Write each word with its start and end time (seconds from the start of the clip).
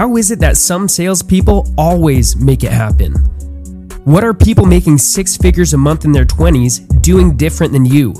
How 0.00 0.16
is 0.16 0.30
it 0.30 0.38
that 0.38 0.56
some 0.56 0.88
salespeople 0.88 1.68
always 1.76 2.34
make 2.34 2.64
it 2.64 2.72
happen? 2.72 3.12
What 4.06 4.24
are 4.24 4.32
people 4.32 4.64
making 4.64 4.96
six 4.96 5.36
figures 5.36 5.74
a 5.74 5.76
month 5.76 6.06
in 6.06 6.12
their 6.12 6.24
20s 6.24 7.02
doing 7.02 7.36
different 7.36 7.74
than 7.74 7.84
you? 7.84 8.14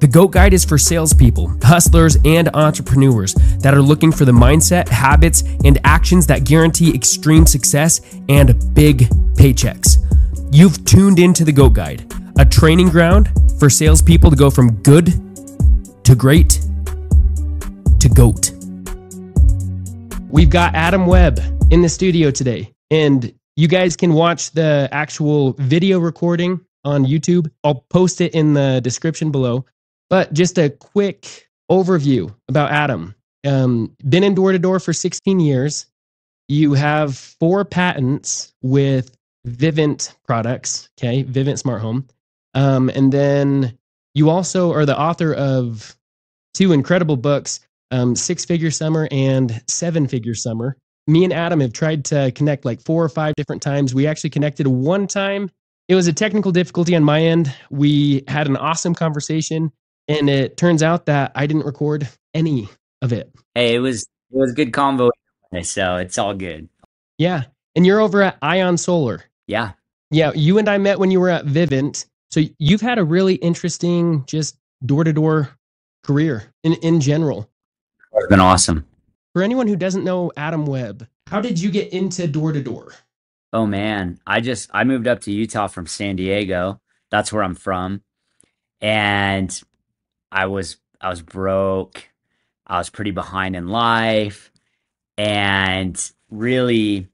The 0.00 0.08
GOAT 0.10 0.28
Guide 0.28 0.54
is 0.54 0.64
for 0.64 0.78
salespeople, 0.78 1.52
hustlers, 1.62 2.16
and 2.24 2.48
entrepreneurs 2.54 3.34
that 3.58 3.74
are 3.74 3.82
looking 3.82 4.10
for 4.10 4.24
the 4.24 4.32
mindset, 4.32 4.88
habits, 4.88 5.42
and 5.66 5.78
actions 5.84 6.26
that 6.28 6.44
guarantee 6.44 6.94
extreme 6.94 7.44
success 7.44 8.00
and 8.30 8.54
big 8.74 9.00
paychecks. 9.34 9.98
You've 10.50 10.82
tuned 10.86 11.18
into 11.18 11.44
the 11.44 11.52
GOAT 11.52 11.74
Guide, 11.74 12.10
a 12.38 12.46
training 12.46 12.88
ground 12.88 13.28
for 13.58 13.68
salespeople 13.68 14.30
to 14.30 14.36
go 14.36 14.48
from 14.48 14.76
good 14.76 15.12
to 16.04 16.14
great 16.14 16.52
to 18.00 18.08
GOAT. 18.08 18.55
We've 20.36 20.50
got 20.50 20.74
Adam 20.74 21.06
Webb 21.06 21.40
in 21.70 21.80
the 21.80 21.88
studio 21.88 22.30
today, 22.30 22.70
and 22.90 23.32
you 23.56 23.68
guys 23.68 23.96
can 23.96 24.12
watch 24.12 24.50
the 24.50 24.86
actual 24.92 25.54
video 25.54 25.98
recording 25.98 26.60
on 26.84 27.06
YouTube. 27.06 27.50
I'll 27.64 27.86
post 27.88 28.20
it 28.20 28.34
in 28.34 28.52
the 28.52 28.82
description 28.84 29.30
below. 29.30 29.64
But 30.10 30.34
just 30.34 30.58
a 30.58 30.68
quick 30.68 31.48
overview 31.70 32.34
about 32.50 32.70
Adam. 32.70 33.14
Um, 33.46 33.96
been 34.06 34.22
in 34.22 34.34
door 34.34 34.52
to 34.52 34.58
door 34.58 34.78
for 34.78 34.92
16 34.92 35.40
years. 35.40 35.86
You 36.48 36.74
have 36.74 37.16
four 37.16 37.64
patents 37.64 38.52
with 38.60 39.16
Vivint 39.48 40.14
products, 40.26 40.90
okay, 41.00 41.24
Vivint 41.24 41.58
Smart 41.58 41.80
Home. 41.80 42.06
Um, 42.52 42.90
and 42.90 43.10
then 43.10 43.78
you 44.12 44.28
also 44.28 44.70
are 44.74 44.84
the 44.84 45.00
author 45.00 45.32
of 45.32 45.96
two 46.52 46.72
incredible 46.72 47.16
books 47.16 47.60
um, 47.90 48.16
Six 48.16 48.44
Figure 48.44 48.70
Summer 48.70 49.08
and 49.10 49.62
Seven 49.68 50.06
Figure 50.06 50.34
Summer. 50.34 50.76
Me 51.06 51.24
and 51.24 51.32
Adam 51.32 51.60
have 51.60 51.72
tried 51.72 52.04
to 52.06 52.32
connect 52.32 52.64
like 52.64 52.82
four 52.82 53.04
or 53.04 53.08
five 53.08 53.34
different 53.36 53.62
times. 53.62 53.94
We 53.94 54.06
actually 54.06 54.30
connected 54.30 54.66
one 54.66 55.06
time. 55.06 55.50
It 55.88 55.94
was 55.94 56.08
a 56.08 56.12
technical 56.12 56.50
difficulty 56.50 56.96
on 56.96 57.04
my 57.04 57.22
end. 57.22 57.54
We 57.70 58.24
had 58.26 58.48
an 58.48 58.56
awesome 58.56 58.94
conversation 58.94 59.70
and 60.08 60.30
it 60.30 60.56
turns 60.56 60.82
out 60.82 61.06
that 61.06 61.32
I 61.34 61.46
didn't 61.46 61.66
record 61.66 62.08
any 62.34 62.68
of 63.02 63.12
it. 63.12 63.32
Hey, 63.54 63.74
it 63.74 63.78
was 63.78 64.02
it 64.02 64.36
was 64.36 64.52
good 64.52 64.72
convo, 64.72 65.10
so 65.62 65.96
it's 65.96 66.18
all 66.18 66.34
good. 66.34 66.68
Yeah, 67.18 67.44
and 67.74 67.86
you're 67.86 68.00
over 68.00 68.22
at 68.22 68.38
Ion 68.42 68.76
Solar. 68.76 69.24
Yeah, 69.46 69.72
yeah. 70.10 70.32
You 70.34 70.58
and 70.58 70.68
I 70.68 70.78
met 70.78 70.98
when 70.98 71.10
you 71.10 71.20
were 71.20 71.30
at 71.30 71.46
Vivint, 71.46 72.06
so 72.30 72.42
you've 72.58 72.80
had 72.80 72.98
a 72.98 73.04
really 73.04 73.34
interesting, 73.36 74.24
just 74.26 74.56
door 74.84 75.04
to 75.04 75.12
door 75.12 75.50
career 76.04 76.52
in 76.62 76.74
in 76.74 77.00
general. 77.00 77.50
It's 78.16 78.28
been 78.28 78.40
awesome. 78.40 78.86
For 79.34 79.42
anyone 79.42 79.68
who 79.68 79.76
doesn't 79.76 80.04
know 80.04 80.32
Adam 80.36 80.64
Webb, 80.64 81.06
how 81.26 81.40
did 81.40 81.60
you 81.60 81.70
get 81.70 81.92
into 81.92 82.26
door 82.26 82.52
to 82.52 82.62
door? 82.62 82.94
Oh 83.52 83.66
man, 83.66 84.18
I 84.26 84.40
just 84.40 84.70
I 84.72 84.84
moved 84.84 85.06
up 85.06 85.20
to 85.22 85.32
Utah 85.32 85.66
from 85.66 85.86
San 85.86 86.16
Diego. 86.16 86.80
That's 87.10 87.32
where 87.32 87.42
I'm 87.42 87.54
from. 87.54 88.02
And 88.80 89.62
I 90.32 90.46
was 90.46 90.78
I 91.00 91.10
was 91.10 91.22
broke. 91.22 92.08
I 92.66 92.78
was 92.78 92.90
pretty 92.90 93.10
behind 93.12 93.54
in 93.54 93.68
life 93.68 94.50
and 95.18 96.12
really 96.30 97.08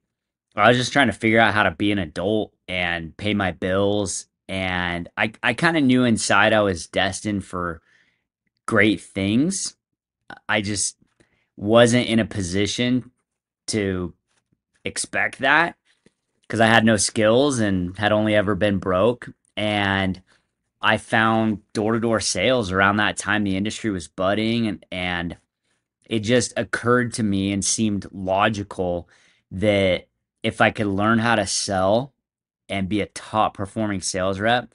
I 0.57 0.69
was 0.69 0.79
just 0.79 0.93
trying 0.93 1.09
to 1.09 1.13
figure 1.13 1.41
out 1.41 1.55
how 1.55 1.65
to 1.65 1.71
be 1.73 1.93
an 1.93 1.99
adult 1.99 2.55
and 2.69 3.17
pay 3.17 3.35
my 3.35 3.51
bills 3.53 4.27
and 4.49 5.09
I 5.17 5.33
I 5.43 5.55
kind 5.55 5.77
of 5.77 5.83
knew 5.83 6.05
inside 6.05 6.53
I 6.53 6.63
was 6.63 6.87
destined 6.87 7.45
for 7.45 7.83
great 8.67 9.01
things. 9.01 9.75
I 10.49 10.61
just 10.61 10.97
wasn't 11.57 12.09
in 12.09 12.19
a 12.19 12.25
position 12.25 13.11
to 13.69 14.15
expect 14.85 15.39
that 15.39 15.77
because 16.43 16.61
I 16.61 16.67
had 16.67 16.85
no 16.85 16.97
skills 16.97 17.59
and 17.61 17.97
had 17.97 18.13
only 18.13 18.35
ever 18.35 18.55
been 18.55 18.79
broke 18.79 19.29
and 19.57 20.23
I 20.83 20.97
found 20.97 21.61
door 21.73 21.93
to 21.93 22.01
door 22.01 22.19
sales 22.19 22.73
around 22.73 22.97
that 22.97 23.17
time. 23.17 23.45
The 23.45 23.57
industry 23.57 23.91
was 23.91 24.09
budding, 24.09 24.67
and, 24.67 24.85
and 24.91 25.37
it 26.05 26.21
just 26.21 26.53
occurred 26.57 27.15
to 27.15 27.23
me 27.23 27.53
and 27.53 27.65
seemed 27.65 28.07
logical 28.13 29.09
that 29.53 30.09
if 30.43 30.61
I 30.61 30.71
could 30.71 30.89
learn 30.89 31.21
how 31.21 31.37
to 31.37 31.47
sell 31.47 32.13
and 32.69 32.89
be 32.89 33.01
a 33.01 33.07
top 33.07 33.55
performing 33.55 34.01
sales 34.01 34.41
rep, 34.41 34.75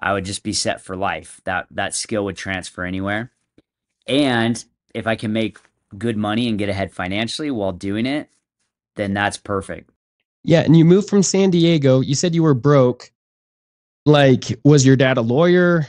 I 0.00 0.12
would 0.12 0.24
just 0.24 0.44
be 0.44 0.52
set 0.52 0.80
for 0.80 0.96
life. 0.96 1.40
That 1.44 1.66
that 1.72 1.94
skill 1.94 2.24
would 2.26 2.36
transfer 2.36 2.84
anywhere. 2.84 3.32
And 4.06 4.64
if 4.98 5.06
I 5.06 5.16
can 5.16 5.32
make 5.32 5.58
good 5.96 6.16
money 6.16 6.48
and 6.48 6.58
get 6.58 6.68
ahead 6.68 6.92
financially 6.92 7.50
while 7.50 7.72
doing 7.72 8.04
it, 8.04 8.28
then 8.96 9.14
that's 9.14 9.36
perfect. 9.38 9.90
Yeah, 10.44 10.60
and 10.60 10.76
you 10.76 10.84
moved 10.84 11.08
from 11.08 11.22
San 11.22 11.50
Diego. 11.50 12.00
You 12.00 12.14
said 12.14 12.34
you 12.34 12.42
were 12.42 12.54
broke. 12.54 13.10
Like, 14.04 14.44
was 14.64 14.86
your 14.86 14.96
dad 14.96 15.18
a 15.18 15.22
lawyer? 15.22 15.86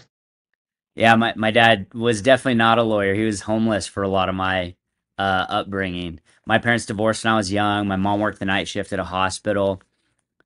Yeah, 0.95 1.15
my, 1.15 1.33
my 1.35 1.51
dad 1.51 1.87
was 1.93 2.21
definitely 2.21 2.55
not 2.55 2.77
a 2.77 2.83
lawyer. 2.83 3.13
He 3.13 3.23
was 3.23 3.41
homeless 3.41 3.87
for 3.87 4.03
a 4.03 4.09
lot 4.09 4.29
of 4.29 4.35
my 4.35 4.75
uh, 5.17 5.45
upbringing. 5.49 6.19
My 6.45 6.57
parents 6.57 6.85
divorced 6.85 7.23
when 7.23 7.33
I 7.33 7.37
was 7.37 7.51
young. 7.51 7.87
My 7.87 7.95
mom 7.95 8.19
worked 8.19 8.39
the 8.39 8.45
night 8.45 8.67
shift 8.67 8.91
at 8.91 8.99
a 8.99 9.05
hospital. 9.05 9.81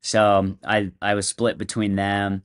So 0.01 0.57
I, 0.63 0.91
I 1.01 1.15
was 1.15 1.27
split 1.27 1.57
between 1.57 1.95
them, 1.95 2.43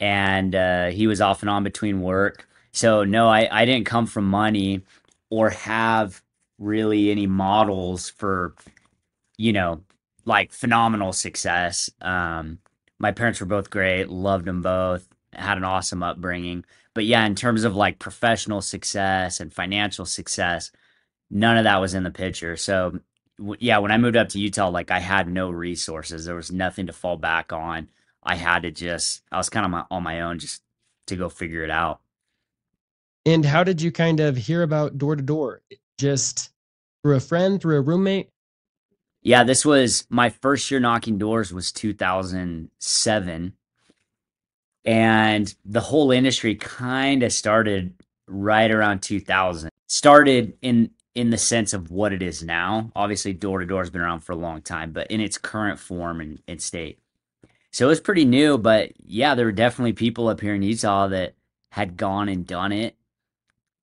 and 0.00 0.54
uh, 0.54 0.86
he 0.86 1.06
was 1.06 1.20
off 1.20 1.42
and 1.42 1.50
on 1.50 1.62
between 1.62 2.00
work. 2.00 2.48
So, 2.72 3.04
no, 3.04 3.28
I, 3.28 3.48
I 3.50 3.64
didn't 3.64 3.86
come 3.86 4.06
from 4.06 4.26
money 4.26 4.82
or 5.30 5.50
have 5.50 6.22
really 6.58 7.10
any 7.10 7.26
models 7.26 8.10
for, 8.10 8.54
you 9.36 9.52
know, 9.52 9.82
like 10.24 10.52
phenomenal 10.52 11.12
success. 11.12 11.90
Um, 12.00 12.58
my 12.98 13.12
parents 13.12 13.40
were 13.40 13.46
both 13.46 13.70
great, 13.70 14.08
loved 14.08 14.46
them 14.46 14.62
both, 14.62 15.08
had 15.32 15.58
an 15.58 15.64
awesome 15.64 16.02
upbringing. 16.02 16.64
But 16.94 17.04
yeah, 17.04 17.26
in 17.26 17.34
terms 17.34 17.64
of 17.64 17.76
like 17.76 17.98
professional 17.98 18.62
success 18.62 19.40
and 19.40 19.52
financial 19.52 20.06
success, 20.06 20.70
none 21.30 21.58
of 21.58 21.64
that 21.64 21.80
was 21.80 21.94
in 21.94 22.04
the 22.04 22.10
picture. 22.10 22.56
So 22.56 23.00
yeah, 23.58 23.78
when 23.78 23.92
I 23.92 23.98
moved 23.98 24.16
up 24.16 24.30
to 24.30 24.38
Utah, 24.38 24.70
like 24.70 24.90
I 24.90 24.98
had 24.98 25.28
no 25.28 25.50
resources. 25.50 26.24
There 26.24 26.34
was 26.34 26.50
nothing 26.50 26.86
to 26.86 26.92
fall 26.92 27.18
back 27.18 27.52
on. 27.52 27.88
I 28.22 28.36
had 28.36 28.62
to 28.62 28.70
just, 28.70 29.22
I 29.30 29.36
was 29.36 29.50
kind 29.50 29.74
of 29.74 29.86
on 29.90 30.02
my 30.02 30.22
own 30.22 30.38
just 30.38 30.62
to 31.08 31.16
go 31.16 31.28
figure 31.28 31.62
it 31.62 31.70
out. 31.70 32.00
And 33.26 33.44
how 33.44 33.64
did 33.64 33.82
you 33.82 33.90
kind 33.90 34.20
of 34.20 34.36
hear 34.36 34.62
about 34.62 34.98
door 34.98 35.16
to 35.16 35.22
door? 35.22 35.60
Just 35.98 36.50
through 37.02 37.16
a 37.16 37.20
friend, 37.20 37.60
through 37.60 37.76
a 37.76 37.80
roommate? 37.80 38.30
Yeah, 39.22 39.42
this 39.42 39.66
was 39.66 40.06
my 40.08 40.30
first 40.30 40.70
year 40.70 40.78
knocking 40.78 41.18
doors 41.18 41.52
was 41.52 41.72
2007. 41.72 43.52
And 44.84 45.54
the 45.64 45.80
whole 45.80 46.12
industry 46.12 46.54
kind 46.54 47.24
of 47.24 47.32
started 47.32 47.94
right 48.28 48.70
around 48.70 49.02
2000. 49.02 49.70
Started 49.88 50.56
in 50.62 50.90
in 51.16 51.30
the 51.30 51.38
sense 51.38 51.72
of 51.72 51.90
what 51.90 52.12
it 52.12 52.22
is 52.22 52.44
now. 52.44 52.92
Obviously, 52.94 53.32
door 53.32 53.58
to 53.58 53.66
door 53.66 53.80
has 53.80 53.90
been 53.90 54.02
around 54.02 54.20
for 54.20 54.32
a 54.32 54.36
long 54.36 54.60
time, 54.60 54.92
but 54.92 55.10
in 55.10 55.20
its 55.20 55.38
current 55.38 55.80
form 55.80 56.20
and, 56.20 56.40
and 56.46 56.60
state. 56.62 57.00
So 57.72 57.86
it 57.86 57.88
was 57.88 58.00
pretty 58.00 58.26
new, 58.26 58.58
but 58.58 58.92
yeah, 58.98 59.34
there 59.34 59.46
were 59.46 59.52
definitely 59.52 59.94
people 59.94 60.28
up 60.28 60.40
here 60.40 60.54
in 60.54 60.62
Utah 60.62 61.08
that 61.08 61.34
had 61.72 61.96
gone 61.96 62.28
and 62.28 62.46
done 62.46 62.70
it. 62.70 62.94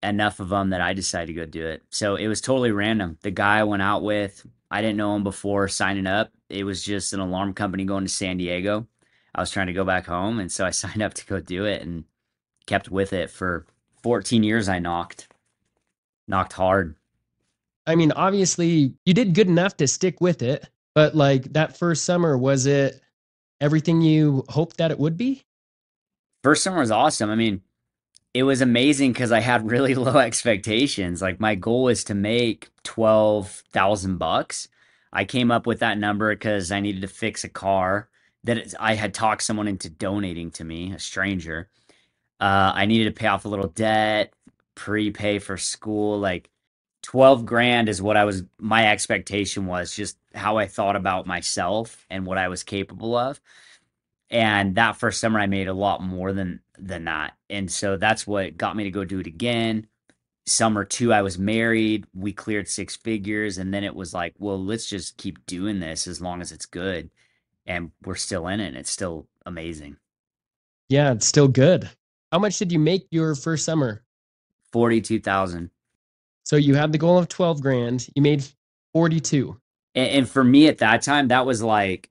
Enough 0.04 0.42
of 0.42 0.50
them 0.50 0.70
that 0.72 0.82
I 0.82 0.94
decided 0.94 1.28
to 1.28 1.34
go 1.34 1.46
do 1.46 1.66
it. 1.66 1.82
So 1.90 2.18
it 2.18 2.28
was 2.28 2.42
totally 2.42 2.72
random. 2.72 3.18
The 3.22 3.32
guy 3.32 3.60
I 3.60 3.64
went 3.64 3.82
out 3.82 4.04
with 4.04 4.46
I 4.74 4.82
didn't 4.82 4.98
know 4.98 5.16
him 5.16 5.24
before 5.24 5.68
signing 5.68 6.08
up. 6.08 6.32
It 6.50 6.64
was 6.64 6.84
just 6.84 7.14
an 7.14 7.20
alarm 7.20 7.54
company 7.54 7.86
going 7.86 8.06
to 8.06 8.10
San 8.10 8.38
Diego. 8.38 8.88
I 9.36 9.40
was 9.40 9.52
trying 9.52 9.68
to 9.68 9.74
go 9.74 9.84
back 9.84 10.08
home, 10.08 10.40
and 10.40 10.52
so 10.52 10.66
I 10.66 10.72
signed 10.72 11.04
up 11.04 11.14
to 11.14 11.26
go 11.28 11.40
do 11.40 11.66
it 11.66 11.84
and 11.84 12.06
kept 12.66 12.90
with 12.90 13.14
it 13.14 13.30
for 13.30 13.68
14 14.02 14.42
years. 14.42 14.68
I 14.68 14.80
knocked, 14.80 15.28
knocked 16.28 16.54
hard. 16.54 16.96
I 17.86 17.94
mean, 17.94 18.12
obviously, 18.14 18.96
you 19.06 19.14
did 19.14 19.36
good 19.36 19.48
enough 19.48 19.78
to 19.78 19.88
stick 19.88 20.20
with 20.20 20.42
it, 20.42 20.68
but 20.96 21.14
like 21.14 21.54
that 21.54 21.78
first 21.78 22.04
summer, 22.04 22.36
was 22.36 22.66
it 22.66 23.00
everything 23.62 24.02
you 24.02 24.44
hoped 24.50 24.78
that 24.78 24.90
it 24.90 24.98
would 24.98 25.18
be? 25.18 25.44
First 26.44 26.64
summer 26.64 26.80
was 26.80 26.90
awesome. 26.90 27.30
I 27.30 27.36
mean, 27.36 27.62
it 28.34 28.44
was 28.44 28.62
amazing 28.62 29.14
because 29.14 29.34
I 29.34 29.42
had 29.42 29.70
really 29.72 29.96
low 29.98 30.18
expectations. 30.20 31.22
Like 31.22 31.42
my 31.42 31.56
goal 31.56 31.86
was 31.86 32.06
to 32.06 32.16
make 32.16 32.70
twelve 32.84 33.50
thousand 33.74 34.18
bucks. 34.20 34.70
I 35.14 35.26
came 35.26 35.52
up 35.52 35.68
with 35.68 35.80
that 35.82 36.00
number 36.00 36.36
because 36.36 36.72
I 36.72 36.82
needed 36.82 37.04
to 37.04 37.10
fix 37.10 37.44
a 37.46 37.50
car 37.50 38.10
that 38.46 38.74
I 38.80 38.96
had 38.96 39.14
talked 39.14 39.44
someone 39.44 39.68
into 39.70 39.90
donating 39.90 40.52
to 40.54 40.66
me, 40.66 40.94
a 40.94 41.00
stranger. 41.00 41.70
Uh, 42.40 42.74
I 42.76 42.86
needed 42.88 43.06
to 43.16 43.20
pay 43.20 43.28
off 43.28 43.46
a 43.46 43.50
little 43.50 43.70
debt, 43.70 44.34
prepay 44.76 45.40
for 45.40 45.58
school. 45.58 46.20
Like 46.20 46.50
twelve 47.04 47.46
grand 47.46 47.90
is 47.90 48.02
what 48.02 48.18
I 48.18 48.26
was. 48.26 48.44
My 48.60 48.92
expectation 48.92 49.68
was 49.68 49.96
just 49.96 50.18
how 50.36 50.58
I 50.58 50.68
thought 50.68 50.96
about 50.98 51.28
myself 51.28 52.06
and 52.10 52.26
what 52.26 52.38
I 52.40 52.50
was 52.50 52.64
capable 52.64 53.16
of 53.18 53.40
and 54.32 54.76
that 54.76 54.98
first 54.98 55.22
summer 55.22 55.40
i 55.40 55.48
made 55.48 55.70
a 55.70 55.74
lot 55.74 56.04
more 56.04 56.34
than 56.34 56.62
than 56.80 57.06
that 57.06 57.34
and 57.50 57.72
so 57.72 57.98
that's 57.98 58.26
what 58.26 58.58
got 58.58 58.76
me 58.76 58.84
to 58.84 58.92
go 58.92 59.06
do 59.06 59.20
it 59.20 59.28
again 59.28 59.88
summer 60.46 60.84
two, 60.84 61.14
I 61.14 61.22
was 61.22 61.38
married. 61.38 62.06
We 62.14 62.34
cleared 62.34 62.68
six 62.68 62.96
figures. 62.96 63.58
And 63.58 63.74
then 63.74 63.84
it 63.84 63.96
was 63.96 64.14
like, 64.14 64.34
well, 64.38 64.64
let's 64.64 64.90
just 64.90 65.18
keep 65.18 65.46
doing 65.46 65.80
this 65.80 66.08
as 66.08 66.22
long 66.22 66.42
as 66.42 66.52
it's 66.52 66.66
good. 66.66 67.10
And 67.66 67.92
we're 68.06 68.16
still 68.16 68.48
in 68.48 68.60
it. 68.60 68.68
And 68.68 68.78
it's 68.78 68.92
still 68.92 69.28
amazing. 69.46 69.98
Yeah, 70.90 71.12
it's 71.14 71.26
still 71.26 71.48
good. 71.48 71.90
How 72.32 72.40
much 72.40 72.58
did 72.58 72.72
you 72.72 72.80
make 72.80 73.08
your 73.12 73.36
first 73.36 73.66
summer? 73.66 74.04
42,000. 74.72 75.70
So 76.44 76.56
you 76.56 76.76
had 76.76 76.92
the 76.92 76.98
goal 76.98 77.18
of 77.18 77.30
12 77.30 77.62
grand. 77.62 78.08
You 78.16 78.22
made 78.22 78.44
42. 78.94 79.58
And, 79.96 80.10
and 80.10 80.30
for 80.30 80.44
me 80.44 80.68
at 80.68 80.80
that 80.80 81.04
time, 81.04 81.30
that 81.30 81.46
was 81.46 81.64
like, 81.64 82.10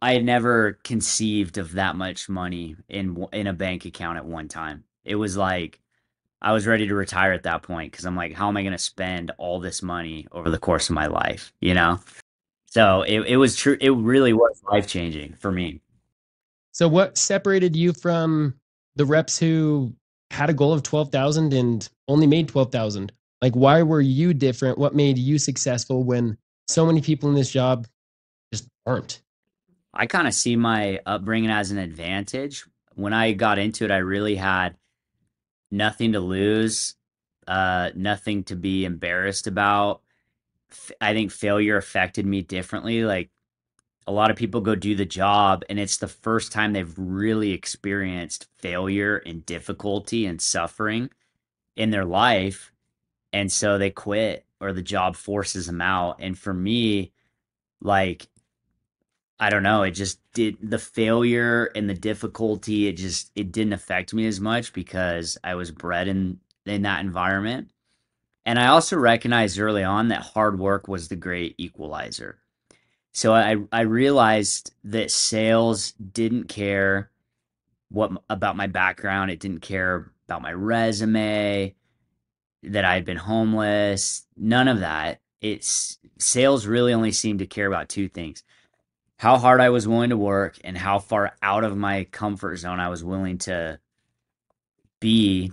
I 0.00 0.12
had 0.12 0.24
never 0.24 0.78
conceived 0.84 1.58
of 1.58 1.72
that 1.72 1.96
much 1.96 2.28
money 2.28 2.76
in 2.88 3.26
in 3.32 3.46
a 3.46 3.52
bank 3.52 3.84
account 3.84 4.18
at 4.18 4.24
one 4.24 4.48
time. 4.48 4.84
It 5.04 5.16
was 5.16 5.36
like 5.36 5.80
I 6.40 6.52
was 6.52 6.66
ready 6.66 6.86
to 6.86 6.94
retire 6.94 7.32
at 7.32 7.42
that 7.42 7.62
point 7.62 7.90
because 7.90 8.06
I'm 8.06 8.14
like, 8.16 8.32
how 8.32 8.48
am 8.48 8.56
I 8.56 8.62
going 8.62 8.72
to 8.72 8.78
spend 8.78 9.32
all 9.38 9.58
this 9.58 9.82
money 9.82 10.26
over 10.30 10.50
the 10.50 10.58
course 10.58 10.88
of 10.88 10.94
my 10.94 11.06
life? 11.06 11.52
You 11.60 11.74
know. 11.74 12.00
So 12.66 13.02
it 13.02 13.20
it 13.22 13.36
was 13.38 13.56
true. 13.56 13.76
It 13.80 13.90
really 13.90 14.32
was 14.32 14.62
life 14.70 14.86
changing 14.86 15.34
for 15.34 15.50
me. 15.50 15.80
So 16.72 16.86
what 16.86 17.18
separated 17.18 17.74
you 17.74 17.92
from 17.92 18.54
the 18.94 19.06
reps 19.06 19.38
who 19.38 19.92
had 20.30 20.50
a 20.50 20.54
goal 20.54 20.72
of 20.72 20.82
twelve 20.82 21.10
thousand 21.10 21.52
and 21.54 21.88
only 22.06 22.26
made 22.26 22.48
twelve 22.48 22.70
thousand? 22.70 23.10
Like, 23.42 23.54
why 23.54 23.82
were 23.82 24.00
you 24.00 24.34
different? 24.34 24.78
What 24.78 24.94
made 24.94 25.18
you 25.18 25.38
successful 25.38 26.04
when 26.04 26.36
so 26.68 26.86
many 26.86 27.00
people 27.00 27.28
in 27.28 27.34
this 27.34 27.50
job 27.50 27.86
just 28.52 28.68
aren't? 28.86 29.22
I 29.98 30.06
kind 30.06 30.28
of 30.28 30.32
see 30.32 30.54
my 30.54 31.00
upbringing 31.04 31.50
as 31.50 31.72
an 31.72 31.78
advantage. 31.78 32.64
When 32.94 33.12
I 33.12 33.32
got 33.32 33.58
into 33.58 33.84
it, 33.84 33.90
I 33.90 33.98
really 33.98 34.36
had 34.36 34.76
nothing 35.72 36.12
to 36.12 36.20
lose, 36.20 36.94
uh, 37.48 37.90
nothing 37.96 38.44
to 38.44 38.54
be 38.54 38.84
embarrassed 38.84 39.48
about. 39.48 40.02
I 41.00 41.14
think 41.14 41.32
failure 41.32 41.76
affected 41.76 42.26
me 42.26 42.42
differently. 42.42 43.04
Like 43.04 43.30
a 44.06 44.12
lot 44.12 44.30
of 44.30 44.36
people 44.36 44.60
go 44.60 44.76
do 44.76 44.94
the 44.94 45.04
job, 45.04 45.64
and 45.68 45.80
it's 45.80 45.96
the 45.96 46.06
first 46.06 46.52
time 46.52 46.72
they've 46.72 46.94
really 46.96 47.50
experienced 47.50 48.46
failure 48.56 49.16
and 49.26 49.44
difficulty 49.44 50.26
and 50.26 50.40
suffering 50.40 51.10
in 51.74 51.90
their 51.90 52.04
life. 52.04 52.72
And 53.32 53.50
so 53.50 53.78
they 53.78 53.90
quit 53.90 54.46
or 54.60 54.72
the 54.72 54.80
job 54.80 55.16
forces 55.16 55.66
them 55.66 55.80
out. 55.80 56.16
And 56.20 56.38
for 56.38 56.54
me, 56.54 57.12
like 57.80 58.28
I 59.40 59.50
don't 59.50 59.62
know. 59.62 59.82
It 59.82 59.92
just 59.92 60.20
did 60.32 60.56
the 60.60 60.78
failure 60.78 61.66
and 61.76 61.88
the 61.88 61.94
difficulty. 61.94 62.88
It 62.88 62.94
just 62.94 63.30
it 63.36 63.52
didn't 63.52 63.72
affect 63.72 64.12
me 64.12 64.26
as 64.26 64.40
much 64.40 64.72
because 64.72 65.38
I 65.44 65.54
was 65.54 65.70
bred 65.70 66.08
in 66.08 66.40
in 66.66 66.82
that 66.82 67.00
environment. 67.00 67.70
And 68.44 68.58
I 68.58 68.68
also 68.68 68.96
recognized 68.96 69.58
early 69.58 69.84
on 69.84 70.08
that 70.08 70.22
hard 70.22 70.58
work 70.58 70.88
was 70.88 71.08
the 71.08 71.16
great 71.16 71.54
equalizer. 71.58 72.38
So 73.12 73.34
I 73.34 73.56
I 73.70 73.82
realized 73.82 74.72
that 74.84 75.10
sales 75.10 75.92
didn't 75.92 76.44
care 76.44 77.10
what 77.90 78.10
about 78.28 78.56
my 78.56 78.66
background. 78.66 79.30
It 79.30 79.40
didn't 79.40 79.60
care 79.60 80.10
about 80.26 80.42
my 80.42 80.52
resume, 80.52 81.74
that 82.62 82.84
I 82.84 82.94
had 82.94 83.04
been 83.04 83.16
homeless, 83.16 84.26
none 84.36 84.68
of 84.68 84.80
that. 84.80 85.20
It's 85.40 85.98
sales 86.18 86.66
really 86.66 86.92
only 86.92 87.12
seemed 87.12 87.38
to 87.38 87.46
care 87.46 87.66
about 87.66 87.88
two 87.88 88.08
things 88.08 88.42
how 89.18 89.36
hard 89.36 89.60
I 89.60 89.70
was 89.70 89.86
willing 89.86 90.10
to 90.10 90.16
work 90.16 90.58
and 90.64 90.78
how 90.78 91.00
far 91.00 91.36
out 91.42 91.64
of 91.64 91.76
my 91.76 92.04
comfort 92.04 92.56
zone 92.56 92.80
I 92.80 92.88
was 92.88 93.04
willing 93.04 93.38
to 93.38 93.78
be 95.00 95.52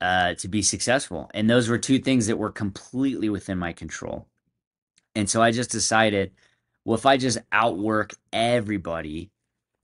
uh, 0.00 0.34
to 0.34 0.48
be 0.48 0.60
successful. 0.60 1.30
And 1.32 1.48
those 1.48 1.68
were 1.68 1.78
two 1.78 1.98
things 1.98 2.26
that 2.26 2.36
were 2.36 2.50
completely 2.50 3.30
within 3.30 3.56
my 3.56 3.72
control. 3.72 4.26
And 5.14 5.30
so 5.30 5.40
I 5.40 5.52
just 5.52 5.70
decided, 5.70 6.32
well, 6.84 6.96
if 6.98 7.06
I 7.06 7.16
just 7.16 7.38
outwork 7.52 8.14
everybody 8.32 9.30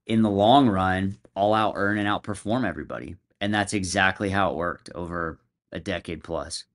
in 0.05 0.21
the 0.21 0.29
long 0.29 0.69
run, 0.69 1.17
I'll 1.35 1.53
out 1.53 1.73
earn 1.77 1.97
and 1.97 2.07
outperform 2.07 2.67
everybody. 2.67 3.15
And 3.39 3.53
that's 3.53 3.73
exactly 3.73 4.29
how 4.29 4.51
it 4.51 4.57
worked 4.57 4.89
over 4.93 5.39
a 5.71 5.79
decade 5.79 6.23
plus. 6.23 6.65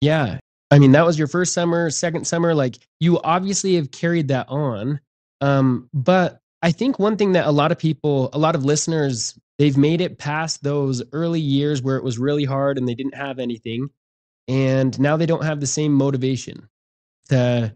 Yeah. 0.00 0.38
I 0.70 0.78
mean, 0.78 0.92
that 0.92 1.06
was 1.06 1.18
your 1.18 1.28
first 1.28 1.52
summer, 1.52 1.88
second 1.88 2.26
summer. 2.26 2.54
Like 2.54 2.78
you 2.98 3.20
obviously 3.22 3.76
have 3.76 3.92
carried 3.92 4.28
that 4.28 4.48
on 4.48 5.00
um, 5.44 5.90
but 5.92 6.40
I 6.62 6.72
think 6.72 6.98
one 6.98 7.18
thing 7.18 7.32
that 7.32 7.46
a 7.46 7.50
lot 7.50 7.70
of 7.70 7.78
people, 7.78 8.30
a 8.32 8.38
lot 8.38 8.54
of 8.54 8.64
listeners, 8.64 9.38
they've 9.58 9.76
made 9.76 10.00
it 10.00 10.16
past 10.16 10.62
those 10.62 11.02
early 11.12 11.40
years 11.40 11.82
where 11.82 11.98
it 11.98 12.02
was 12.02 12.18
really 12.18 12.44
hard 12.44 12.78
and 12.78 12.88
they 12.88 12.94
didn't 12.94 13.14
have 13.14 13.38
anything. 13.38 13.90
And 14.48 14.98
now 14.98 15.18
they 15.18 15.26
don't 15.26 15.44
have 15.44 15.60
the 15.60 15.66
same 15.66 15.92
motivation 15.92 16.66
to 17.28 17.74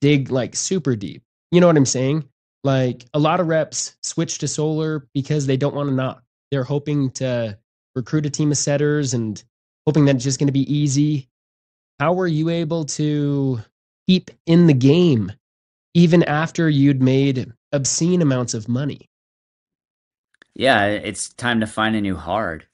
dig 0.00 0.32
like 0.32 0.56
super 0.56 0.96
deep. 0.96 1.22
You 1.52 1.60
know 1.60 1.68
what 1.68 1.76
I'm 1.76 1.86
saying? 1.86 2.28
Like 2.64 3.04
a 3.14 3.20
lot 3.20 3.38
of 3.38 3.46
reps 3.46 3.96
switch 4.02 4.38
to 4.38 4.48
solar 4.48 5.06
because 5.14 5.46
they 5.46 5.56
don't 5.56 5.76
want 5.76 5.88
to 5.88 5.94
knock. 5.94 6.24
They're 6.50 6.64
hoping 6.64 7.12
to 7.12 7.56
recruit 7.94 8.26
a 8.26 8.30
team 8.30 8.50
of 8.50 8.58
setters 8.58 9.14
and 9.14 9.40
hoping 9.86 10.06
that 10.06 10.16
it's 10.16 10.24
just 10.24 10.40
going 10.40 10.48
to 10.48 10.52
be 10.52 10.74
easy. 10.74 11.28
How 12.00 12.14
were 12.14 12.26
you 12.26 12.48
able 12.48 12.84
to 12.84 13.60
keep 14.08 14.32
in 14.44 14.66
the 14.66 14.74
game 14.74 15.30
even 15.96 16.22
after 16.24 16.68
you'd 16.68 17.00
made 17.00 17.50
obscene 17.72 18.20
amounts 18.20 18.52
of 18.52 18.68
money. 18.68 19.08
Yeah, 20.54 20.84
it's 20.84 21.32
time 21.32 21.60
to 21.60 21.66
find 21.66 21.96
a 21.96 22.02
new 22.02 22.16
hard. 22.16 22.66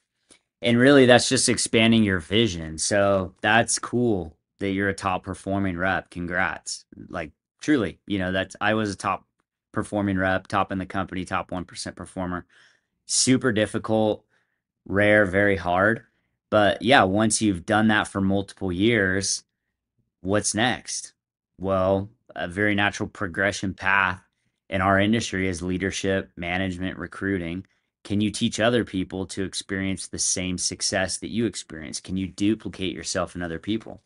And 0.61 0.77
really, 0.77 1.07
that's 1.07 1.29
just 1.29 1.49
expanding 1.49 2.03
your 2.03 2.19
vision. 2.19 2.79
So 2.79 3.33
that's 3.41 3.79
cool 3.79 4.37
that 4.59 4.71
you're 4.71 4.89
a 4.89 4.95
top 4.95 5.23
performing 5.23 5.79
rep. 5.79 6.11
Congrats. 6.11 6.85
Like, 7.11 7.31
truly, 7.61 8.01
you 8.09 8.19
know, 8.19 8.33
that's, 8.33 8.57
I 8.61 8.75
was 8.75 8.91
a 8.91 8.97
top 8.97 9.25
performing 9.71 10.19
rep, 10.19 10.49
top 10.49 10.73
in 10.73 10.79
the 10.79 10.87
company, 10.87 11.25
top 11.25 11.53
1% 11.53 11.95
performer. 11.95 12.45
Super 13.07 13.53
difficult, 13.53 14.25
rare, 14.85 15.27
very 15.27 15.57
hard. 15.57 16.03
But 16.51 16.83
yeah, 16.83 17.05
once 17.05 17.41
you've 17.41 17.67
done 17.67 17.87
that 17.87 18.09
for 18.09 18.21
multiple 18.21 18.73
years, 18.73 19.45
what's 20.23 20.57
next? 20.57 21.13
Well, 21.57 22.11
a 22.35 22.49
very 22.49 22.75
natural 22.75 23.09
progression 23.09 23.75
path 23.75 24.21
in 24.69 24.81
our 24.81 24.99
industry 24.99 25.49
is 25.49 25.63
leadership, 25.63 26.31
management, 26.37 26.99
recruiting. 26.99 27.67
Can 28.05 28.21
you 28.21 28.31
teach 28.31 28.59
other 28.59 28.85
people 28.85 29.27
to 29.27 29.45
experience 29.45 30.09
the 30.09 30.19
same 30.19 30.59
success 30.59 31.19
that 31.19 31.31
you 31.31 31.47
experience? 31.47 32.01
Can 32.01 32.17
you 32.17 32.27
duplicate 32.27 32.95
yourself 32.95 33.37
in 33.37 33.43
other 33.43 33.59
people? 33.59 34.03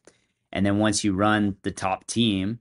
And 0.52 0.66
then 0.66 0.78
once 0.78 1.04
you 1.04 1.14
run 1.14 1.56
the 1.62 1.70
top 1.70 2.06
team 2.06 2.60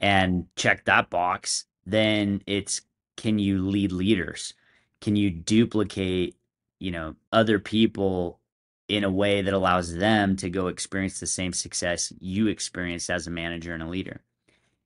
and 0.00 0.46
check 0.56 0.84
that 0.84 1.10
box, 1.10 1.66
then 1.86 2.42
it's 2.46 2.82
can 3.16 3.38
you 3.38 3.68
lead 3.68 3.92
leaders? 3.92 4.54
Can 5.00 5.16
you 5.16 5.30
duplicate, 5.30 6.36
you 6.78 6.90
know, 6.90 7.16
other 7.32 7.58
people 7.58 8.40
in 8.88 9.04
a 9.04 9.10
way 9.10 9.42
that 9.42 9.54
allows 9.54 9.94
them 9.94 10.36
to 10.36 10.50
go 10.50 10.66
experience 10.66 11.20
the 11.20 11.26
same 11.26 11.52
success 11.52 12.12
you 12.18 12.48
experienced 12.48 13.08
as 13.08 13.26
a 13.26 13.30
manager 13.30 13.72
and 13.72 13.82
a 13.82 13.88
leader? 13.88 14.22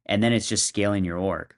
And 0.07 0.23
then 0.23 0.33
it's 0.33 0.49
just 0.49 0.67
scaling 0.67 1.05
your 1.05 1.19
org. 1.19 1.55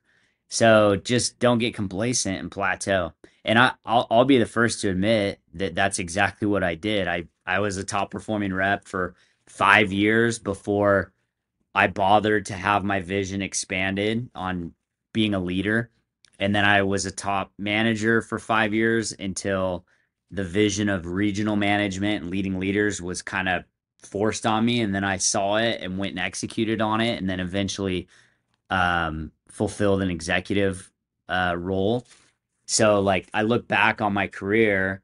So 0.49 0.97
just 0.97 1.39
don't 1.39 1.59
get 1.59 1.75
complacent 1.75 2.39
and 2.39 2.51
plateau. 2.51 3.13
And 3.45 3.59
I, 3.59 3.73
I'll, 3.85 4.07
I'll 4.11 4.25
be 4.25 4.39
the 4.39 4.47
first 4.47 4.81
to 4.81 4.91
admit 4.91 5.41
that 5.55 5.75
that's 5.75 5.99
exactly 5.99 6.47
what 6.47 6.65
I 6.65 6.75
did. 6.75 7.09
I, 7.09 7.25
I 7.47 7.61
was 7.61 7.77
a 7.77 7.85
top 7.85 8.11
performing 8.11 8.53
rep 8.53 8.87
for 8.87 9.15
five 9.49 9.93
years 9.93 10.39
before 10.39 11.13
I 11.75 11.89
bothered 11.89 12.47
to 12.47 12.55
have 12.55 12.85
my 12.85 13.01
vision 13.01 13.43
expanded 13.43 14.31
on 14.35 14.73
being 15.13 15.35
a 15.35 15.41
leader. 15.41 15.91
And 16.39 16.55
then 16.55 16.65
I 16.65 16.83
was 16.83 17.07
a 17.07 17.11
top 17.11 17.53
manager 17.59 18.23
for 18.23 18.39
five 18.39 18.75
years 18.75 19.13
until 19.19 19.85
the 20.31 20.45
vision 20.45 20.89
of 20.89 21.07
regional 21.07 21.57
management 21.57 22.23
and 22.23 22.31
leading 22.31 22.59
leaders 22.59 23.01
was 23.01 23.23
kind 23.23 23.49
of 23.49 23.65
forced 24.03 24.47
on 24.47 24.65
me. 24.65 24.81
And 24.81 24.95
then 24.95 25.05
I 25.05 25.17
saw 25.17 25.57
it 25.57 25.81
and 25.81 25.99
went 25.99 26.13
and 26.13 26.21
executed 26.21 26.81
on 26.81 27.01
it. 27.01 27.19
And 27.19 27.29
then 27.29 27.41
eventually 27.41 28.09
um, 28.71 29.33
fulfilled 29.49 30.03
an 30.03 30.11
executive 30.11 30.91
uh, 31.29 31.55
role. 31.59 32.07
So 32.67 33.01
like 33.01 33.29
I 33.33 33.43
look 33.43 33.69
back 33.69 34.01
on 34.01 34.13
my 34.13 34.27
career, 34.27 35.03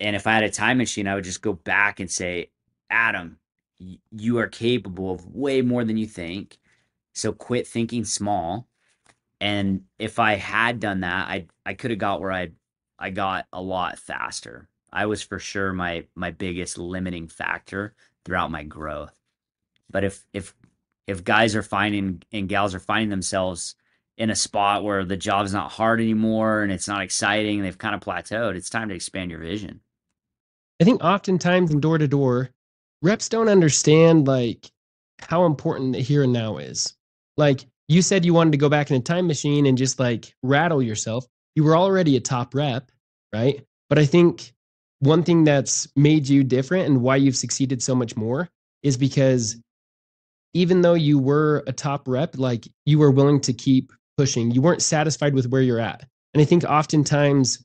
and 0.00 0.16
if 0.16 0.26
I 0.26 0.32
had 0.34 0.44
a 0.44 0.50
time 0.50 0.78
machine, 0.78 1.06
I 1.06 1.14
would 1.14 1.24
just 1.24 1.42
go 1.42 1.52
back 1.52 2.00
and 2.00 2.10
say, 2.10 2.50
Adam, 2.88 3.38
you 4.10 4.38
are 4.38 4.48
capable 4.48 5.12
of 5.12 5.26
way 5.26 5.62
more 5.62 5.84
than 5.84 5.96
you 5.96 6.06
think. 6.06 6.58
So 7.14 7.32
quit 7.32 7.66
thinking 7.66 8.04
small. 8.04 8.66
And 9.40 9.84
if 9.98 10.18
I 10.18 10.34
had 10.34 10.80
done 10.80 11.00
that, 11.00 11.28
I 11.28 11.46
I 11.64 11.74
could 11.74 11.90
have 11.90 11.98
got 11.98 12.20
where 12.20 12.32
I 12.32 12.50
I 12.98 13.10
got 13.10 13.46
a 13.52 13.62
lot 13.62 13.98
faster. 13.98 14.68
I 14.92 15.06
was 15.06 15.22
for 15.22 15.38
sure 15.38 15.72
my 15.72 16.06
my 16.14 16.30
biggest 16.30 16.76
limiting 16.78 17.28
factor 17.28 17.94
throughout 18.24 18.50
my 18.50 18.64
growth. 18.64 19.18
But 19.90 20.04
if 20.04 20.26
if 20.32 20.54
if 21.10 21.24
guys 21.24 21.54
are 21.56 21.62
finding 21.62 22.22
and 22.32 22.48
gals 22.48 22.74
are 22.74 22.80
finding 22.80 23.10
themselves 23.10 23.74
in 24.16 24.30
a 24.30 24.36
spot 24.36 24.84
where 24.84 25.04
the 25.04 25.16
job's 25.16 25.52
not 25.52 25.70
hard 25.70 26.00
anymore 26.00 26.62
and 26.62 26.70
it's 26.70 26.88
not 26.88 27.02
exciting, 27.02 27.62
they've 27.62 27.78
kind 27.78 27.94
of 27.94 28.00
plateaued, 28.00 28.54
it's 28.54 28.70
time 28.70 28.88
to 28.88 28.94
expand 28.94 29.30
your 29.30 29.40
vision. 29.40 29.80
I 30.80 30.84
think 30.84 31.02
oftentimes 31.02 31.70
in 31.70 31.80
door 31.80 31.98
to 31.98 32.08
door, 32.08 32.50
reps 33.02 33.28
don't 33.28 33.48
understand 33.48 34.26
like 34.26 34.70
how 35.20 35.44
important 35.46 35.92
the 35.92 36.00
here 36.00 36.22
and 36.22 36.32
now 36.32 36.58
is. 36.58 36.94
Like 37.36 37.66
you 37.88 38.02
said 38.02 38.24
you 38.24 38.34
wanted 38.34 38.52
to 38.52 38.58
go 38.58 38.68
back 38.68 38.90
in 38.90 38.96
a 38.96 39.00
time 39.00 39.26
machine 39.26 39.66
and 39.66 39.76
just 39.76 39.98
like 39.98 40.34
rattle 40.42 40.82
yourself. 40.82 41.26
You 41.54 41.64
were 41.64 41.76
already 41.76 42.16
a 42.16 42.20
top 42.20 42.54
rep, 42.54 42.90
right? 43.34 43.64
But 43.88 43.98
I 43.98 44.04
think 44.04 44.52
one 45.00 45.22
thing 45.22 45.44
that's 45.44 45.88
made 45.96 46.28
you 46.28 46.44
different 46.44 46.86
and 46.86 47.02
why 47.02 47.16
you've 47.16 47.36
succeeded 47.36 47.82
so 47.82 47.94
much 47.94 48.16
more 48.16 48.48
is 48.82 48.96
because 48.96 49.56
even 50.54 50.82
though 50.82 50.94
you 50.94 51.18
were 51.18 51.62
a 51.66 51.72
top 51.72 52.06
rep, 52.08 52.36
like 52.38 52.66
you 52.86 52.98
were 52.98 53.10
willing 53.10 53.40
to 53.42 53.52
keep 53.52 53.92
pushing. 54.16 54.50
You 54.50 54.62
weren't 54.62 54.82
satisfied 54.82 55.34
with 55.34 55.48
where 55.48 55.62
you're 55.62 55.80
at. 55.80 56.06
And 56.34 56.40
I 56.40 56.44
think 56.44 56.64
oftentimes 56.64 57.64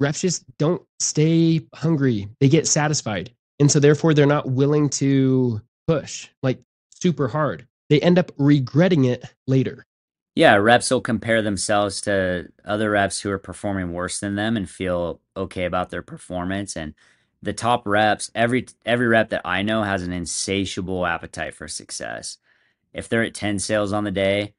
reps 0.00 0.20
just 0.20 0.44
don't 0.58 0.82
stay 1.00 1.62
hungry. 1.74 2.28
They 2.40 2.48
get 2.48 2.66
satisfied. 2.66 3.32
And 3.60 3.70
so 3.70 3.80
therefore 3.80 4.14
they're 4.14 4.26
not 4.26 4.50
willing 4.50 4.88
to 4.90 5.60
push 5.86 6.28
like 6.42 6.60
super 6.90 7.28
hard. 7.28 7.66
They 7.88 8.00
end 8.00 8.18
up 8.18 8.32
regretting 8.36 9.04
it 9.04 9.24
later. 9.46 9.84
Yeah, 10.34 10.54
reps 10.54 10.90
will 10.90 11.00
compare 11.00 11.42
themselves 11.42 12.00
to 12.02 12.48
other 12.64 12.90
reps 12.90 13.20
who 13.20 13.30
are 13.30 13.38
performing 13.38 13.92
worse 13.92 14.20
than 14.20 14.36
them 14.36 14.56
and 14.56 14.70
feel 14.70 15.20
okay 15.36 15.64
about 15.64 15.90
their 15.90 16.02
performance. 16.02 16.76
And 16.76 16.94
the 17.42 17.52
top 17.52 17.86
reps, 17.86 18.30
every 18.34 18.66
every 18.84 19.06
rep 19.06 19.30
that 19.30 19.42
I 19.44 19.62
know 19.62 19.82
has 19.82 20.02
an 20.02 20.12
insatiable 20.12 21.06
appetite 21.06 21.54
for 21.54 21.68
success. 21.68 22.38
If 22.92 23.08
they're 23.08 23.22
at 23.22 23.34
10 23.34 23.58
sales 23.58 23.92
on 23.92 24.04
the 24.04 24.10
day, 24.10 24.54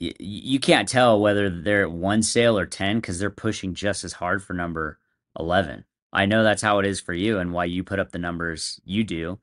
you, 0.00 0.12
you 0.18 0.60
can't 0.60 0.88
tell 0.88 1.20
whether 1.20 1.48
they're 1.48 1.82
at 1.82 1.92
one 1.92 2.22
sale 2.22 2.58
or 2.58 2.66
10 2.66 2.96
because 2.96 3.18
they're 3.18 3.30
pushing 3.30 3.74
just 3.74 4.04
as 4.04 4.14
hard 4.14 4.42
for 4.42 4.54
number 4.54 4.98
11. 5.38 5.84
I 6.12 6.26
know 6.26 6.42
that's 6.42 6.62
how 6.62 6.78
it 6.78 6.86
is 6.86 7.00
for 7.00 7.14
you 7.14 7.38
and 7.38 7.52
why 7.52 7.66
you 7.66 7.84
put 7.84 7.98
up 7.98 8.10
the 8.10 8.18
numbers 8.18 8.80
you 8.84 9.04
do 9.04 9.38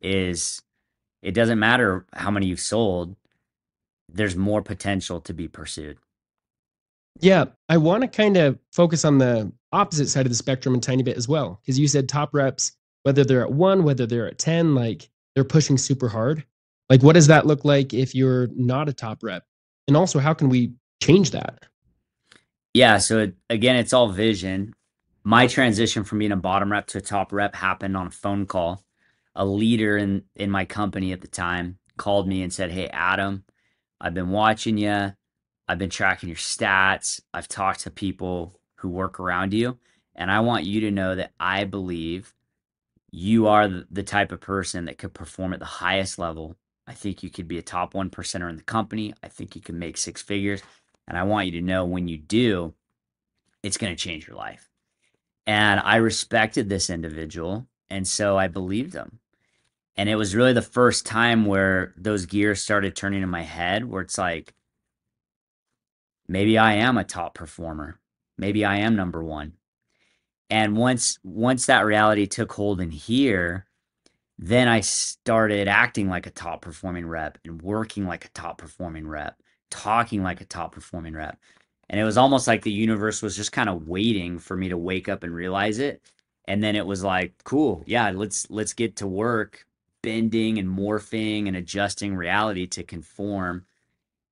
is 0.00 0.62
it 1.22 1.32
doesn't 1.32 1.58
matter 1.58 2.06
how 2.12 2.30
many 2.30 2.46
you've 2.46 2.60
sold, 2.60 3.16
there's 4.08 4.36
more 4.36 4.62
potential 4.62 5.20
to 5.22 5.32
be 5.32 5.48
pursued. 5.48 5.98
Yeah, 7.20 7.46
I 7.68 7.76
want 7.76 8.02
to 8.02 8.08
kind 8.08 8.36
of 8.36 8.58
focus 8.72 9.04
on 9.04 9.18
the 9.18 9.52
opposite 9.72 10.08
side 10.08 10.26
of 10.26 10.30
the 10.30 10.36
spectrum 10.36 10.74
a 10.74 10.78
tiny 10.78 11.02
bit 11.02 11.16
as 11.16 11.28
well. 11.28 11.60
Because 11.62 11.78
you 11.78 11.88
said 11.88 12.08
top 12.08 12.34
reps, 12.34 12.72
whether 13.02 13.24
they're 13.24 13.42
at 13.42 13.52
one, 13.52 13.84
whether 13.84 14.06
they're 14.06 14.28
at 14.28 14.38
10, 14.38 14.74
like 14.74 15.08
they're 15.34 15.44
pushing 15.44 15.78
super 15.78 16.08
hard. 16.08 16.44
Like, 16.88 17.02
what 17.02 17.14
does 17.14 17.28
that 17.28 17.46
look 17.46 17.64
like 17.64 17.94
if 17.94 18.14
you're 18.14 18.48
not 18.54 18.88
a 18.88 18.92
top 18.92 19.22
rep? 19.22 19.44
And 19.88 19.96
also, 19.96 20.18
how 20.18 20.34
can 20.34 20.48
we 20.48 20.74
change 21.02 21.30
that? 21.30 21.64
Yeah. 22.74 22.98
So, 22.98 23.32
again, 23.48 23.76
it's 23.76 23.92
all 23.92 24.08
vision. 24.08 24.74
My 25.24 25.46
transition 25.46 26.04
from 26.04 26.18
being 26.18 26.32
a 26.32 26.36
bottom 26.36 26.70
rep 26.70 26.86
to 26.88 26.98
a 26.98 27.02
top 27.02 27.32
rep 27.32 27.54
happened 27.54 27.96
on 27.96 28.08
a 28.08 28.10
phone 28.10 28.46
call. 28.46 28.84
A 29.34 29.44
leader 29.44 29.96
in, 29.96 30.24
in 30.36 30.50
my 30.50 30.64
company 30.64 31.12
at 31.12 31.22
the 31.22 31.28
time 31.28 31.78
called 31.96 32.28
me 32.28 32.42
and 32.42 32.52
said, 32.52 32.70
Hey, 32.70 32.88
Adam, 32.88 33.44
I've 34.00 34.14
been 34.14 34.30
watching 34.30 34.76
you. 34.76 35.12
I've 35.68 35.78
been 35.78 35.90
tracking 35.90 36.28
your 36.28 36.36
stats. 36.36 37.20
I've 37.32 37.48
talked 37.48 37.80
to 37.80 37.90
people 37.90 38.60
who 38.82 38.88
work 38.88 39.20
around 39.20 39.54
you. 39.54 39.78
And 40.14 40.30
I 40.30 40.40
want 40.40 40.64
you 40.64 40.80
to 40.82 40.90
know 40.90 41.14
that 41.14 41.32
I 41.40 41.64
believe 41.64 42.34
you 43.10 43.46
are 43.46 43.68
the 43.68 44.02
type 44.02 44.32
of 44.32 44.40
person 44.40 44.86
that 44.86 44.98
could 44.98 45.14
perform 45.14 45.52
at 45.52 45.60
the 45.60 45.64
highest 45.64 46.18
level. 46.18 46.56
I 46.86 46.94
think 46.94 47.22
you 47.22 47.30
could 47.30 47.46
be 47.46 47.58
a 47.58 47.62
top 47.62 47.94
one 47.94 48.10
percenter 48.10 48.50
in 48.50 48.56
the 48.56 48.62
company. 48.62 49.14
I 49.22 49.28
think 49.28 49.54
you 49.54 49.62
can 49.62 49.78
make 49.78 49.96
six 49.96 50.20
figures. 50.20 50.62
And 51.06 51.16
I 51.16 51.22
want 51.22 51.46
you 51.46 51.52
to 51.52 51.66
know 51.66 51.84
when 51.84 52.08
you 52.08 52.18
do, 52.18 52.74
it's 53.62 53.76
going 53.76 53.94
to 53.94 54.02
change 54.02 54.26
your 54.26 54.36
life. 54.36 54.68
And 55.46 55.80
I 55.80 55.96
respected 55.96 56.68
this 56.68 56.90
individual. 56.90 57.66
And 57.88 58.06
so 58.06 58.36
I 58.36 58.48
believed 58.48 58.94
him. 58.94 59.20
And 59.96 60.08
it 60.08 60.16
was 60.16 60.34
really 60.34 60.54
the 60.54 60.62
first 60.62 61.06
time 61.06 61.44
where 61.44 61.92
those 61.96 62.26
gears 62.26 62.62
started 62.62 62.96
turning 62.96 63.22
in 63.22 63.28
my 63.28 63.42
head, 63.42 63.84
where 63.84 64.02
it's 64.02 64.18
like, 64.18 64.54
maybe 66.26 66.56
I 66.56 66.74
am 66.74 66.96
a 66.96 67.04
top 67.04 67.34
performer. 67.34 67.98
Maybe 68.42 68.64
I 68.64 68.78
am 68.78 68.96
number 68.96 69.22
one. 69.22 69.52
And 70.50 70.76
once 70.76 71.20
once 71.22 71.66
that 71.66 71.86
reality 71.86 72.26
took 72.26 72.50
hold 72.52 72.80
in 72.80 72.90
here, 72.90 73.66
then 74.36 74.66
I 74.66 74.80
started 74.80 75.68
acting 75.68 76.08
like 76.08 76.26
a 76.26 76.30
top 76.32 76.60
performing 76.60 77.06
rep 77.06 77.38
and 77.44 77.62
working 77.62 78.04
like 78.04 78.24
a 78.24 78.30
top 78.30 78.58
performing 78.58 79.06
rep, 79.06 79.40
talking 79.70 80.24
like 80.24 80.40
a 80.40 80.44
top 80.44 80.72
performing 80.72 81.14
rep. 81.14 81.38
And 81.88 82.00
it 82.00 82.04
was 82.04 82.18
almost 82.18 82.48
like 82.48 82.62
the 82.62 82.72
universe 82.72 83.22
was 83.22 83.36
just 83.36 83.52
kind 83.52 83.68
of 83.68 83.86
waiting 83.86 84.40
for 84.40 84.56
me 84.56 84.70
to 84.70 84.76
wake 84.76 85.08
up 85.08 85.22
and 85.22 85.32
realize 85.32 85.78
it. 85.78 86.02
And 86.48 86.64
then 86.64 86.74
it 86.74 86.84
was 86.84 87.04
like, 87.04 87.34
cool, 87.44 87.84
yeah, 87.86 88.10
let's 88.10 88.50
let's 88.50 88.72
get 88.72 88.96
to 88.96 89.06
work 89.06 89.64
bending 90.02 90.58
and 90.58 90.68
morphing 90.68 91.46
and 91.46 91.56
adjusting 91.56 92.16
reality 92.16 92.66
to 92.66 92.82
conform 92.82 93.66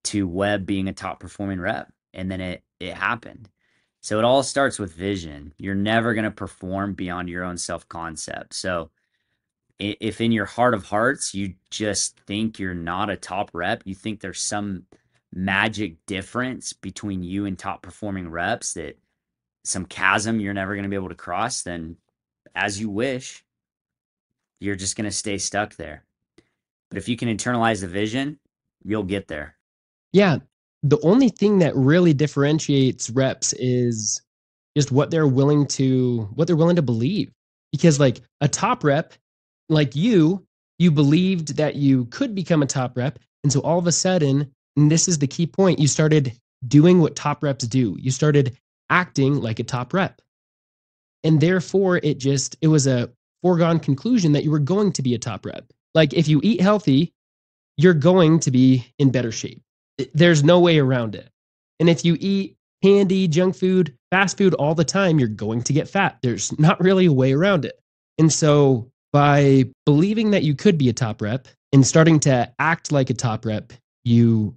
to 0.02 0.26
Webb 0.26 0.66
being 0.66 0.88
a 0.88 0.92
top 0.92 1.20
performing 1.20 1.60
rep. 1.60 1.92
And 2.12 2.28
then 2.28 2.40
it 2.40 2.64
it 2.80 2.94
happened. 2.94 3.48
So 4.00 4.18
it 4.18 4.24
all 4.24 4.42
starts 4.42 4.78
with 4.78 4.94
vision. 4.94 5.52
You're 5.58 5.74
never 5.74 6.14
going 6.14 6.24
to 6.24 6.30
perform 6.30 6.94
beyond 6.94 7.28
your 7.28 7.44
own 7.44 7.58
self 7.58 7.88
concept. 7.88 8.54
So 8.54 8.90
if 9.78 10.20
in 10.20 10.32
your 10.32 10.46
heart 10.46 10.74
of 10.74 10.84
hearts 10.84 11.34
you 11.34 11.54
just 11.70 12.18
think 12.20 12.58
you're 12.58 12.74
not 12.74 13.10
a 13.10 13.16
top 13.16 13.50
rep, 13.54 13.82
you 13.84 13.94
think 13.94 14.20
there's 14.20 14.40
some 14.40 14.84
magic 15.32 15.96
difference 16.06 16.72
between 16.72 17.22
you 17.22 17.46
and 17.46 17.58
top 17.58 17.82
performing 17.82 18.28
reps 18.28 18.74
that 18.74 18.98
some 19.64 19.86
chasm 19.86 20.40
you're 20.40 20.54
never 20.54 20.74
going 20.74 20.82
to 20.82 20.88
be 20.88 20.96
able 20.96 21.08
to 21.08 21.14
cross, 21.14 21.62
then 21.62 21.96
as 22.54 22.80
you 22.80 22.90
wish, 22.90 23.44
you're 24.58 24.76
just 24.76 24.96
going 24.96 25.04
to 25.04 25.10
stay 25.10 25.38
stuck 25.38 25.76
there. 25.76 26.04
But 26.88 26.98
if 26.98 27.08
you 27.08 27.16
can 27.16 27.34
internalize 27.34 27.80
the 27.80 27.88
vision, 27.88 28.38
you'll 28.82 29.04
get 29.04 29.28
there. 29.28 29.56
Yeah. 30.12 30.38
The 30.82 31.00
only 31.02 31.28
thing 31.28 31.58
that 31.58 31.76
really 31.76 32.14
differentiates 32.14 33.10
reps 33.10 33.52
is 33.54 34.22
just 34.76 34.92
what 34.92 35.10
they're 35.10 35.26
willing 35.26 35.66
to 35.66 36.28
what 36.34 36.46
they're 36.46 36.56
willing 36.56 36.76
to 36.76 36.82
believe. 36.82 37.30
Because 37.72 38.00
like 38.00 38.20
a 38.40 38.48
top 38.48 38.82
rep 38.82 39.14
like 39.68 39.94
you, 39.94 40.44
you 40.78 40.90
believed 40.90 41.56
that 41.56 41.76
you 41.76 42.06
could 42.06 42.34
become 42.34 42.62
a 42.62 42.66
top 42.66 42.96
rep. 42.96 43.18
And 43.44 43.52
so 43.52 43.60
all 43.60 43.78
of 43.78 43.86
a 43.86 43.92
sudden, 43.92 44.52
and 44.76 44.90
this 44.90 45.08
is 45.08 45.18
the 45.18 45.26
key 45.26 45.46
point, 45.46 45.78
you 45.78 45.88
started 45.88 46.32
doing 46.66 47.00
what 47.00 47.16
top 47.16 47.42
reps 47.42 47.66
do. 47.66 47.96
You 47.98 48.10
started 48.10 48.56
acting 48.90 49.36
like 49.36 49.60
a 49.60 49.64
top 49.64 49.94
rep. 49.94 50.20
And 51.22 51.40
therefore, 51.40 51.98
it 52.02 52.18
just, 52.18 52.56
it 52.60 52.68
was 52.68 52.86
a 52.86 53.10
foregone 53.42 53.78
conclusion 53.78 54.32
that 54.32 54.44
you 54.44 54.50
were 54.50 54.58
going 54.58 54.92
to 54.92 55.02
be 55.02 55.14
a 55.14 55.18
top 55.18 55.46
rep. 55.46 55.72
Like 55.94 56.12
if 56.12 56.28
you 56.28 56.40
eat 56.42 56.60
healthy, 56.60 57.12
you're 57.76 57.94
going 57.94 58.40
to 58.40 58.50
be 58.50 58.92
in 58.98 59.10
better 59.10 59.32
shape. 59.32 59.62
There's 60.14 60.44
no 60.44 60.60
way 60.60 60.78
around 60.78 61.14
it. 61.14 61.30
And 61.78 61.88
if 61.88 62.04
you 62.04 62.16
eat 62.20 62.56
candy, 62.82 63.28
junk 63.28 63.56
food, 63.56 63.96
fast 64.10 64.36
food 64.38 64.54
all 64.54 64.74
the 64.74 64.84
time, 64.84 65.18
you're 65.18 65.28
going 65.28 65.62
to 65.62 65.72
get 65.72 65.88
fat. 65.88 66.18
There's 66.22 66.56
not 66.58 66.80
really 66.80 67.06
a 67.06 67.12
way 67.12 67.32
around 67.32 67.64
it. 67.64 67.80
And 68.18 68.32
so 68.32 68.90
by 69.12 69.64
believing 69.86 70.30
that 70.30 70.42
you 70.42 70.54
could 70.54 70.78
be 70.78 70.88
a 70.88 70.92
top 70.92 71.20
rep 71.20 71.48
and 71.72 71.86
starting 71.86 72.20
to 72.20 72.52
act 72.58 72.92
like 72.92 73.10
a 73.10 73.14
top 73.14 73.44
rep, 73.44 73.72
you 74.04 74.56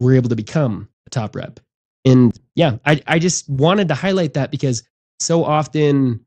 were 0.00 0.14
able 0.14 0.28
to 0.28 0.36
become 0.36 0.88
a 1.06 1.10
top 1.10 1.34
rep. 1.34 1.60
And 2.04 2.38
yeah, 2.54 2.76
I, 2.86 3.00
I 3.06 3.18
just 3.18 3.48
wanted 3.48 3.88
to 3.88 3.94
highlight 3.94 4.34
that 4.34 4.50
because 4.50 4.82
so 5.20 5.44
often, 5.44 6.24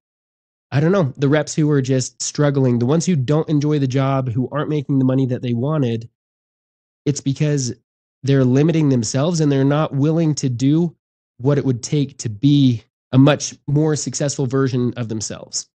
I 0.72 0.80
don't 0.80 0.92
know, 0.92 1.14
the 1.18 1.30
reps 1.30 1.56
who 1.56 1.70
are 1.72 1.82
just 1.82 2.22
struggling, 2.22 2.80
the 2.80 2.86
ones 2.86 3.06
who 3.06 3.16
don't 3.16 3.50
enjoy 3.50 3.80
the 3.80 3.88
job, 3.88 4.30
who 4.30 4.50
aren't 4.52 4.70
making 4.70 5.00
the 5.00 5.06
money 5.06 5.26
that 5.28 5.42
they 5.42 5.54
wanted, 5.54 6.10
it's 7.06 7.22
because 7.22 7.74
they're 8.24 8.46
limiting 8.46 8.90
themselves 8.90 9.40
and 9.40 9.52
they're 9.52 9.64
not 9.64 9.94
willing 9.94 10.36
to 10.36 10.50
do 10.50 10.96
what 11.38 11.58
it 11.58 11.66
would 11.66 11.82
take 11.82 12.18
to 12.20 12.30
be 12.30 12.84
a 13.12 13.18
much 13.18 13.56
more 13.68 13.96
successful 13.96 14.46
version 14.46 14.94
of 14.96 15.10
themselves. 15.10 15.68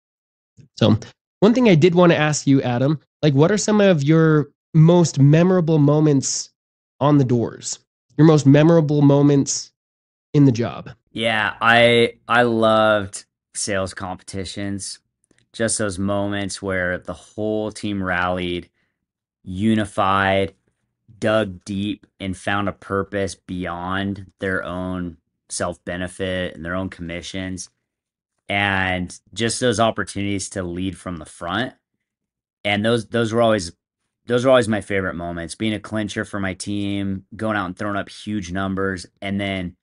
So 0.76 0.98
one 1.40 1.54
thing 1.54 1.68
I 1.68 1.74
did 1.74 1.94
want 1.94 2.12
to 2.12 2.18
ask 2.18 2.46
you, 2.46 2.62
Adam, 2.62 3.00
like 3.22 3.34
what 3.34 3.50
are 3.50 3.58
some 3.58 3.80
of 3.80 4.02
your 4.02 4.50
most 4.74 5.18
memorable 5.18 5.78
moments 5.78 6.50
on 7.00 7.18
the 7.18 7.24
doors? 7.24 7.78
Your 8.16 8.26
most 8.26 8.46
memorable 8.46 9.02
moments 9.02 9.72
in 10.32 10.44
the 10.44 10.52
job? 10.52 10.90
Yeah, 11.12 11.54
I 11.60 12.14
I 12.28 12.42
loved 12.42 13.24
sales 13.54 13.94
competitions. 13.94 15.00
Just 15.52 15.78
those 15.78 15.98
moments 15.98 16.60
where 16.60 16.98
the 16.98 17.14
whole 17.14 17.72
team 17.72 18.02
rallied, 18.02 18.68
unified, 19.42 20.54
dug 21.18 21.64
deep 21.64 22.06
and 22.20 22.36
found 22.36 22.68
a 22.68 22.72
purpose 22.72 23.34
beyond 23.34 24.32
their 24.40 24.62
own 24.64 25.16
self 25.48 25.84
benefit 25.84 26.54
and 26.54 26.64
their 26.64 26.74
own 26.74 26.88
commissions 26.90 27.70
and 28.48 29.18
just 29.34 29.60
those 29.60 29.80
opportunities 29.80 30.48
to 30.50 30.62
lead 30.62 30.96
from 30.96 31.16
the 31.16 31.24
front. 31.24 31.74
And 32.64 32.84
those 32.84 33.06
those 33.06 33.32
were 33.32 33.42
always 33.42 33.72
those 34.26 34.44
were 34.44 34.50
always 34.50 34.68
my 34.68 34.80
favorite 34.80 35.14
moments. 35.14 35.54
Being 35.54 35.74
a 35.74 35.80
clincher 35.80 36.24
for 36.24 36.40
my 36.40 36.54
team, 36.54 37.24
going 37.36 37.56
out 37.56 37.66
and 37.66 37.76
throwing 37.76 37.96
up 37.96 38.08
huge 38.08 38.52
numbers, 38.52 39.06
and 39.22 39.40
then 39.40 39.76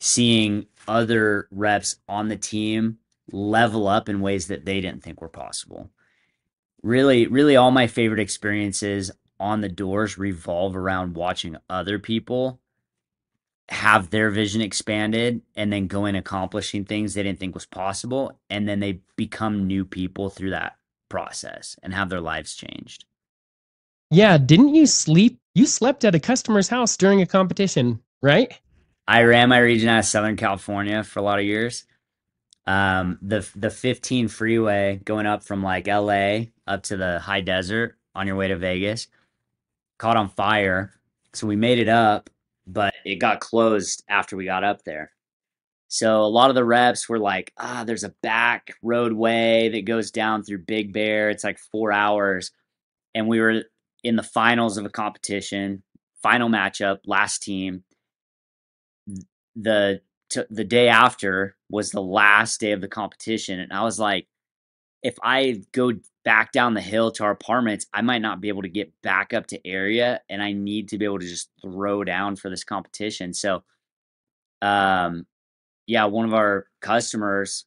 seeing 0.00 0.66
other 0.88 1.46
reps 1.50 1.96
on 2.08 2.28
the 2.28 2.36
team 2.36 2.98
level 3.32 3.86
up 3.86 4.08
in 4.08 4.20
ways 4.20 4.48
that 4.48 4.64
they 4.64 4.80
didn't 4.80 5.02
think 5.02 5.20
were 5.20 5.28
possible. 5.28 5.90
really, 6.82 7.26
really, 7.26 7.56
all 7.56 7.70
my 7.70 7.86
favorite 7.86 8.20
experiences 8.20 9.10
on 9.40 9.62
the 9.62 9.68
doors 9.68 10.18
revolve 10.18 10.76
around 10.76 11.16
watching 11.16 11.56
other 11.68 11.98
people 11.98 12.60
have 13.70 14.10
their 14.10 14.30
vision 14.30 14.60
expanded 14.60 15.40
and 15.54 15.72
then 15.72 15.86
going 15.86 16.16
accomplishing 16.16 16.84
things 16.84 17.14
they 17.14 17.22
didn't 17.22 17.38
think 17.38 17.54
was 17.54 17.66
possible. 17.66 18.38
And 18.50 18.68
then 18.68 18.80
they 18.80 19.00
become 19.16 19.66
new 19.66 19.84
people 19.84 20.28
through 20.28 20.50
that 20.50 20.76
process 21.08 21.76
and 21.82 21.94
have 21.94 22.08
their 22.08 22.20
lives 22.20 22.54
changed. 22.54 23.04
Yeah 24.10 24.38
didn't 24.38 24.74
you 24.74 24.86
sleep 24.86 25.38
you 25.54 25.66
slept 25.66 26.04
at 26.04 26.14
a 26.14 26.20
customer's 26.20 26.68
house 26.68 26.96
during 26.96 27.22
a 27.22 27.26
competition 27.26 28.00
right? 28.22 28.58
I 29.08 29.22
ran 29.22 29.48
my 29.48 29.58
region 29.58 29.88
out 29.88 30.00
of 30.00 30.04
southern 30.04 30.36
california 30.36 31.04
for 31.04 31.20
a 31.20 31.22
lot 31.22 31.38
of 31.38 31.44
years. 31.44 31.84
Um 32.66 33.18
the 33.22 33.48
the 33.54 33.70
15 33.70 34.28
freeway 34.28 35.00
going 35.04 35.26
up 35.26 35.44
from 35.44 35.62
like 35.62 35.86
la 35.86 36.40
up 36.66 36.82
to 36.84 36.96
the 36.96 37.20
high 37.20 37.40
desert 37.40 37.96
on 38.16 38.26
your 38.26 38.36
way 38.36 38.48
to 38.48 38.56
vegas 38.56 39.06
caught 40.00 40.16
on 40.16 40.28
fire 40.30 40.92
so 41.32 41.46
we 41.46 41.56
made 41.56 41.78
it 41.78 41.88
up 41.88 42.30
but 42.72 42.94
it 43.04 43.16
got 43.16 43.40
closed 43.40 44.04
after 44.08 44.36
we 44.36 44.44
got 44.44 44.64
up 44.64 44.84
there. 44.84 45.12
So 45.88 46.22
a 46.22 46.28
lot 46.28 46.50
of 46.50 46.54
the 46.54 46.64
reps 46.64 47.08
were 47.08 47.18
like, 47.18 47.52
ah, 47.58 47.82
there's 47.84 48.04
a 48.04 48.14
back 48.22 48.74
roadway 48.82 49.70
that 49.70 49.84
goes 49.84 50.10
down 50.10 50.44
through 50.44 50.58
Big 50.58 50.92
Bear. 50.92 51.30
It's 51.30 51.42
like 51.42 51.58
four 51.58 51.90
hours. 51.90 52.52
And 53.14 53.26
we 53.26 53.40
were 53.40 53.64
in 54.04 54.14
the 54.14 54.22
finals 54.22 54.78
of 54.78 54.84
a 54.84 54.90
competition, 54.90 55.82
final 56.22 56.48
matchup, 56.48 56.98
last 57.06 57.42
team. 57.42 57.82
The 59.56 60.00
t- 60.28 60.44
the 60.48 60.64
day 60.64 60.88
after 60.88 61.56
was 61.68 61.90
the 61.90 62.02
last 62.02 62.60
day 62.60 62.70
of 62.70 62.80
the 62.80 62.88
competition. 62.88 63.58
And 63.58 63.72
I 63.72 63.82
was 63.82 63.98
like, 63.98 64.28
if 65.02 65.16
I 65.24 65.62
go 65.72 65.92
back 66.24 66.52
down 66.52 66.74
the 66.74 66.80
hill 66.80 67.10
to 67.12 67.24
our 67.24 67.30
apartments, 67.30 67.86
I 67.92 68.02
might 68.02 68.22
not 68.22 68.40
be 68.40 68.48
able 68.48 68.62
to 68.62 68.68
get 68.68 68.92
back 69.02 69.32
up 69.32 69.46
to 69.48 69.66
area 69.66 70.20
and 70.28 70.42
I 70.42 70.52
need 70.52 70.88
to 70.88 70.98
be 70.98 71.04
able 71.04 71.18
to 71.18 71.26
just 71.26 71.50
throw 71.62 72.04
down 72.04 72.36
for 72.36 72.50
this 72.50 72.64
competition. 72.64 73.32
So 73.32 73.62
um 74.62 75.26
yeah, 75.86 76.04
one 76.04 76.26
of 76.26 76.34
our 76.34 76.66
customers 76.80 77.64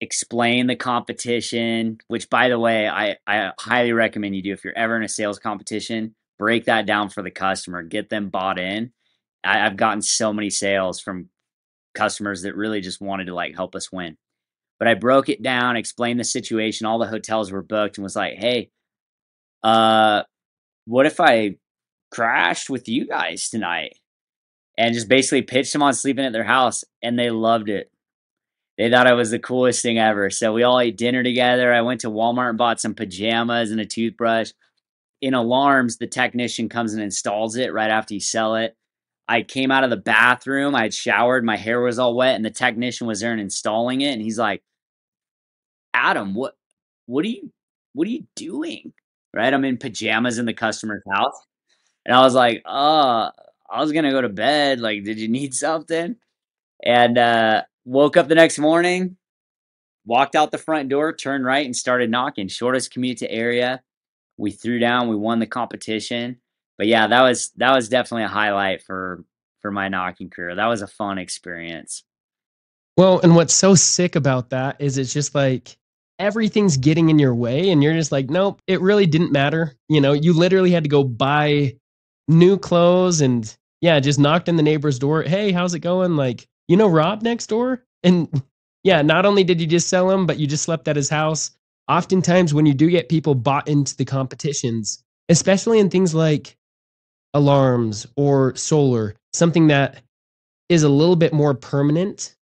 explain 0.00 0.66
the 0.66 0.76
competition, 0.76 1.98
which 2.08 2.28
by 2.28 2.48
the 2.48 2.58
way, 2.58 2.88
I, 2.88 3.16
I 3.26 3.52
highly 3.58 3.92
recommend 3.92 4.36
you 4.36 4.42
do 4.42 4.52
if 4.52 4.64
you're 4.64 4.76
ever 4.76 4.96
in 4.96 5.02
a 5.02 5.08
sales 5.08 5.38
competition, 5.38 6.14
break 6.38 6.66
that 6.66 6.86
down 6.86 7.08
for 7.08 7.22
the 7.22 7.30
customer, 7.30 7.82
get 7.82 8.08
them 8.10 8.28
bought 8.28 8.58
in. 8.58 8.92
I, 9.42 9.64
I've 9.64 9.76
gotten 9.76 10.02
so 10.02 10.32
many 10.32 10.50
sales 10.50 11.00
from 11.00 11.30
customers 11.94 12.42
that 12.42 12.56
really 12.56 12.80
just 12.80 13.00
wanted 13.00 13.26
to 13.26 13.34
like 13.34 13.54
help 13.54 13.74
us 13.74 13.90
win. 13.90 14.16
But 14.78 14.88
I 14.88 14.94
broke 14.94 15.28
it 15.28 15.42
down, 15.42 15.76
explained 15.76 16.20
the 16.20 16.24
situation. 16.24 16.86
All 16.86 16.98
the 16.98 17.06
hotels 17.06 17.50
were 17.50 17.62
booked, 17.62 17.98
and 17.98 18.02
was 18.02 18.16
like, 18.16 18.34
"Hey, 18.34 18.70
uh, 19.62 20.22
what 20.86 21.06
if 21.06 21.20
I 21.20 21.56
crashed 22.10 22.70
with 22.70 22.88
you 22.88 23.06
guys 23.06 23.48
tonight?" 23.48 23.98
And 24.78 24.94
just 24.94 25.08
basically 25.08 25.42
pitched 25.42 25.72
them 25.72 25.82
on 25.82 25.94
sleeping 25.94 26.24
at 26.24 26.32
their 26.32 26.44
house, 26.44 26.84
and 27.02 27.18
they 27.18 27.30
loved 27.30 27.68
it. 27.70 27.90
They 28.78 28.90
thought 28.90 29.06
it 29.06 29.14
was 29.14 29.30
the 29.30 29.38
coolest 29.38 29.82
thing 29.82 29.98
ever. 29.98 30.28
So 30.30 30.52
we 30.52 30.62
all 30.62 30.80
ate 30.80 30.98
dinner 30.98 31.22
together. 31.22 31.72
I 31.72 31.80
went 31.80 32.02
to 32.02 32.10
Walmart 32.10 32.50
and 32.50 32.58
bought 32.58 32.80
some 32.80 32.94
pajamas 32.94 33.70
and 33.70 33.80
a 33.80 33.86
toothbrush. 33.86 34.50
In 35.22 35.32
alarms, 35.32 35.96
the 35.96 36.06
technician 36.06 36.68
comes 36.68 36.92
and 36.92 37.02
installs 37.02 37.56
it 37.56 37.72
right 37.72 37.90
after 37.90 38.12
you 38.14 38.20
sell 38.20 38.56
it. 38.56 38.76
I 39.28 39.42
came 39.42 39.70
out 39.70 39.84
of 39.84 39.90
the 39.90 39.96
bathroom. 39.96 40.74
I 40.74 40.82
had 40.82 40.94
showered. 40.94 41.44
My 41.44 41.56
hair 41.56 41.80
was 41.80 41.98
all 41.98 42.14
wet, 42.14 42.36
and 42.36 42.44
the 42.44 42.50
technician 42.50 43.06
was 43.06 43.20
there 43.20 43.32
and 43.32 43.40
installing 43.40 44.00
it. 44.00 44.12
And 44.12 44.22
he's 44.22 44.38
like, 44.38 44.62
"Adam, 45.94 46.34
what, 46.34 46.56
what 47.06 47.24
are 47.24 47.28
you, 47.28 47.52
what 47.92 48.06
are 48.06 48.10
you 48.10 48.26
doing?" 48.36 48.92
Right? 49.34 49.52
I'm 49.52 49.64
in 49.64 49.78
pajamas 49.78 50.38
in 50.38 50.46
the 50.46 50.54
customer's 50.54 51.02
house, 51.10 51.36
and 52.06 52.14
I 52.16 52.20
was 52.22 52.34
like, 52.34 52.62
"Uh, 52.66 53.30
I 53.70 53.80
was 53.80 53.92
gonna 53.92 54.12
go 54.12 54.22
to 54.22 54.28
bed. 54.28 54.80
Like, 54.80 55.04
did 55.04 55.18
you 55.18 55.28
need 55.28 55.54
something?" 55.54 56.16
And 56.84 57.18
uh, 57.18 57.64
woke 57.84 58.16
up 58.16 58.28
the 58.28 58.34
next 58.36 58.58
morning, 58.58 59.16
walked 60.06 60.36
out 60.36 60.52
the 60.52 60.58
front 60.58 60.88
door, 60.90 61.12
turned 61.14 61.44
right, 61.46 61.66
and 61.66 61.76
started 61.76 62.10
knocking. 62.10 62.48
Shortest 62.48 62.92
commute 62.92 63.18
to 63.18 63.30
area. 63.30 63.82
We 64.38 64.52
threw 64.52 64.78
down. 64.78 65.08
We 65.08 65.16
won 65.16 65.40
the 65.40 65.46
competition 65.46 66.40
but 66.78 66.86
yeah, 66.86 67.06
that 67.06 67.22
was 67.22 67.50
that 67.56 67.74
was 67.74 67.88
definitely 67.88 68.24
a 68.24 68.28
highlight 68.28 68.82
for 68.82 69.24
for 69.62 69.70
my 69.70 69.88
knocking 69.88 70.30
career. 70.30 70.54
That 70.54 70.66
was 70.66 70.82
a 70.82 70.86
fun 70.86 71.18
experience. 71.18 72.04
Well, 72.96 73.20
and 73.20 73.34
what's 73.36 73.54
so 73.54 73.74
sick 73.74 74.16
about 74.16 74.50
that 74.50 74.76
is 74.78 74.96
it's 74.96 75.12
just 75.12 75.34
like 75.34 75.76
everything's 76.18 76.76
getting 76.76 77.10
in 77.10 77.18
your 77.18 77.34
way 77.34 77.70
and 77.70 77.82
you're 77.82 77.92
just 77.92 78.12
like, 78.12 78.30
nope, 78.30 78.60
it 78.66 78.80
really 78.80 79.06
didn't 79.06 79.32
matter. 79.32 79.74
You 79.88 80.00
know, 80.00 80.12
you 80.12 80.32
literally 80.32 80.70
had 80.70 80.84
to 80.84 80.88
go 80.88 81.04
buy 81.04 81.76
new 82.28 82.58
clothes 82.58 83.20
and 83.20 83.54
yeah, 83.80 84.00
just 84.00 84.18
knocked 84.18 84.48
in 84.48 84.56
the 84.56 84.62
neighbor's 84.62 84.98
door. 84.98 85.22
Hey, 85.22 85.52
how's 85.52 85.74
it 85.74 85.80
going? 85.80 86.16
Like, 86.16 86.48
you 86.68 86.76
know 86.76 86.88
Rob 86.88 87.22
next 87.22 87.48
door? 87.48 87.84
And 88.02 88.42
yeah, 88.82 89.02
not 89.02 89.26
only 89.26 89.44
did 89.44 89.60
you 89.60 89.66
just 89.66 89.88
sell 89.88 90.10
him, 90.10 90.26
but 90.26 90.38
you 90.38 90.46
just 90.46 90.64
slept 90.64 90.88
at 90.88 90.96
his 90.96 91.10
house. 91.10 91.50
Oftentimes 91.88 92.54
when 92.54 92.66
you 92.66 92.74
do 92.74 92.90
get 92.90 93.08
people 93.08 93.34
bought 93.34 93.68
into 93.68 93.94
the 93.96 94.04
competitions, 94.04 95.04
especially 95.28 95.78
in 95.78 95.90
things 95.90 96.14
like 96.14 96.56
alarms 97.34 98.06
or 98.16 98.54
solar, 98.56 99.14
something 99.32 99.66
that 99.68 100.02
is 100.68 100.82
a 100.82 100.88
little 100.88 101.16
bit 101.16 101.32
more 101.32 101.54
permanent 101.54 102.34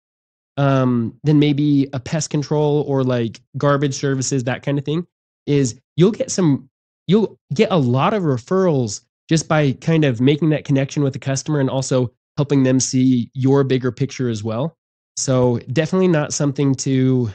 um, 0.57 1.17
than 1.23 1.39
maybe 1.39 1.89
a 1.93 1.99
pest 1.99 2.29
control 2.29 2.83
or 2.87 3.03
like 3.03 3.41
garbage 3.57 3.95
services, 3.95 4.43
that 4.43 4.63
kind 4.63 4.77
of 4.77 4.85
thing, 4.85 5.05
is 5.45 5.79
you'll 5.97 6.11
get 6.11 6.31
some, 6.31 6.69
you'll 7.07 7.37
get 7.53 7.71
a 7.71 7.77
lot 7.77 8.13
of 8.13 8.23
referrals 8.23 9.01
just 9.29 9.47
by 9.47 9.71
kind 9.73 10.05
of 10.05 10.21
making 10.21 10.49
that 10.49 10.65
connection 10.65 11.03
with 11.03 11.13
the 11.13 11.19
customer 11.19 11.59
and 11.59 11.69
also 11.69 12.11
helping 12.37 12.63
them 12.63 12.79
see 12.79 13.29
your 13.33 13.63
bigger 13.63 13.91
picture 13.91 14.29
as 14.29 14.43
well. 14.43 14.75
So 15.17 15.59
definitely 15.71 16.07
not 16.07 16.33
something 16.33 16.75
to, 16.75 17.31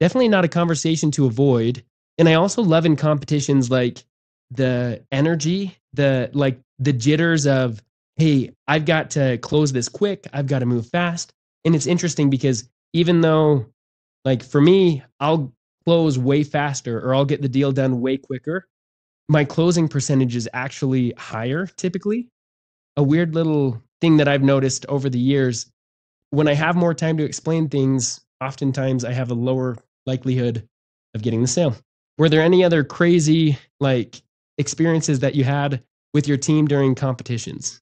definitely 0.00 0.28
not 0.28 0.44
a 0.44 0.48
conversation 0.48 1.10
to 1.12 1.26
avoid. 1.26 1.82
And 2.18 2.28
I 2.28 2.34
also 2.34 2.62
love 2.62 2.86
in 2.86 2.96
competitions 2.96 3.70
like 3.70 4.04
the 4.50 5.04
energy, 5.10 5.76
the 5.94 6.30
like 6.32 6.60
the 6.78 6.92
jitters 6.92 7.46
of, 7.46 7.82
hey, 8.16 8.50
I've 8.68 8.84
got 8.84 9.10
to 9.12 9.38
close 9.38 9.72
this 9.72 9.88
quick, 9.88 10.26
I've 10.32 10.46
got 10.46 10.60
to 10.60 10.66
move 10.66 10.88
fast. 10.88 11.32
And 11.64 11.74
it's 11.74 11.86
interesting 11.86 12.30
because 12.30 12.68
even 12.92 13.20
though, 13.20 13.66
like 14.24 14.42
for 14.42 14.60
me, 14.60 15.02
I'll 15.20 15.52
close 15.84 16.18
way 16.18 16.42
faster 16.44 16.98
or 16.98 17.14
I'll 17.14 17.24
get 17.24 17.42
the 17.42 17.48
deal 17.48 17.72
done 17.72 18.00
way 18.00 18.16
quicker, 18.16 18.66
my 19.28 19.44
closing 19.44 19.88
percentage 19.88 20.36
is 20.36 20.48
actually 20.52 21.12
higher 21.16 21.66
typically. 21.66 22.28
A 22.96 23.02
weird 23.02 23.34
little 23.34 23.82
thing 24.00 24.18
that 24.18 24.28
I've 24.28 24.42
noticed 24.42 24.86
over 24.86 25.08
the 25.08 25.18
years 25.18 25.66
when 26.34 26.48
I 26.48 26.54
have 26.54 26.76
more 26.76 26.94
time 26.94 27.16
to 27.18 27.24
explain 27.24 27.68
things, 27.68 28.20
oftentimes 28.42 29.04
I 29.04 29.12
have 29.12 29.30
a 29.30 29.34
lower 29.34 29.76
likelihood 30.06 30.66
of 31.14 31.22
getting 31.22 31.42
the 31.42 31.48
sale. 31.48 31.76
Were 32.18 32.28
there 32.28 32.42
any 32.42 32.64
other 32.64 32.84
crazy 32.84 33.56
like 33.80 34.22
experiences 34.58 35.20
that 35.20 35.34
you 35.34 35.44
had 35.44 35.82
with 36.12 36.28
your 36.28 36.36
team 36.36 36.66
during 36.66 36.94
competitions? 36.94 37.80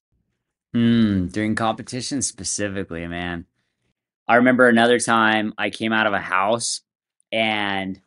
Hmm, 0.72 1.26
during 1.26 1.54
competitions 1.54 2.26
specifically, 2.26 3.06
man. 3.06 3.46
I 4.26 4.36
remember 4.36 4.68
another 4.68 4.98
time 4.98 5.52
I 5.58 5.70
came 5.70 5.92
out 5.92 6.06
of 6.06 6.14
a 6.14 6.20
house 6.20 6.80
and 7.30 8.00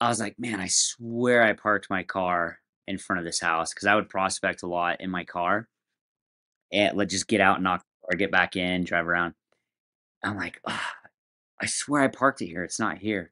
I 0.00 0.08
was 0.08 0.20
like, 0.20 0.38
man, 0.38 0.60
I 0.60 0.68
swear 0.68 1.42
I 1.42 1.52
parked 1.52 1.90
my 1.90 2.02
car 2.02 2.58
in 2.86 2.98
front 2.98 3.18
of 3.18 3.24
this 3.24 3.40
house 3.40 3.72
because 3.72 3.86
I 3.86 3.94
would 3.94 4.08
prospect 4.08 4.62
a 4.62 4.68
lot 4.68 5.00
in 5.00 5.10
my 5.10 5.24
car 5.24 5.68
and 6.72 6.96
let 6.96 7.08
just 7.08 7.28
get 7.28 7.40
out 7.40 7.56
and 7.56 7.64
knock 7.64 7.84
or 8.02 8.16
get 8.16 8.30
back 8.30 8.56
in, 8.56 8.84
drive 8.84 9.08
around. 9.08 9.34
I'm 10.22 10.36
like, 10.36 10.60
I 10.66 11.66
swear 11.66 12.02
I 12.02 12.08
parked 12.08 12.42
it 12.42 12.46
here. 12.46 12.64
It's 12.64 12.80
not 12.80 12.98
here. 12.98 13.31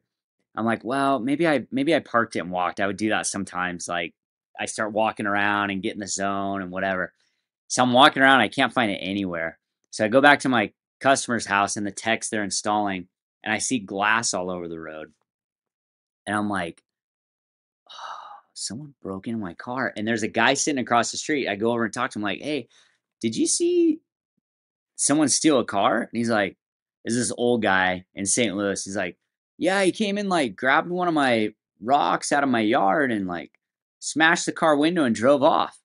I'm 0.55 0.65
like, 0.65 0.83
well, 0.83 1.19
maybe 1.19 1.47
I 1.47 1.65
maybe 1.71 1.95
I 1.95 1.99
parked 1.99 2.35
it 2.35 2.39
and 2.39 2.51
walked. 2.51 2.79
I 2.79 2.87
would 2.87 2.97
do 2.97 3.09
that 3.09 3.27
sometimes. 3.27 3.87
Like 3.87 4.13
I 4.59 4.65
start 4.65 4.93
walking 4.93 5.25
around 5.25 5.69
and 5.69 5.81
get 5.81 5.93
in 5.93 5.99
the 5.99 6.07
zone 6.07 6.61
and 6.61 6.71
whatever. 6.71 7.13
So 7.67 7.81
I'm 7.81 7.93
walking 7.93 8.21
around, 8.21 8.41
I 8.41 8.49
can't 8.49 8.73
find 8.73 8.91
it 8.91 8.99
anywhere. 9.01 9.57
So 9.91 10.03
I 10.03 10.09
go 10.09 10.19
back 10.19 10.41
to 10.41 10.49
my 10.49 10.73
customer's 10.99 11.45
house 11.45 11.77
and 11.77 11.87
the 11.87 11.91
text 11.91 12.31
they're 12.31 12.43
installing, 12.43 13.07
and 13.43 13.53
I 13.53 13.59
see 13.59 13.79
glass 13.79 14.33
all 14.33 14.49
over 14.49 14.67
the 14.67 14.79
road. 14.79 15.13
And 16.27 16.35
I'm 16.35 16.49
like, 16.49 16.83
oh, 17.89 18.39
someone 18.53 18.93
broke 19.01 19.27
into 19.27 19.39
my 19.39 19.53
car. 19.53 19.93
And 19.95 20.07
there's 20.07 20.23
a 20.23 20.27
guy 20.27 20.53
sitting 20.53 20.81
across 20.81 21.11
the 21.11 21.17
street. 21.17 21.47
I 21.47 21.55
go 21.55 21.71
over 21.71 21.85
and 21.85 21.93
talk 21.93 22.11
to 22.11 22.19
him, 22.19 22.23
like, 22.23 22.41
hey, 22.41 22.67
did 23.21 23.35
you 23.35 23.47
see 23.47 24.01
someone 24.97 25.29
steal 25.29 25.59
a 25.59 25.65
car? 25.65 26.01
And 26.01 26.09
he's 26.11 26.29
like, 26.29 26.57
is 27.05 27.15
this 27.15 27.33
old 27.37 27.61
guy 27.61 28.05
in 28.13 28.25
St. 28.25 28.55
Louis? 28.55 28.83
He's 28.83 28.97
like, 28.97 29.17
yeah, 29.61 29.83
he 29.83 29.91
came 29.91 30.17
in, 30.17 30.27
like, 30.27 30.55
grabbed 30.55 30.89
one 30.89 31.07
of 31.07 31.13
my 31.13 31.53
rocks 31.79 32.31
out 32.31 32.43
of 32.43 32.49
my 32.49 32.61
yard 32.61 33.11
and, 33.11 33.27
like, 33.27 33.51
smashed 33.99 34.47
the 34.47 34.51
car 34.51 34.75
window 34.75 35.03
and 35.03 35.15
drove 35.15 35.43
off. 35.43 35.79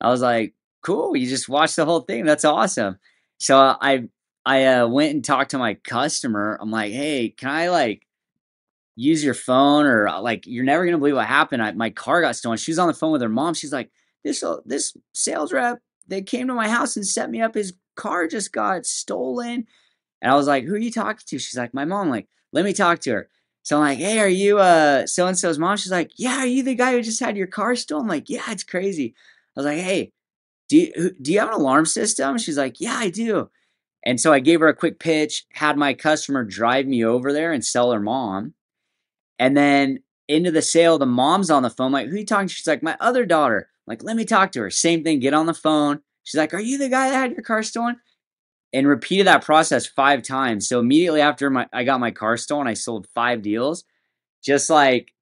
I 0.00 0.08
was 0.08 0.22
like, 0.22 0.54
cool. 0.82 1.14
You 1.14 1.28
just 1.28 1.48
watched 1.48 1.76
the 1.76 1.84
whole 1.84 2.00
thing. 2.00 2.24
That's 2.24 2.44
awesome. 2.44 2.98
So 3.38 3.58
I 3.58 4.08
I 4.46 4.64
uh, 4.64 4.88
went 4.88 5.12
and 5.14 5.24
talked 5.24 5.50
to 5.50 5.58
my 5.58 5.74
customer. 5.74 6.58
I'm 6.60 6.70
like, 6.70 6.92
hey, 6.92 7.28
can 7.28 7.50
I 7.50 7.68
like 7.68 8.06
use 8.94 9.22
your 9.22 9.34
phone 9.34 9.84
or 9.84 10.08
uh, 10.08 10.20
like 10.20 10.46
you're 10.46 10.64
never 10.64 10.84
gonna 10.86 10.98
believe 10.98 11.16
what 11.16 11.26
happened. 11.26 11.62
I, 11.62 11.72
my 11.72 11.90
car 11.90 12.22
got 12.22 12.36
stolen. 12.36 12.56
She 12.56 12.70
was 12.70 12.78
on 12.78 12.88
the 12.88 12.94
phone 12.94 13.12
with 13.12 13.22
her 13.22 13.28
mom. 13.28 13.54
She's 13.54 13.72
like, 13.72 13.90
this 14.24 14.42
uh, 14.42 14.58
this 14.64 14.96
sales 15.12 15.52
rep 15.52 15.80
they 16.08 16.22
came 16.22 16.46
to 16.46 16.54
my 16.54 16.68
house 16.68 16.96
and 16.96 17.06
set 17.06 17.30
me 17.30 17.42
up. 17.42 17.54
His 17.54 17.74
car 17.96 18.26
just 18.26 18.52
got 18.52 18.86
stolen. 18.86 19.66
And 20.22 20.32
I 20.32 20.36
was 20.36 20.46
like, 20.46 20.64
who 20.64 20.74
are 20.74 20.78
you 20.78 20.92
talking 20.92 21.24
to? 21.26 21.38
She's 21.38 21.58
like, 21.58 21.74
my 21.74 21.84
mom. 21.84 22.06
I'm 22.06 22.10
like, 22.10 22.28
let 22.56 22.64
me 22.64 22.72
talk 22.72 23.00
to 23.00 23.12
her. 23.12 23.28
So 23.62 23.76
I'm 23.76 23.82
like, 23.82 23.98
hey, 23.98 24.18
are 24.18 24.28
you 24.28 24.58
uh 24.58 25.06
so 25.06 25.26
and 25.26 25.38
so's 25.38 25.58
mom? 25.58 25.76
She's 25.76 25.92
like, 25.92 26.12
yeah, 26.16 26.38
are 26.38 26.46
you 26.46 26.62
the 26.62 26.74
guy 26.74 26.92
who 26.92 27.02
just 27.02 27.20
had 27.20 27.36
your 27.36 27.46
car 27.46 27.76
stolen? 27.76 28.04
I'm 28.04 28.08
like, 28.08 28.30
yeah, 28.30 28.44
it's 28.48 28.64
crazy. 28.64 29.14
I 29.56 29.60
was 29.60 29.66
like, 29.66 29.78
hey, 29.78 30.12
do 30.70 30.78
you 30.78 31.14
do 31.20 31.32
you 31.32 31.40
have 31.40 31.48
an 31.48 31.54
alarm 31.54 31.84
system? 31.84 32.38
She's 32.38 32.56
like, 32.56 32.80
yeah, 32.80 32.96
I 32.96 33.10
do. 33.10 33.50
And 34.04 34.20
so 34.20 34.32
I 34.32 34.40
gave 34.40 34.60
her 34.60 34.68
a 34.68 34.74
quick 34.74 34.98
pitch, 34.98 35.44
had 35.52 35.76
my 35.76 35.92
customer 35.92 36.44
drive 36.44 36.86
me 36.86 37.04
over 37.04 37.32
there 37.32 37.52
and 37.52 37.64
sell 37.64 37.92
her 37.92 38.00
mom. 38.00 38.54
And 39.38 39.56
then 39.56 40.00
into 40.28 40.50
the 40.50 40.62
sale, 40.62 40.98
the 40.98 41.06
mom's 41.06 41.50
on 41.50 41.62
the 41.62 41.70
phone. 41.70 41.92
Like, 41.92 42.08
who 42.08 42.16
you 42.16 42.24
talking 42.24 42.48
to? 42.48 42.54
She's 42.54 42.66
like, 42.66 42.82
my 42.82 42.96
other 43.00 43.26
daughter. 43.26 43.68
I'm 43.86 43.92
like, 43.92 44.02
let 44.02 44.16
me 44.16 44.24
talk 44.24 44.52
to 44.52 44.60
her. 44.62 44.70
Same 44.70 45.04
thing, 45.04 45.20
get 45.20 45.34
on 45.34 45.46
the 45.46 45.54
phone. 45.54 46.00
She's 46.26 46.38
like, 46.38 46.54
Are 46.54 46.60
you 46.60 46.78
the 46.78 46.88
guy 46.88 47.10
that 47.10 47.16
had 47.16 47.32
your 47.32 47.42
car 47.42 47.62
stolen? 47.62 47.98
And 48.76 48.86
repeated 48.86 49.26
that 49.26 49.42
process 49.42 49.86
five 49.86 50.22
times. 50.22 50.68
So 50.68 50.80
immediately 50.80 51.22
after 51.22 51.48
my 51.48 51.66
I 51.72 51.84
got 51.84 51.98
my 51.98 52.10
car 52.10 52.36
stolen, 52.36 52.66
I 52.66 52.74
sold 52.74 53.08
five 53.14 53.40
deals. 53.40 53.84
Just 54.44 54.68
like 54.68 55.14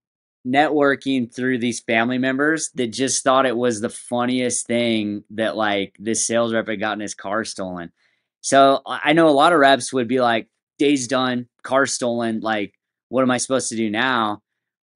networking 0.45 1.33
through 1.33 1.59
these 1.59 1.79
family 1.79 2.19
members 2.19 2.71
that 2.75 2.89
just 2.89 3.23
thought 3.23 3.47
it 3.47 3.57
was 3.57 3.81
the 3.81 3.89
funniest 3.89 4.67
thing 4.67 5.23
that 5.31 5.57
like 5.57 5.97
this 6.01 6.27
sales 6.27 6.53
rep 6.53 6.67
had 6.67 6.81
gotten 6.81 6.99
his 6.99 7.15
car 7.15 7.45
stolen. 7.45 7.93
So 8.41 8.83
I 8.85 9.13
know 9.13 9.29
a 9.29 9.31
lot 9.31 9.53
of 9.53 9.61
reps 9.61 9.93
would 9.93 10.09
be 10.09 10.21
like, 10.21 10.49
day's 10.79 11.07
done, 11.07 11.47
car 11.63 11.87
stolen. 11.87 12.41
Like, 12.41 12.75
what 13.09 13.23
am 13.23 13.31
I 13.31 13.39
supposed 13.39 13.69
to 13.69 13.77
do 13.77 13.89
now? 13.89 14.43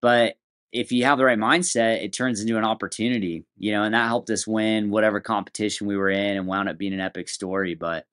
But 0.03 0.35
if 0.73 0.91
you 0.91 1.05
have 1.05 1.17
the 1.17 1.25
right 1.25 1.39
mindset, 1.39 2.03
it 2.03 2.13
turns 2.13 2.41
into 2.41 2.59
an 2.59 2.65
opportunity, 2.65 3.45
you 3.57 3.71
know, 3.73 3.85
and 3.85 3.95
that 3.95 4.09
helped 4.09 4.31
us 4.31 4.49
win 4.49 4.91
whatever 4.91 5.21
competition 5.21 5.87
we 5.87 5.97
were 5.97 6.11
in 6.11 6.37
and 6.37 6.47
wound 6.47 6.69
up 6.69 6.77
being 6.77 6.93
an 6.93 7.01
epic 7.01 7.29
story. 7.29 7.75
But 7.75 8.05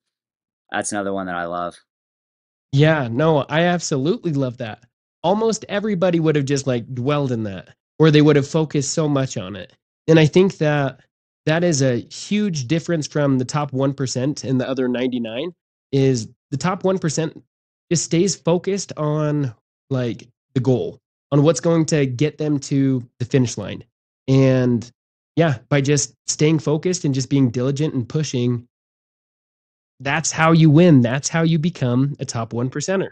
that's 0.70 0.92
another 0.92 1.12
one 1.12 1.26
that 1.26 1.36
I 1.36 1.46
love. 1.46 1.76
Yeah, 2.72 3.08
no, 3.10 3.38
I 3.48 3.62
absolutely 3.62 4.32
love 4.32 4.58
that. 4.58 4.84
Almost 5.22 5.64
everybody 5.68 6.20
would 6.20 6.36
have 6.36 6.44
just 6.44 6.66
like 6.66 6.92
dwelled 6.94 7.32
in 7.32 7.44
that, 7.44 7.70
or 7.98 8.10
they 8.10 8.22
would 8.22 8.36
have 8.36 8.48
focused 8.48 8.92
so 8.92 9.08
much 9.08 9.36
on 9.36 9.56
it. 9.56 9.72
And 10.08 10.18
I 10.18 10.26
think 10.26 10.58
that 10.58 11.00
that 11.46 11.64
is 11.64 11.82
a 11.82 12.00
huge 12.10 12.66
difference 12.66 13.06
from 13.06 13.38
the 13.38 13.44
top 13.44 13.70
1% 13.70 14.44
and 14.44 14.60
the 14.60 14.68
other 14.68 14.88
99 14.88 15.52
is 15.92 16.28
the 16.50 16.56
top 16.56 16.82
1% 16.82 17.42
just 17.90 18.04
stays 18.04 18.36
focused 18.36 18.92
on 18.96 19.54
like 19.90 20.28
the 20.54 20.60
goal 20.60 21.00
on 21.32 21.42
what's 21.42 21.60
going 21.60 21.86
to 21.86 22.06
get 22.06 22.38
them 22.38 22.58
to 22.58 23.08
the 23.18 23.24
finish 23.24 23.56
line. 23.56 23.84
And 24.28 24.90
yeah, 25.36 25.58
by 25.68 25.80
just 25.80 26.14
staying 26.26 26.58
focused 26.58 27.04
and 27.04 27.14
just 27.14 27.30
being 27.30 27.50
diligent 27.50 27.94
and 27.94 28.08
pushing, 28.08 28.66
that's 30.00 30.30
how 30.30 30.52
you 30.52 30.70
win. 30.70 31.00
That's 31.00 31.28
how 31.28 31.42
you 31.42 31.58
become 31.58 32.16
a 32.20 32.24
top 32.24 32.52
one 32.52 32.70
percenter. 32.70 33.10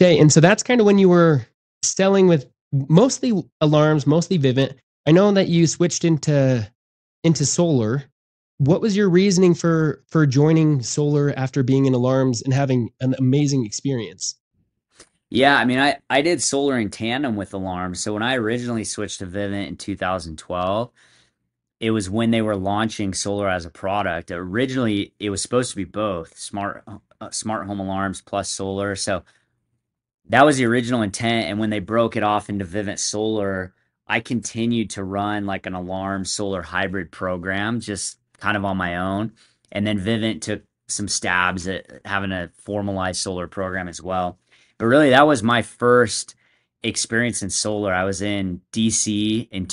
Okay. 0.00 0.18
And 0.18 0.32
so 0.32 0.40
that's 0.40 0.62
kind 0.62 0.80
of 0.80 0.86
when 0.86 0.98
you 0.98 1.08
were 1.08 1.46
selling 1.82 2.26
with 2.26 2.46
mostly 2.72 3.32
alarms, 3.60 4.06
mostly 4.06 4.38
Vivint. 4.38 4.74
I 5.06 5.12
know 5.12 5.32
that 5.32 5.48
you 5.48 5.66
switched 5.66 6.04
into 6.04 6.70
into 7.24 7.44
solar. 7.44 8.04
What 8.58 8.80
was 8.80 8.96
your 8.96 9.08
reasoning 9.08 9.54
for 9.54 10.02
for 10.08 10.26
joining 10.26 10.82
solar 10.82 11.32
after 11.36 11.62
being 11.62 11.86
in 11.86 11.94
alarms 11.94 12.42
and 12.42 12.52
having 12.52 12.90
an 13.00 13.14
amazing 13.18 13.64
experience? 13.66 14.36
Yeah, 15.30 15.56
I 15.56 15.64
mean, 15.64 15.78
I, 15.78 15.96
I 16.10 16.22
did 16.22 16.42
solar 16.42 16.76
in 16.76 16.90
tandem 16.90 17.36
with 17.36 17.54
alarms. 17.54 18.00
So 18.00 18.12
when 18.12 18.22
I 18.22 18.34
originally 18.34 18.82
switched 18.82 19.20
to 19.20 19.26
Vivint 19.26 19.68
in 19.68 19.76
2012, 19.76 20.90
it 21.80 21.90
was 21.90 22.10
when 22.10 22.30
they 22.30 22.42
were 22.42 22.56
launching 22.56 23.14
solar 23.14 23.48
as 23.48 23.64
a 23.64 23.70
product. 23.70 24.30
Originally, 24.30 25.14
it 25.18 25.30
was 25.30 25.40
supposed 25.40 25.70
to 25.70 25.76
be 25.76 25.84
both 25.84 26.38
smart 26.38 26.84
uh, 27.20 27.30
smart 27.30 27.66
home 27.66 27.80
alarms 27.80 28.20
plus 28.20 28.50
solar. 28.50 28.94
So 28.94 29.24
that 30.28 30.44
was 30.44 30.58
the 30.58 30.66
original 30.66 31.02
intent. 31.02 31.48
And 31.48 31.58
when 31.58 31.70
they 31.70 31.80
broke 31.80 32.16
it 32.16 32.22
off 32.22 32.50
into 32.50 32.64
Vivint 32.64 32.98
Solar, 32.98 33.74
I 34.06 34.20
continued 34.20 34.90
to 34.90 35.04
run 35.04 35.46
like 35.46 35.66
an 35.66 35.74
alarm 35.74 36.24
solar 36.24 36.62
hybrid 36.62 37.10
program, 37.10 37.80
just 37.80 38.18
kind 38.38 38.56
of 38.56 38.64
on 38.64 38.76
my 38.76 38.96
own. 38.96 39.32
And 39.72 39.86
then 39.86 39.98
Vivint 39.98 40.42
took 40.42 40.62
some 40.86 41.08
stabs 41.08 41.66
at 41.66 42.00
having 42.04 42.32
a 42.32 42.50
formalized 42.56 43.20
solar 43.20 43.46
program 43.46 43.88
as 43.88 44.02
well. 44.02 44.38
But 44.78 44.86
really, 44.86 45.10
that 45.10 45.26
was 45.26 45.42
my 45.42 45.62
first 45.62 46.34
experience 46.82 47.42
in 47.42 47.50
solar. 47.50 47.92
I 47.92 48.04
was 48.04 48.20
in 48.20 48.60
DC 48.72 49.48
in 49.50 49.66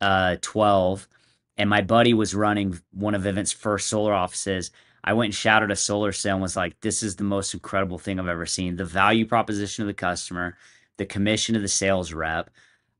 Uh, 0.00 0.36
2012, 0.40 1.08
and 1.56 1.68
my 1.68 1.80
buddy 1.80 2.14
was 2.14 2.34
running 2.34 2.78
one 2.92 3.14
of 3.14 3.22
Vivint's 3.22 3.52
first 3.52 3.88
solar 3.88 4.14
offices. 4.14 4.70
I 5.02 5.12
went 5.12 5.28
and 5.28 5.34
shouted 5.34 5.70
a 5.70 5.76
solar 5.76 6.12
sale 6.12 6.34
and 6.34 6.42
was 6.42 6.56
like, 6.56 6.78
this 6.80 7.02
is 7.02 7.16
the 7.16 7.24
most 7.24 7.54
incredible 7.54 7.98
thing 7.98 8.20
I've 8.20 8.28
ever 8.28 8.46
seen. 8.46 8.76
The 8.76 8.84
value 8.84 9.26
proposition 9.26 9.82
of 9.82 9.86
the 9.86 9.94
customer, 9.94 10.56
the 10.98 11.06
commission 11.06 11.56
of 11.56 11.62
the 11.62 11.68
sales 11.68 12.12
rep. 12.12 12.50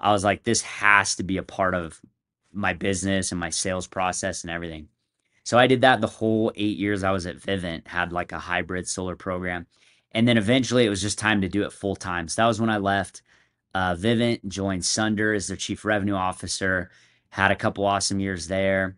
I 0.00 0.12
was 0.12 0.24
like, 0.24 0.42
this 0.42 0.62
has 0.62 1.16
to 1.16 1.22
be 1.22 1.36
a 1.36 1.42
part 1.42 1.74
of 1.74 2.00
my 2.52 2.72
business 2.72 3.30
and 3.30 3.40
my 3.40 3.50
sales 3.50 3.86
process 3.86 4.42
and 4.42 4.50
everything. 4.50 4.88
So 5.44 5.58
I 5.58 5.66
did 5.66 5.80
that 5.82 6.00
the 6.00 6.06
whole 6.06 6.52
eight 6.56 6.78
years 6.78 7.02
I 7.02 7.10
was 7.10 7.26
at 7.26 7.38
Vivint, 7.38 7.86
had 7.86 8.12
like 8.12 8.32
a 8.32 8.38
hybrid 8.38 8.88
solar 8.88 9.16
program. 9.16 9.66
And 10.12 10.26
then 10.26 10.36
eventually 10.36 10.84
it 10.84 10.90
was 10.90 11.02
just 11.02 11.18
time 11.18 11.40
to 11.42 11.48
do 11.48 11.62
it 11.64 11.72
full 11.72 11.96
time. 11.96 12.28
So 12.28 12.42
that 12.42 12.48
was 12.48 12.60
when 12.60 12.70
I 12.70 12.78
left 12.78 13.22
uh, 13.78 13.94
Vivint, 13.94 14.44
joined 14.48 14.84
Sunder 14.84 15.32
as 15.32 15.46
their 15.46 15.56
chief 15.56 15.84
revenue 15.84 16.14
officer, 16.14 16.90
had 17.28 17.52
a 17.52 17.56
couple 17.56 17.86
awesome 17.86 18.18
years 18.18 18.48
there, 18.48 18.96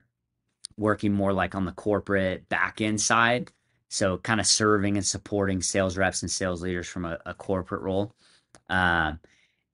working 0.78 1.12
more 1.12 1.34
like 1.34 1.54
on 1.54 1.66
the 1.66 1.72
corporate 1.72 2.48
back 2.48 2.80
end 2.80 2.98
side. 2.98 3.52
So 3.90 4.16
kind 4.16 4.40
of 4.40 4.46
serving 4.46 4.96
and 4.96 5.04
supporting 5.04 5.60
sales 5.60 5.98
reps 5.98 6.22
and 6.22 6.30
sales 6.30 6.62
leaders 6.62 6.88
from 6.88 7.04
a, 7.04 7.18
a 7.26 7.34
corporate 7.34 7.82
role. 7.82 8.14
Uh, 8.70 9.14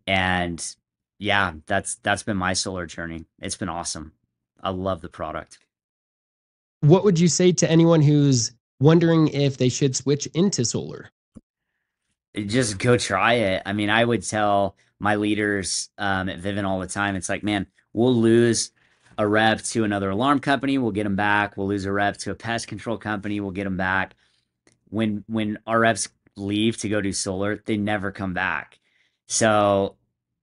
and 0.08 0.74
yeah, 1.20 1.52
that's 1.66 1.96
that's 1.96 2.24
been 2.24 2.36
my 2.36 2.54
solar 2.54 2.86
journey. 2.86 3.26
It's 3.40 3.56
been 3.56 3.68
awesome. 3.68 4.10
I 4.60 4.70
love 4.70 5.02
the 5.02 5.08
product. 5.08 5.60
What 6.80 7.04
would 7.04 7.20
you 7.20 7.28
say 7.28 7.52
to 7.52 7.70
anyone 7.70 8.02
who's 8.02 8.50
wondering 8.80 9.28
if 9.28 9.56
they 9.56 9.68
should 9.68 9.94
switch 9.94 10.26
into 10.34 10.64
solar? 10.64 11.10
just 12.44 12.78
go 12.78 12.96
try 12.96 13.34
it. 13.34 13.62
I 13.64 13.72
mean, 13.72 13.88
I 13.88 14.04
would 14.04 14.22
tell 14.22 14.76
my 14.98 15.16
leaders 15.16 15.90
um, 15.98 16.28
at 16.28 16.40
Vivint 16.40 16.66
all 16.66 16.80
the 16.80 16.86
time. 16.86 17.16
It's 17.16 17.28
like, 17.28 17.42
man, 17.42 17.66
we'll 17.92 18.14
lose 18.14 18.70
a 19.18 19.26
rep 19.26 19.62
to 19.62 19.84
another 19.84 20.10
alarm 20.10 20.40
company, 20.40 20.78
we'll 20.78 20.90
get 20.90 21.04
them 21.04 21.16
back. 21.16 21.56
We'll 21.56 21.68
lose 21.68 21.86
a 21.86 21.92
rep 21.92 22.18
to 22.18 22.30
a 22.30 22.34
pest 22.34 22.68
control 22.68 22.98
company, 22.98 23.40
we'll 23.40 23.50
get 23.50 23.64
them 23.64 23.76
back. 23.76 24.14
When 24.88 25.24
when 25.26 25.58
our 25.66 25.80
reps 25.80 26.08
leave 26.36 26.76
to 26.78 26.88
go 26.88 27.00
do 27.00 27.12
solar, 27.12 27.62
they 27.64 27.76
never 27.76 28.12
come 28.12 28.34
back. 28.34 28.78
So 29.26 29.96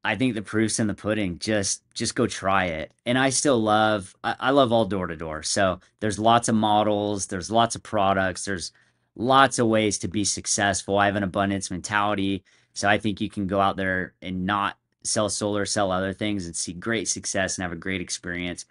I 0.03 0.15
think 0.15 0.33
the 0.33 0.41
proof's 0.41 0.79
in 0.79 0.87
the 0.87 0.93
pudding. 0.93 1.39
Just 1.39 1.83
just 1.93 2.15
go 2.15 2.27
try 2.27 2.65
it. 2.65 2.91
And 3.05 3.17
I 3.17 3.29
still 3.29 3.59
love 3.61 4.15
I, 4.23 4.35
I 4.39 4.49
love 4.51 4.71
all 4.71 4.85
door 4.85 5.07
to 5.07 5.15
door. 5.15 5.43
So 5.43 5.79
there's 5.99 6.19
lots 6.19 6.49
of 6.49 6.55
models, 6.55 7.27
there's 7.27 7.51
lots 7.51 7.75
of 7.75 7.83
products, 7.83 8.43
there's 8.45 8.71
lots 9.15 9.59
of 9.59 9.67
ways 9.67 9.99
to 9.99 10.07
be 10.07 10.25
successful. 10.25 10.97
I 10.97 11.05
have 11.05 11.15
an 11.15 11.23
abundance 11.23 11.71
mentality. 11.71 12.43
So 12.73 12.88
I 12.89 12.97
think 12.97 13.21
you 13.21 13.29
can 13.29 13.47
go 13.47 13.59
out 13.59 13.77
there 13.77 14.13
and 14.21 14.45
not 14.45 14.77
sell 15.03 15.29
solar, 15.29 15.65
sell 15.65 15.91
other 15.91 16.13
things 16.13 16.45
and 16.45 16.55
see 16.55 16.73
great 16.73 17.07
success 17.07 17.57
and 17.57 17.63
have 17.63 17.71
a 17.71 17.77
great 17.77 18.01
experience. 18.01 18.65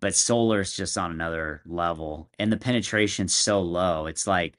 But 0.00 0.14
solar 0.14 0.60
is 0.60 0.76
just 0.76 0.98
on 0.98 1.10
another 1.10 1.62
level. 1.66 2.28
And 2.38 2.52
the 2.52 2.56
penetration's 2.56 3.34
so 3.34 3.60
low. 3.60 4.06
It's 4.06 4.26
like 4.26 4.54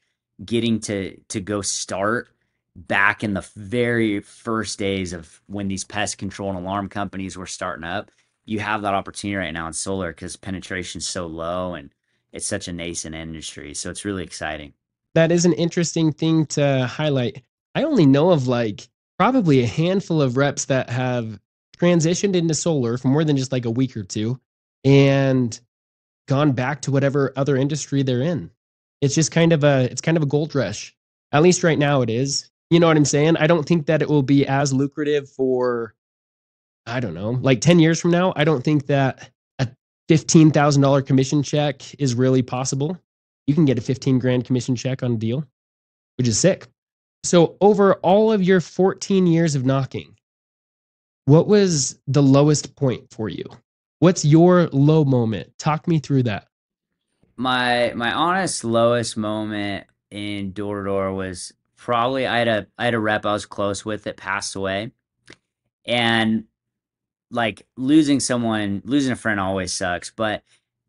getting 0.45 0.79
to 0.81 1.17
to 1.29 1.39
go 1.39 1.61
start 1.61 2.29
back 2.75 3.23
in 3.23 3.33
the 3.33 3.47
very 3.55 4.19
first 4.21 4.79
days 4.79 5.13
of 5.13 5.41
when 5.47 5.67
these 5.67 5.83
pest 5.83 6.17
control 6.17 6.49
and 6.49 6.59
alarm 6.59 6.89
companies 6.89 7.37
were 7.37 7.45
starting 7.45 7.83
up. 7.83 8.11
You 8.45 8.59
have 8.59 8.81
that 8.81 8.93
opportunity 8.93 9.37
right 9.37 9.51
now 9.51 9.67
in 9.67 9.73
solar 9.73 10.11
because 10.11 10.35
penetration's 10.35 11.07
so 11.07 11.27
low 11.27 11.75
and 11.75 11.93
it's 12.31 12.47
such 12.47 12.67
a 12.67 12.73
nascent 12.73 13.15
industry. 13.15 13.73
So 13.73 13.89
it's 13.89 14.05
really 14.05 14.23
exciting 14.23 14.73
that 15.13 15.31
is 15.31 15.45
an 15.45 15.53
interesting 15.53 16.11
thing 16.11 16.45
to 16.47 16.87
highlight. 16.87 17.43
I 17.75 17.83
only 17.83 18.05
know 18.05 18.31
of 18.31 18.47
like 18.47 18.87
probably 19.17 19.61
a 19.61 19.67
handful 19.67 20.21
of 20.21 20.37
reps 20.37 20.65
that 20.65 20.89
have 20.89 21.39
transitioned 21.77 22.35
into 22.35 22.53
solar 22.53 22.97
for 22.97 23.07
more 23.07 23.23
than 23.23 23.37
just 23.37 23.51
like 23.51 23.65
a 23.65 23.71
week 23.71 23.97
or 23.97 24.03
two 24.03 24.39
and 24.83 25.59
gone 26.27 26.51
back 26.51 26.81
to 26.81 26.91
whatever 26.91 27.33
other 27.35 27.55
industry 27.55 28.03
they're 28.03 28.21
in. 28.21 28.51
It's 29.01 29.15
just 29.15 29.31
kind 29.31 29.53
of 29.53 29.63
a 29.63 29.83
it's 29.91 30.01
kind 30.01 30.17
of 30.17 30.23
a 30.23 30.27
gold 30.27 30.55
rush. 30.55 30.95
At 31.31 31.43
least 31.43 31.63
right 31.63 31.79
now 31.79 32.01
it 32.01 32.09
is. 32.09 32.49
You 32.69 32.79
know 32.79 32.87
what 32.87 32.97
I'm 32.97 33.05
saying? 33.05 33.37
I 33.37 33.47
don't 33.47 33.67
think 33.67 33.87
that 33.87 34.01
it 34.01 34.09
will 34.09 34.23
be 34.23 34.47
as 34.47 34.73
lucrative 34.73 35.29
for 35.29 35.93
I 36.85 36.99
don't 36.99 37.13
know, 37.13 37.31
like 37.31 37.61
10 37.61 37.79
years 37.79 37.99
from 37.99 38.11
now. 38.11 38.33
I 38.35 38.43
don't 38.43 38.63
think 38.63 38.87
that 38.87 39.29
a 39.57 39.69
$15,000 40.09 41.05
commission 41.05 41.41
check 41.41 41.81
is 41.97 42.13
really 42.13 42.41
possible 42.41 42.99
you 43.47 43.53
can 43.53 43.65
get 43.65 43.77
a 43.77 43.81
15 43.81 44.19
grand 44.19 44.45
commission 44.45 44.75
check 44.75 45.03
on 45.03 45.13
a 45.13 45.17
deal, 45.17 45.45
which 46.17 46.27
is 46.27 46.39
sick. 46.39 46.67
So, 47.23 47.55
over 47.61 47.95
all 47.95 48.31
of 48.31 48.43
your 48.43 48.59
14 48.59 49.27
years 49.27 49.55
of 49.55 49.65
knocking, 49.65 50.15
what 51.25 51.47
was 51.47 51.99
the 52.07 52.21
lowest 52.21 52.75
point 52.75 53.11
for 53.11 53.29
you? 53.29 53.45
What's 53.99 54.25
your 54.25 54.67
low 54.73 55.05
moment? 55.05 55.57
Talk 55.57 55.87
me 55.87 55.99
through 55.99 56.23
that. 56.23 56.47
My 57.37 57.93
my 57.95 58.11
honest 58.11 58.63
lowest 58.63 59.15
moment 59.15 59.87
in 60.11 60.51
door 60.51 60.79
to 60.79 60.89
door 60.89 61.13
was 61.13 61.53
probably 61.77 62.27
I 62.27 62.39
had 62.39 62.47
a 62.47 62.67
I 62.77 62.85
had 62.85 62.93
a 62.93 62.99
rep 62.99 63.25
I 63.25 63.33
was 63.33 63.45
close 63.45 63.85
with 63.85 64.03
that 64.03 64.17
passed 64.17 64.55
away, 64.55 64.91
and 65.85 66.43
like 67.31 67.65
losing 67.77 68.19
someone, 68.19 68.81
losing 68.85 69.13
a 69.13 69.15
friend 69.15 69.39
always 69.39 69.73
sucks, 69.73 70.11
but 70.11 70.43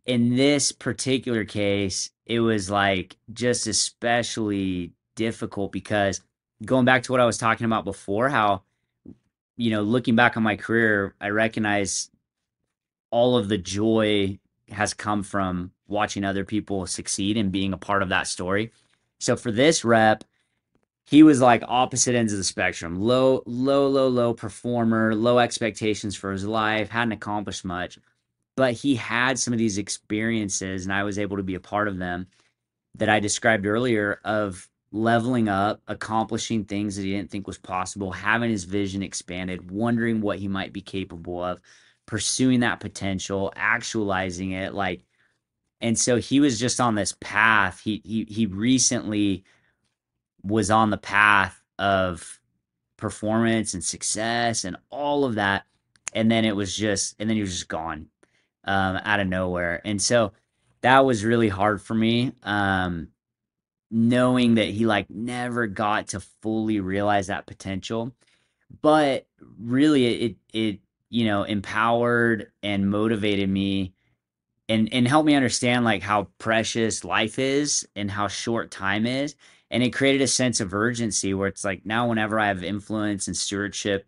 in 0.05 0.37
this 0.37 0.73
particular 0.73 1.45
case, 1.45 2.11
it 2.27 2.41
was 2.41 2.69
like 2.69 3.17
just 3.33 3.67
especially 3.67 4.93
difficult 5.15 5.73
because 5.73 6.21
going 6.65 6.85
back 6.85 7.03
to 7.05 7.13
what 7.13 7.21
I 7.21 7.27
was 7.27 7.39
talking 7.39 7.65
about 7.65 7.85
before, 7.85 8.29
how 8.29 8.63
you 9.57 9.71
know, 9.71 9.83
looking 9.83 10.17
back 10.17 10.37
on 10.37 10.43
my 10.43 10.57
career, 10.57 11.15
I 11.21 11.29
recognize 11.29 12.11
all 13.11 13.37
of 13.37 13.49
the 13.49 13.59
joy 13.59 14.39
has 14.69 14.95
come 14.95 15.23
from 15.23 15.71
watching 15.87 16.25
other 16.25 16.45
people 16.45 16.87
succeed 16.87 17.37
and 17.37 17.53
being 17.53 17.73
a 17.73 17.79
part 17.79 18.03
of 18.03 18.09
that 18.09 18.27
story. 18.27 18.73
So 19.21 19.37
for 19.37 19.53
this 19.53 19.85
rep, 19.85 20.25
he 21.07 21.23
was 21.23 21.41
like 21.41 21.63
opposite 21.69 22.15
ends 22.15 22.33
of 22.33 22.39
the 22.39 22.45
spectrum 22.45 23.01
low 23.01 23.43
low 23.47 23.87
low 23.89 24.09
low 24.09 24.35
performer 24.35 25.15
low 25.15 25.39
expectations 25.39 26.17
for 26.17 26.33
his 26.33 26.47
life 26.47 26.89
hadn't 26.89 27.13
accomplished 27.13 27.65
much 27.65 27.99
but 28.57 28.73
he 28.73 28.95
had 28.95 29.39
some 29.39 29.53
of 29.53 29.59
these 29.59 29.79
experiences 29.79 30.85
and 30.85 30.93
i 30.93 31.03
was 31.03 31.19
able 31.19 31.37
to 31.37 31.43
be 31.43 31.55
a 31.55 31.61
part 31.61 31.89
of 31.89 31.99
them 31.99 32.27
that 32.95 33.09
i 33.09 33.21
described 33.21 33.67
earlier 33.67 34.21
of 34.25 34.69
leveling 34.95 35.49
up 35.49 35.83
accomplishing 35.89 36.65
things 36.65 36.95
that 36.95 37.03
he 37.03 37.11
didn't 37.11 37.31
think 37.31 37.47
was 37.47 37.59
possible 37.59 38.13
having 38.13 38.49
his 38.49 38.65
vision 38.65 39.03
expanded 39.03 39.71
wondering 39.71 40.21
what 40.21 40.39
he 40.39 40.47
might 40.47 40.73
be 40.73 40.81
capable 40.81 41.43
of 41.43 41.61
pursuing 42.07 42.61
that 42.61 42.79
potential 42.79 43.53
actualizing 43.57 44.53
it 44.53 44.73
like 44.73 45.05
and 45.85 45.99
so 45.99 46.17
he 46.17 46.41
was 46.41 46.59
just 46.59 46.81
on 46.81 46.95
this 46.95 47.15
path. 47.21 47.79
He 47.79 48.01
he 48.05 48.27
he 48.27 48.47
recently 48.47 49.45
was 50.43 50.71
on 50.71 50.89
the 50.89 50.97
path 50.97 51.63
of 51.79 52.41
performance 52.97 53.75
and 53.75 53.85
success 53.85 54.65
and 54.65 54.79
all 54.89 55.27
of 55.27 55.35
that 55.35 55.65
and 56.15 56.31
then 56.31 56.47
it 56.47 56.57
was 56.57 56.75
just 56.75 57.17
and 57.19 57.29
then 57.29 57.37
he 57.37 57.43
was 57.43 57.53
just 57.53 57.69
gone 57.69 58.07
um, 58.65 58.99
out 59.05 59.21
of 59.21 59.27
nowhere. 59.27 59.83
And 59.85 60.01
so 60.01 60.33
that 60.81 61.05
was 61.05 61.23
really 61.23 61.51
hard 61.51 61.83
for 61.83 61.95
me 61.95 62.33
um, 62.43 63.09
knowing 63.95 64.57
that 64.57 64.67
he 64.67 64.87
like 64.87 65.09
never 65.09 65.69
got 65.69 66.09
to 66.09 66.19
fully 66.19 66.81
realize 66.81 67.29
that 67.29 67.47
potential. 67.47 68.13
But 68.83 69.29
really 69.57 70.25
it 70.25 70.37
it 70.53 70.81
you 71.11 71.25
know 71.27 71.45
empowered 71.45 72.51
and 72.61 72.91
motivated 72.91 73.49
me 73.49 73.93
and 74.69 74.93
and 74.93 75.07
helped 75.07 75.29
me 75.29 75.37
understand 75.37 75.85
like 75.85 76.03
how 76.03 76.27
precious 76.39 77.05
life 77.05 77.39
is 77.39 77.87
and 77.95 78.11
how 78.11 78.27
short 78.27 78.73
time 78.73 79.07
is. 79.07 79.37
And 79.71 79.81
it 79.85 79.93
created 79.93 80.23
a 80.23 80.27
sense 80.27 80.61
of 80.61 80.75
urgency 80.75 81.33
where 81.33 81.47
it's 81.47 81.65
like 81.65 81.87
now 81.87 82.09
whenever 82.09 82.41
i 82.41 82.49
have 82.49 82.65
influence 82.65 83.29
and 83.29 83.37
stewardship 83.37 84.07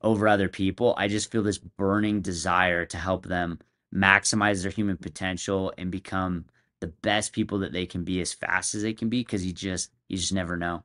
over 0.00 0.28
other 0.28 0.48
people 0.48 0.94
i 0.96 1.08
just 1.08 1.30
feel 1.30 1.42
this 1.42 1.58
burning 1.58 2.20
desire 2.20 2.84
to 2.84 2.96
help 2.96 3.26
them 3.26 3.58
maximize 3.94 4.62
their 4.62 4.72
human 4.72 4.96
potential 4.96 5.72
and 5.78 5.90
become 5.90 6.44
the 6.84 6.92
best 7.02 7.32
people 7.32 7.60
that 7.60 7.72
they 7.72 7.86
can 7.86 8.04
be 8.04 8.20
as 8.20 8.32
fast 8.32 8.74
as 8.74 8.82
they 8.82 8.92
can 8.92 9.08
be 9.08 9.20
because 9.20 9.44
you 9.44 9.52
just 9.52 9.90
you 10.08 10.16
just 10.16 10.32
never 10.32 10.56
know. 10.56 10.82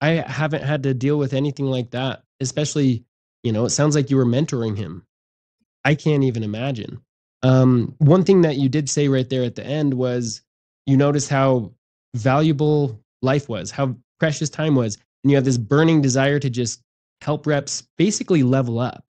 I 0.00 0.10
haven't 0.26 0.62
had 0.62 0.82
to 0.82 0.94
deal 0.94 1.18
with 1.18 1.32
anything 1.32 1.66
like 1.66 1.90
that 1.90 2.24
especially 2.40 3.04
you 3.42 3.52
know 3.52 3.64
it 3.64 3.70
sounds 3.70 3.94
like 3.94 4.10
you 4.10 4.16
were 4.16 4.26
mentoring 4.26 4.76
him. 4.76 5.04
I 5.84 5.94
can't 5.94 6.24
even 6.24 6.42
imagine. 6.42 7.00
Um, 7.42 7.94
one 7.98 8.24
thing 8.24 8.40
that 8.42 8.56
you 8.56 8.68
did 8.70 8.88
say 8.88 9.08
right 9.08 9.28
there 9.28 9.42
at 9.42 9.54
the 9.54 9.66
end 9.66 9.92
was 9.94 10.40
you 10.86 10.96
noticed 10.96 11.28
how 11.28 11.72
valuable 12.14 13.02
life 13.20 13.48
was, 13.50 13.70
how 13.70 13.96
precious 14.18 14.48
time 14.48 14.74
was, 14.74 14.96
and 15.22 15.30
you 15.30 15.36
have 15.36 15.44
this 15.44 15.58
burning 15.58 16.00
desire 16.00 16.38
to 16.38 16.48
just 16.48 16.80
help 17.20 17.46
reps 17.46 17.82
basically 17.98 18.42
level 18.42 18.78
up. 18.78 19.04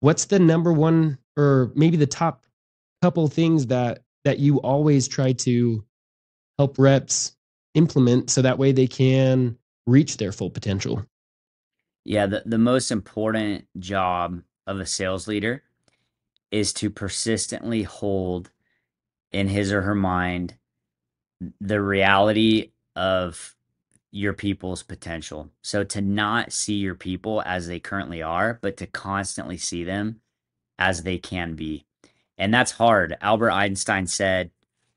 What's 0.00 0.26
the 0.26 0.38
number 0.38 0.72
one 0.72 1.18
or 1.36 1.72
maybe 1.74 1.96
the 1.96 2.06
top 2.06 2.46
couple 3.00 3.26
things 3.26 3.66
that 3.66 4.02
that 4.24 4.38
you 4.38 4.60
always 4.60 5.08
try 5.08 5.32
to 5.32 5.84
help 6.58 6.78
reps 6.78 7.36
implement 7.74 8.30
so 8.30 8.42
that 8.42 8.58
way 8.58 8.72
they 8.72 8.86
can 8.86 9.56
reach 9.86 10.16
their 10.16 10.32
full 10.32 10.50
potential? 10.50 11.04
Yeah, 12.04 12.26
the, 12.26 12.42
the 12.44 12.58
most 12.58 12.90
important 12.90 13.66
job 13.78 14.42
of 14.66 14.80
a 14.80 14.86
sales 14.86 15.28
leader 15.28 15.62
is 16.50 16.72
to 16.74 16.90
persistently 16.90 17.82
hold 17.82 18.50
in 19.32 19.48
his 19.48 19.72
or 19.72 19.82
her 19.82 19.94
mind 19.94 20.54
the 21.60 21.80
reality 21.80 22.70
of 22.94 23.56
your 24.10 24.34
people's 24.34 24.82
potential. 24.82 25.50
So 25.62 25.82
to 25.84 26.00
not 26.02 26.52
see 26.52 26.74
your 26.74 26.94
people 26.94 27.42
as 27.46 27.66
they 27.66 27.80
currently 27.80 28.22
are, 28.22 28.58
but 28.60 28.76
to 28.76 28.86
constantly 28.86 29.56
see 29.56 29.84
them 29.84 30.20
as 30.78 31.02
they 31.02 31.18
can 31.18 31.54
be. 31.54 31.86
And 32.42 32.52
that's 32.52 32.72
hard. 32.72 33.16
Albert 33.20 33.52
Einstein 33.52 34.08
said, 34.08 34.50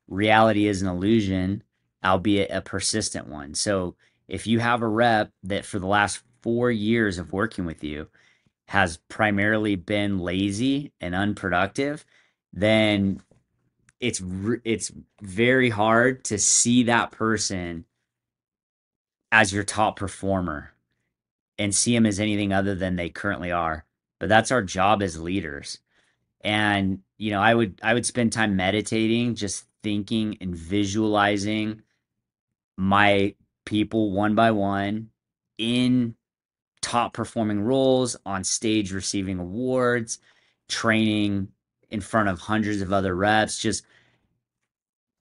reality 0.08 0.66
is 0.66 0.82
an 0.82 0.88
illusion, 0.88 1.62
albeit 2.04 2.50
a 2.50 2.60
persistent 2.60 3.28
one. 3.28 3.54
So 3.54 3.94
if 4.26 4.48
you 4.48 4.58
have 4.58 4.82
a 4.82 4.88
rep 4.88 5.30
that 5.44 5.64
for 5.64 5.78
the 5.78 5.86
last 5.86 6.24
four 6.42 6.72
years 6.72 7.18
of 7.18 7.32
working 7.32 7.64
with 7.64 7.84
you 7.84 8.08
has 8.66 8.96
primarily 9.08 9.76
been 9.76 10.18
lazy 10.18 10.90
and 11.00 11.14
unproductive, 11.14 12.04
then 12.52 13.20
it's 14.00 14.20
it's 14.64 14.90
very 15.22 15.70
hard 15.70 16.24
to 16.24 16.38
see 16.38 16.82
that 16.82 17.12
person 17.12 17.84
as 19.30 19.52
your 19.52 19.62
top 19.62 19.94
performer 19.94 20.72
and 21.58 21.72
see 21.72 21.94
them 21.94 22.06
as 22.06 22.18
anything 22.18 22.52
other 22.52 22.74
than 22.74 22.96
they 22.96 23.08
currently 23.08 23.52
are. 23.52 23.84
But 24.18 24.30
that's 24.30 24.50
our 24.50 24.62
job 24.62 25.00
as 25.00 25.20
leaders. 25.20 25.78
And 26.42 27.00
you 27.18 27.30
know, 27.30 27.40
I 27.40 27.54
would 27.54 27.80
I 27.82 27.94
would 27.94 28.06
spend 28.06 28.32
time 28.32 28.56
meditating, 28.56 29.34
just 29.34 29.64
thinking 29.82 30.36
and 30.40 30.54
visualizing 30.54 31.82
my 32.76 33.34
people 33.64 34.12
one 34.12 34.34
by 34.34 34.50
one 34.50 35.10
in 35.58 36.14
top 36.82 37.14
performing 37.14 37.60
roles 37.60 38.16
on 38.26 38.44
stage 38.44 38.92
receiving 38.92 39.38
awards, 39.38 40.18
training 40.68 41.48
in 41.90 42.00
front 42.00 42.28
of 42.28 42.38
hundreds 42.38 42.82
of 42.82 42.92
other 42.92 43.14
reps, 43.14 43.58
just 43.58 43.84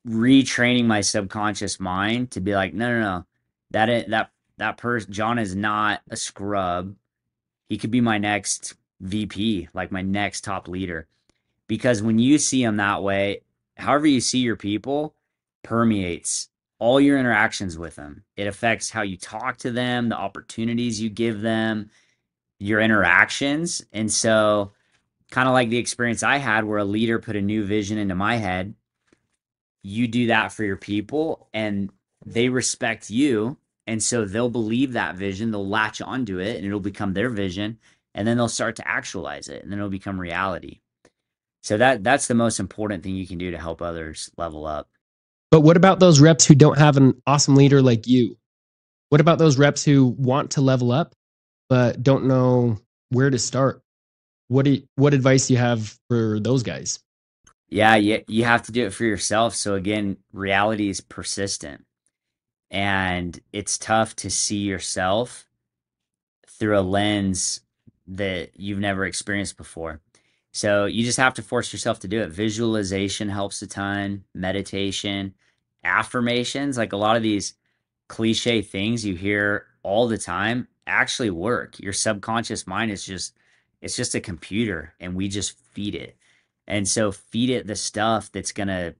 retraining 0.08 0.86
my 0.86 1.02
subconscious 1.02 1.80
mind 1.80 2.32
to 2.32 2.42
be 2.42 2.56
like, 2.56 2.74
no, 2.74 2.90
no, 2.92 3.02
no, 3.02 3.26
that 3.72 4.10
that 4.10 4.32
that 4.58 4.78
person 4.78 5.12
John 5.12 5.40
is 5.40 5.56
not 5.56 6.02
a 6.10 6.16
scrub. 6.16 6.96
He 7.70 7.78
could 7.78 7.92
be 7.92 8.02
my 8.02 8.18
next 8.18 8.76
VP, 9.02 9.70
like 9.74 9.92
my 9.92 10.02
next 10.02 10.42
top 10.42 10.68
leader. 10.68 11.08
Because 11.68 12.02
when 12.02 12.20
you 12.20 12.38
see 12.38 12.64
them 12.64 12.78
that 12.78 13.04
way, 13.04 13.42
however 13.78 14.08
you 14.08 14.22
see 14.22 14.40
your 14.40 14.56
people 14.56 15.16
permeates 15.64 16.50
all 16.80 17.00
your 17.00 17.18
interactions 17.18 17.78
with 17.78 17.96
them. 17.96 18.24
It 18.36 18.48
affects 18.48 18.90
how 18.90 19.02
you 19.02 19.18
talk 19.18 19.58
to 19.58 19.72
them, 19.72 20.10
the 20.10 20.18
opportunities 20.18 21.02
you 21.02 21.10
give 21.10 21.42
them, 21.42 21.90
your 22.60 22.82
interactions. 22.82 23.84
And 23.94 24.12
so, 24.12 24.72
kind 25.32 25.48
of 25.48 25.54
like 25.54 25.70
the 25.70 25.78
experience 25.78 26.24
I 26.24 26.38
had 26.38 26.66
where 26.66 26.78
a 26.78 26.86
leader 26.86 27.20
put 27.20 27.36
a 27.36 27.42
new 27.42 27.64
vision 27.64 27.98
into 27.98 28.16
my 28.16 28.36
head, 28.36 28.74
you 29.82 30.08
do 30.08 30.28
that 30.28 30.52
for 30.52 30.64
your 30.64 30.78
people 30.78 31.48
and 31.54 31.90
they 32.26 32.50
respect 32.50 33.10
you. 33.10 33.58
And 33.88 34.02
so 34.02 34.26
they'll 34.26 34.50
believe 34.50 34.94
that 34.94 35.16
vision, 35.16 35.52
they'll 35.52 35.68
latch 35.68 36.02
onto 36.02 36.40
it, 36.40 36.58
and 36.58 36.66
it'll 36.66 36.80
become 36.80 37.14
their 37.14 37.30
vision. 37.30 37.78
And 38.16 38.28
then 38.28 38.38
they'll 38.38 38.48
start 38.48 38.78
to 38.78 38.88
actualize 38.88 39.50
it, 39.50 39.62
and 39.62 39.72
then 39.72 39.78
it'll 39.78 39.90
become 39.92 40.20
reality. 40.20 40.80
So 41.62 41.78
that 41.78 42.04
that's 42.04 42.28
the 42.28 42.34
most 42.34 42.60
important 42.60 43.04
thing 43.04 43.16
you 43.16 43.28
can 43.28 43.38
do 43.38 43.52
to 43.52 43.60
help 43.60 43.82
others 43.82 44.32
level 44.38 44.66
up. 44.66 44.88
But 45.52 45.62
what 45.62 45.78
about 45.78 46.00
those 46.00 46.20
reps 46.20 46.46
who 46.46 46.56
don't 46.56 46.78
have 46.78 46.98
an 46.98 47.22
awesome 47.28 47.56
leader 47.56 47.82
like 47.82 48.08
you? 48.08 48.38
What 49.10 49.22
about 49.22 49.38
those 49.38 49.58
reps 49.58 49.84
who 49.84 50.08
want 50.18 50.52
to 50.52 50.62
level 50.62 50.92
up 50.92 51.14
but 51.70 52.04
don't 52.04 52.26
know 52.26 52.78
where 53.10 53.30
to 53.30 53.40
start? 53.40 53.82
What 54.48 54.66
do 54.66 54.72
you, 54.72 54.84
what 54.96 55.14
advice 55.14 55.48
do 55.48 55.54
you 55.54 55.60
have 55.60 55.98
for 56.10 56.40
those 56.40 56.64
guys? 56.64 57.00
Yeah, 57.70 57.96
you, 57.96 58.24
you 58.28 58.44
have 58.44 58.64
to 58.64 58.72
do 58.72 58.86
it 58.86 58.94
for 58.94 59.06
yourself. 59.06 59.56
So 59.56 59.74
again, 59.74 60.18
reality 60.34 60.90
is 60.90 61.02
persistent 61.02 61.84
and 62.70 63.40
it's 63.52 63.78
tough 63.78 64.16
to 64.18 64.30
see 64.30 64.58
yourself 64.58 65.48
through 66.48 66.78
a 66.78 66.82
lens 66.82 67.62
that 68.08 68.52
you've 68.60 68.80
never 68.80 69.06
experienced 69.06 69.58
before. 69.58 70.02
So 70.52 70.86
you 70.86 71.04
just 71.04 71.18
have 71.18 71.34
to 71.36 71.42
force 71.42 71.74
yourself 71.74 72.00
to 72.00 72.08
do 72.08 72.22
it. 72.22 72.30
Visualization 72.30 73.28
helps 73.28 73.62
a 73.62 73.68
ton, 73.68 74.24
meditation, 74.34 75.34
affirmations, 75.84 76.78
like 76.78 76.94
a 76.94 76.98
lot 76.98 77.18
of 77.18 77.24
these 77.24 77.56
cliche 78.08 78.62
things 78.62 79.04
you 79.04 79.16
hear 79.16 79.66
all 79.84 80.08
the 80.08 80.18
time 80.18 80.68
actually 80.88 81.30
work. 81.30 81.80
Your 81.80 81.94
subconscious 81.94 82.68
mind 82.68 82.92
is 82.92 83.06
just 83.06 83.38
it's 83.82 83.96
just 83.96 84.16
a 84.16 84.22
computer 84.22 84.94
and 85.00 85.16
we 85.16 85.28
just 85.28 85.60
feed 85.74 85.96
it. 85.96 86.18
And 86.68 86.88
so 86.88 87.12
feed 87.12 87.50
it 87.50 87.68
the 87.68 87.76
stuff 87.76 88.32
that's 88.32 88.52
going 88.52 88.70
to 88.70 88.96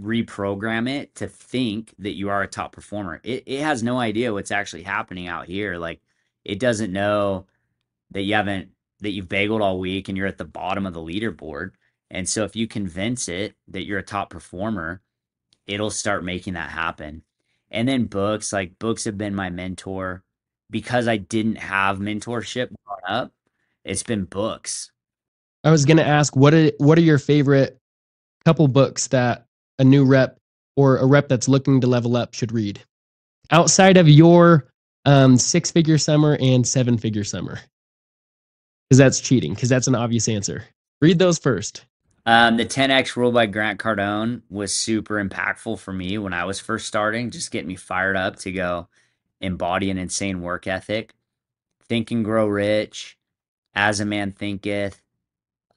reprogram 0.00 0.88
it 0.88 1.14
to 1.16 1.26
think 1.28 1.94
that 1.98 2.14
you 2.14 2.30
are 2.30 2.42
a 2.42 2.48
top 2.48 2.72
performer. 2.72 3.20
It 3.22 3.42
it 3.46 3.60
has 3.60 3.82
no 3.82 3.98
idea 3.98 4.32
what's 4.32 4.50
actually 4.50 4.82
happening 4.82 5.28
out 5.28 5.46
here. 5.46 5.76
Like 5.76 6.00
it 6.44 6.58
doesn't 6.58 6.92
know 6.92 7.46
that 8.12 8.22
you 8.22 8.34
haven't 8.34 8.70
that 9.00 9.10
you've 9.10 9.28
bageled 9.28 9.60
all 9.60 9.78
week 9.78 10.08
and 10.08 10.16
you're 10.16 10.26
at 10.26 10.38
the 10.38 10.44
bottom 10.44 10.86
of 10.86 10.94
the 10.94 11.00
leaderboard. 11.00 11.72
And 12.10 12.28
so 12.28 12.44
if 12.44 12.54
you 12.54 12.68
convince 12.68 13.28
it 13.28 13.54
that 13.68 13.84
you're 13.84 13.98
a 13.98 14.02
top 14.02 14.30
performer, 14.30 15.02
it'll 15.66 15.90
start 15.90 16.24
making 16.24 16.54
that 16.54 16.70
happen. 16.70 17.22
And 17.70 17.88
then 17.88 18.04
books, 18.04 18.52
like 18.52 18.78
books 18.78 19.04
have 19.04 19.18
been 19.18 19.34
my 19.34 19.50
mentor 19.50 20.22
because 20.70 21.08
I 21.08 21.16
didn't 21.16 21.56
have 21.56 21.98
mentorship 21.98 22.70
growing 22.84 23.02
up. 23.08 23.32
It's 23.84 24.02
been 24.02 24.24
books. 24.24 24.92
I 25.64 25.70
was 25.70 25.84
going 25.84 25.96
to 25.96 26.06
ask 26.06 26.36
what 26.36 26.54
are 26.54 26.70
what 26.78 26.98
are 26.98 27.02
your 27.02 27.18
favorite 27.18 27.78
couple 28.44 28.68
books 28.68 29.08
that 29.08 29.46
a 29.78 29.84
new 29.84 30.04
rep 30.04 30.38
or 30.76 30.98
a 30.98 31.06
rep 31.06 31.28
that's 31.28 31.48
looking 31.48 31.80
to 31.80 31.86
level 31.86 32.16
up 32.16 32.34
should 32.34 32.52
read 32.52 32.80
outside 33.50 33.96
of 33.96 34.08
your 34.08 34.68
um, 35.04 35.36
six 35.38 35.70
figure 35.70 35.98
summer 35.98 36.36
and 36.40 36.66
seven 36.66 36.98
figure 36.98 37.24
summer? 37.24 37.60
Because 38.92 38.98
that's 38.98 39.20
cheating, 39.20 39.54
because 39.54 39.70
that's 39.70 39.86
an 39.86 39.94
obvious 39.94 40.28
answer. 40.28 40.64
Read 41.00 41.18
those 41.18 41.38
first. 41.38 41.86
Um, 42.26 42.58
the 42.58 42.66
10X 42.66 43.16
rule 43.16 43.32
by 43.32 43.46
Grant 43.46 43.80
Cardone 43.80 44.42
was 44.50 44.70
super 44.70 45.14
impactful 45.14 45.78
for 45.78 45.94
me 45.94 46.18
when 46.18 46.34
I 46.34 46.44
was 46.44 46.60
first 46.60 46.88
starting, 46.88 47.30
just 47.30 47.50
getting 47.50 47.68
me 47.68 47.76
fired 47.76 48.18
up 48.18 48.36
to 48.40 48.52
go 48.52 48.88
embody 49.40 49.90
an 49.90 49.96
insane 49.96 50.42
work 50.42 50.66
ethic. 50.66 51.14
Think 51.84 52.10
and 52.10 52.22
Grow 52.22 52.46
Rich, 52.46 53.16
As 53.74 54.00
a 54.00 54.04
Man 54.04 54.30
Thinketh, 54.30 55.00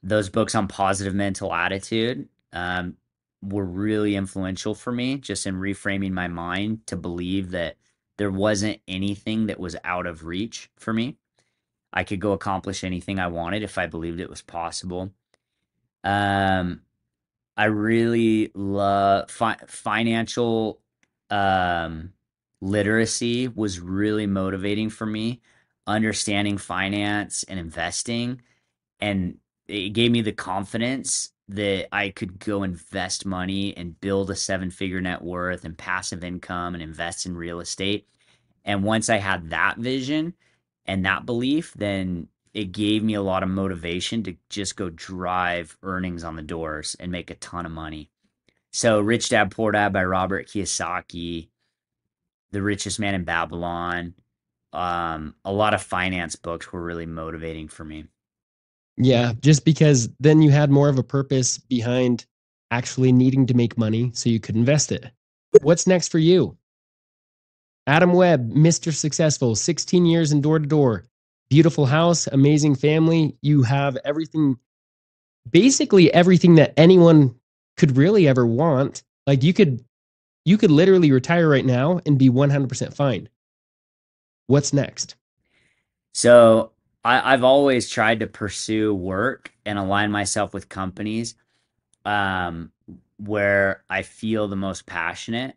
those 0.03 0.29
books 0.29 0.53
on 0.53 0.67
positive 0.67 1.15
mental 1.15 1.53
attitude 1.53 2.27
um, 2.51 2.97
were 3.41 3.63
really 3.63 4.17
influential 4.17 4.75
for 4.75 4.91
me 4.91 5.19
just 5.19 5.47
in 5.47 5.55
reframing 5.55 6.11
my 6.11 6.27
mind 6.27 6.85
to 6.87 6.97
believe 6.97 7.51
that 7.51 7.77
there 8.17 8.29
wasn't 8.29 8.81
anything 8.89 9.45
that 9.45 9.57
was 9.57 9.77
out 9.85 10.05
of 10.05 10.25
reach 10.25 10.69
for 10.75 10.91
me. 10.91 11.15
I 11.95 12.03
could 12.03 12.19
go 12.19 12.33
accomplish 12.33 12.83
anything 12.83 13.19
I 13.19 13.27
wanted 13.27 13.63
if 13.63 13.77
I 13.77 13.87
believed 13.87 14.19
it 14.19 14.29
was 14.29 14.41
possible. 14.41 15.11
Um, 16.03 16.81
I 17.57 17.65
really 17.65 18.51
love 18.53 19.31
fi- 19.31 19.57
financial 19.65 20.81
um, 21.29 22.11
literacy 22.61 23.47
was 23.47 23.79
really 23.79 24.27
motivating 24.27 24.89
for 24.89 25.05
me. 25.05 25.41
Understanding 25.87 26.57
finance 26.57 27.43
and 27.43 27.59
investing, 27.59 28.41
and 28.99 29.37
it 29.67 29.93
gave 29.93 30.11
me 30.11 30.21
the 30.21 30.31
confidence 30.31 31.31
that 31.47 31.87
I 31.91 32.09
could 32.09 32.39
go 32.39 32.63
invest 32.63 33.23
money 33.23 33.77
and 33.77 33.99
build 34.01 34.31
a 34.31 34.35
seven 34.35 34.71
figure 34.71 34.99
net 34.99 35.21
worth 35.21 35.63
and 35.63 35.77
passive 35.77 36.23
income 36.23 36.73
and 36.73 36.81
invest 36.81 37.27
in 37.27 37.37
real 37.37 37.59
estate. 37.59 38.07
And 38.63 38.83
once 38.83 39.09
I 39.09 39.17
had 39.17 39.51
that 39.51 39.77
vision 39.77 40.33
and 40.85 41.05
that 41.05 41.25
belief, 41.25 41.73
then 41.75 42.27
it 42.53 42.71
gave 42.71 43.03
me 43.03 43.15
a 43.15 43.21
lot 43.21 43.43
of 43.43 43.49
motivation 43.49 44.23
to 44.23 44.35
just 44.49 44.75
go 44.75 44.89
drive 44.89 45.77
earnings 45.83 46.23
on 46.23 46.35
the 46.35 46.41
doors 46.41 46.95
and 46.99 47.11
make 47.11 47.29
a 47.29 47.35
ton 47.35 47.65
of 47.65 47.71
money. 47.71 48.09
So, 48.71 48.99
Rich 48.99 49.29
Dad 49.29 49.51
Poor 49.51 49.71
Dad 49.71 49.93
by 49.93 50.03
Robert 50.03 50.47
Kiyosaki, 50.47 51.49
The 52.51 52.61
Richest 52.61 52.99
Man 52.99 53.15
in 53.15 53.23
Babylon, 53.23 54.13
um, 54.73 55.35
a 55.45 55.51
lot 55.51 55.73
of 55.73 55.81
finance 55.81 56.35
books 56.35 56.71
were 56.71 56.83
really 56.83 57.05
motivating 57.05 57.67
for 57.69 57.85
me. 57.85 58.05
Yeah, 58.97 59.33
just 59.41 59.65
because 59.65 60.09
then 60.19 60.41
you 60.41 60.51
had 60.51 60.69
more 60.69 60.89
of 60.89 60.97
a 60.97 61.03
purpose 61.03 61.57
behind 61.57 62.25
actually 62.71 63.11
needing 63.11 63.45
to 63.47 63.53
make 63.53 63.77
money 63.77 64.11
so 64.13 64.29
you 64.29 64.39
could 64.39 64.55
invest 64.55 64.91
it. 64.91 65.11
What's 65.61 65.87
next 65.87 66.09
for 66.09 66.19
you? 66.19 66.57
Adam 67.87 68.13
Webb, 68.13 68.51
Mr. 68.51 68.93
Successful, 68.93 69.55
16 69.55 70.05
years 70.05 70.31
in 70.31 70.41
door 70.41 70.59
to 70.59 70.65
door, 70.65 71.07
beautiful 71.49 71.85
house, 71.85 72.27
amazing 72.27 72.75
family. 72.75 73.37
You 73.41 73.63
have 73.63 73.97
everything, 74.03 74.57
basically 75.49 76.11
everything 76.13 76.55
that 76.55 76.73
anyone 76.77 77.35
could 77.77 77.95
really 77.95 78.27
ever 78.27 78.45
want. 78.45 79.03
Like 79.27 79.43
you 79.43 79.53
could, 79.53 79.83
you 80.45 80.57
could 80.57 80.71
literally 80.71 81.11
retire 81.11 81.47
right 81.47 81.65
now 81.65 82.01
and 82.05 82.17
be 82.17 82.29
100% 82.29 82.93
fine. 82.93 83.29
What's 84.47 84.73
next? 84.73 85.15
So 86.13 86.71
I, 87.03 87.33
I've 87.33 87.43
always 87.43 87.89
tried 87.89 88.21
to 88.21 88.27
pursue 88.27 88.93
work 88.93 89.51
and 89.65 89.77
align 89.77 90.11
myself 90.11 90.53
with 90.53 90.69
companies 90.69 91.35
um, 92.03 92.71
where 93.17 93.83
I 93.89 94.01
feel 94.01 94.47
the 94.47 94.55
most 94.55 94.85
passionate 94.85 95.55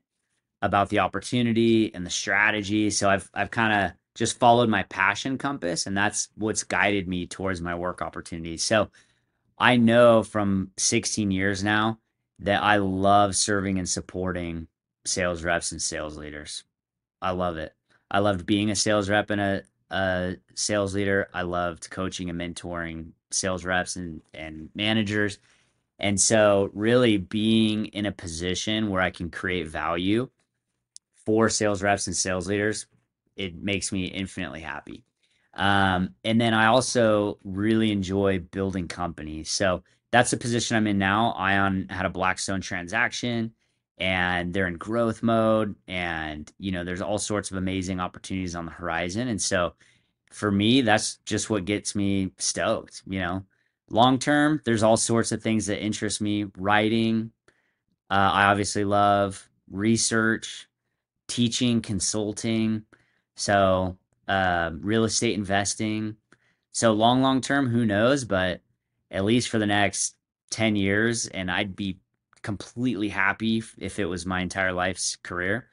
about 0.63 0.89
the 0.89 0.99
opportunity 0.99 1.95
and 1.95 2.05
the 2.05 2.11
strategy. 2.11 2.91
So 2.91 3.09
I've 3.09 3.31
I've 3.35 3.51
kind 3.51 3.85
of 3.85 3.93
just 4.15 4.39
followed 4.39 4.69
my 4.69 4.83
passion 4.85 5.39
compass, 5.39 5.87
and 5.87 5.97
that's 5.97 6.29
what's 6.37 6.65
guided 6.65 7.09
me 7.09 7.27
towards 7.27 7.61
my 7.61 7.75
work 7.75 8.03
opportunities. 8.03 8.65
So 8.65 8.91
I 9.59 9.77
know 9.77 10.23
from 10.23 10.71
16 10.77 11.31
years 11.31 11.63
now 11.63 11.99
that 12.41 12.63
I 12.63 12.77
love 12.77 13.35
serving 13.37 13.79
and 13.79 13.89
supporting 13.89 14.69
sales 15.05 15.43
reps 15.43 15.73
and 15.73 15.81
sales 15.83 16.17
leaders. 16.17 16.65
I 17.21 17.31
love 17.31 17.57
it. 17.57 17.75
I 18.11 18.21
loved 18.21 18.47
being 18.47 18.71
a 18.71 18.77
sales 18.77 19.09
rep 19.09 19.31
and 19.31 19.41
a 19.41 19.63
a 19.91 20.37
sales 20.55 20.95
leader. 20.95 21.29
I 21.33 21.43
loved 21.43 21.91
coaching 21.91 22.29
and 22.31 22.41
mentoring 22.41 23.13
sales 23.31 23.65
reps 23.65 23.97
and, 23.97 24.21
and 24.35 24.69
managers. 24.75 25.39
And 25.99 26.21
so, 26.21 26.71
really 26.75 27.17
being 27.17 27.87
in 27.87 28.07
a 28.07 28.13
position 28.13 28.91
where 28.91 29.03
I 29.03 29.11
can 29.11 29.31
create 29.31 29.67
value 29.67 30.29
for 31.29 31.51
sales 31.51 31.83
reps 31.83 32.07
and 32.07 32.17
sales 32.17 32.49
leaders, 32.49 32.87
it 33.37 33.55
makes 33.63 33.93
me 33.93 34.07
infinitely 34.07 34.63
happy. 34.63 35.05
Um, 35.53 36.15
and 36.25 36.41
then 36.41 36.55
I 36.55 36.69
also 36.69 37.39
really 37.45 37.93
enjoy 37.93 38.39
building 38.39 38.89
companies. 38.89 39.51
So, 39.51 39.83
that's 40.11 40.31
the 40.31 40.39
position 40.39 40.75
I'm 40.75 40.87
in 40.87 40.97
now. 40.97 41.33
Ion 41.33 41.87
had 41.91 42.07
a 42.07 42.09
Blackstone 42.09 42.63
transaction 42.63 43.53
and 43.99 44.55
they're 44.55 44.69
in 44.69 44.79
growth 44.79 45.23
mode 45.23 45.75
and 45.87 46.51
you 46.59 46.71
know 46.71 46.85
there's 46.85 47.03
all 47.03 47.19
sorts 47.19 47.51
of 47.51 47.57
amazing 47.57 48.01
opportunities 48.01 48.55
on 48.55 48.65
the 48.65 48.71
horizon 48.71 49.29
and 49.29 49.43
so 49.43 49.75
for 50.31 50.51
me 50.51 50.81
that's 50.83 51.17
just 51.27 51.51
what 51.51 51.65
gets 51.65 51.95
me 51.95 52.31
stoked 52.39 53.03
you 53.09 53.19
know 53.19 53.43
long 53.91 54.19
term 54.19 54.61
there's 54.65 54.83
all 54.85 54.97
sorts 54.97 55.33
of 55.33 55.43
things 55.43 55.67
that 55.67 55.83
interest 55.83 56.21
me 56.21 56.47
writing 56.57 57.33
uh, 58.11 58.31
i 58.33 58.45
obviously 58.45 58.85
love 58.85 59.49
research 59.71 60.68
teaching 61.29 61.81
consulting 61.81 62.83
so 63.37 63.97
uh, 64.27 64.71
real 64.81 65.05
estate 65.05 65.35
investing 65.35 66.17
so 66.73 66.93
long 66.93 67.23
long 67.23 67.41
term 67.41 67.69
who 67.69 67.87
knows 67.87 68.25
but 68.25 68.61
at 69.11 69.25
least 69.25 69.49
for 69.49 69.59
the 69.59 69.67
next 69.67 70.17
10 70.51 70.77
years 70.77 71.27
and 71.29 71.51
i'd 71.51 71.77
be 71.77 71.99
completely 72.43 73.09
happy 73.09 73.63
if 73.79 73.99
it 73.99 74.07
was 74.07 74.27
my 74.27 74.41
entire 74.41 74.73
life's 74.73 75.17
career, 75.17 75.67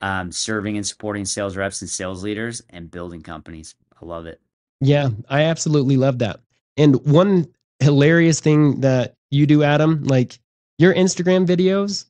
um, 0.00 0.30
serving 0.32 0.76
and 0.76 0.86
supporting 0.86 1.24
sales 1.24 1.56
reps 1.56 1.82
and 1.82 1.90
sales 1.90 2.22
leaders 2.22 2.62
and 2.70 2.90
building 2.90 3.22
companies. 3.22 3.74
I 4.00 4.04
love 4.04 4.26
it. 4.26 4.40
Yeah, 4.80 5.10
I 5.28 5.42
absolutely 5.42 5.96
love 5.96 6.18
that. 6.20 6.40
And 6.76 6.96
one 7.06 7.46
hilarious 7.80 8.40
thing 8.40 8.80
that 8.80 9.16
you 9.30 9.46
do, 9.46 9.62
Adam, 9.62 10.04
like 10.04 10.38
your 10.78 10.94
Instagram 10.94 11.46
videos, 11.46 12.06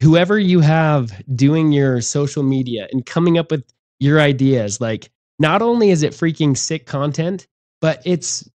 whoever 0.00 0.38
you 0.38 0.60
have 0.60 1.22
doing 1.34 1.72
your 1.72 2.00
social 2.00 2.42
media 2.42 2.88
and 2.92 3.04
coming 3.04 3.38
up 3.38 3.50
with 3.50 3.64
your 4.00 4.20
ideas, 4.20 4.80
like 4.80 5.10
not 5.38 5.62
only 5.62 5.90
is 5.90 6.02
it 6.02 6.12
freaking 6.12 6.56
sick 6.56 6.86
content, 6.86 7.46
but 7.80 8.02
it's 8.04 8.48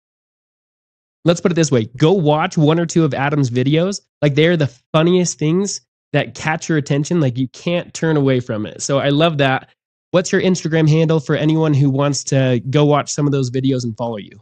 let's 1.26 1.42
put 1.42 1.52
it 1.52 1.56
this 1.56 1.72
way 1.72 1.86
go 1.98 2.12
watch 2.12 2.58
one 2.58 2.80
or 2.80 2.86
two 2.86 3.04
of 3.04 3.14
Adam's 3.14 3.50
videos. 3.50 4.02
Like 4.22 4.36
they're 4.36 4.58
the 4.58 4.74
funniest 4.92 5.40
things 5.40 5.82
that 6.14 6.36
catch 6.36 6.70
your 6.70 6.78
attention. 6.78 7.20
Like 7.20 7.38
you 7.38 7.48
can't 7.50 7.94
turn 7.94 8.18
away 8.18 8.40
from 8.40 8.66
it. 8.66 8.82
So 8.82 9.00
I 9.00 9.10
love 9.10 9.38
that. 9.40 9.70
What's 10.12 10.32
your 10.32 10.42
Instagram 10.42 10.88
handle 10.88 11.20
for 11.20 11.36
anyone 11.36 11.74
who 11.74 11.90
wants 11.90 12.24
to 12.26 12.62
go 12.70 12.86
watch 12.86 13.12
some 13.12 13.26
of 13.26 13.32
those 13.32 13.50
videos 13.50 13.84
and 13.84 13.98
follow 13.98 14.18
you? 14.18 14.40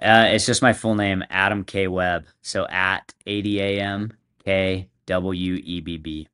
Uh, 0.00 0.26
it's 0.30 0.46
just 0.46 0.62
my 0.62 0.72
full 0.72 0.96
name, 0.96 1.22
Adam 1.30 1.62
K. 1.62 1.86
Webb. 1.86 2.26
So 2.40 2.66
at 2.66 3.14
A 3.26 3.40
D 3.40 3.60
A 3.60 3.80
M 3.80 4.12
K 4.44 4.88
W 5.06 5.54
E 5.62 5.80
B 5.80 5.96
B. 5.96 6.28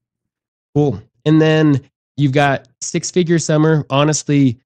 Cool. 0.78 1.02
And 1.24 1.42
then 1.42 1.80
you've 2.16 2.30
got 2.30 2.68
Six 2.80 3.10
Figure 3.10 3.40
Summer. 3.40 3.84
Honestly, 3.90 4.60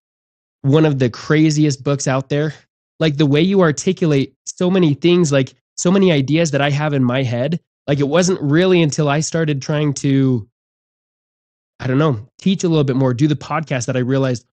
one 0.60 0.84
of 0.84 0.98
the 0.98 1.08
craziest 1.08 1.82
books 1.82 2.06
out 2.06 2.28
there 2.28 2.52
like 3.00 3.16
the 3.16 3.24
way 3.24 3.40
you 3.40 3.62
articulate 3.62 4.34
so 4.44 4.70
many 4.70 4.92
things, 4.92 5.32
like 5.32 5.54
so 5.78 5.90
many 5.90 6.12
ideas 6.12 6.50
that 6.50 6.60
I 6.60 6.68
have 6.68 6.92
in 6.92 7.02
my 7.02 7.22
head. 7.22 7.58
Like 7.86 7.98
it 7.98 8.08
wasn't 8.08 8.42
really 8.42 8.82
until 8.82 9.08
I 9.08 9.20
started 9.20 9.62
trying 9.62 9.94
to 9.94 10.46
I 11.80 11.86
don't 11.86 11.96
know, 11.96 12.28
teach 12.38 12.62
a 12.62 12.68
little 12.68 12.84
bit 12.84 12.96
more, 12.96 13.14
do 13.14 13.26
the 13.26 13.34
podcast 13.34 13.86
that 13.86 13.96
I 13.96 14.00
realized, 14.00 14.44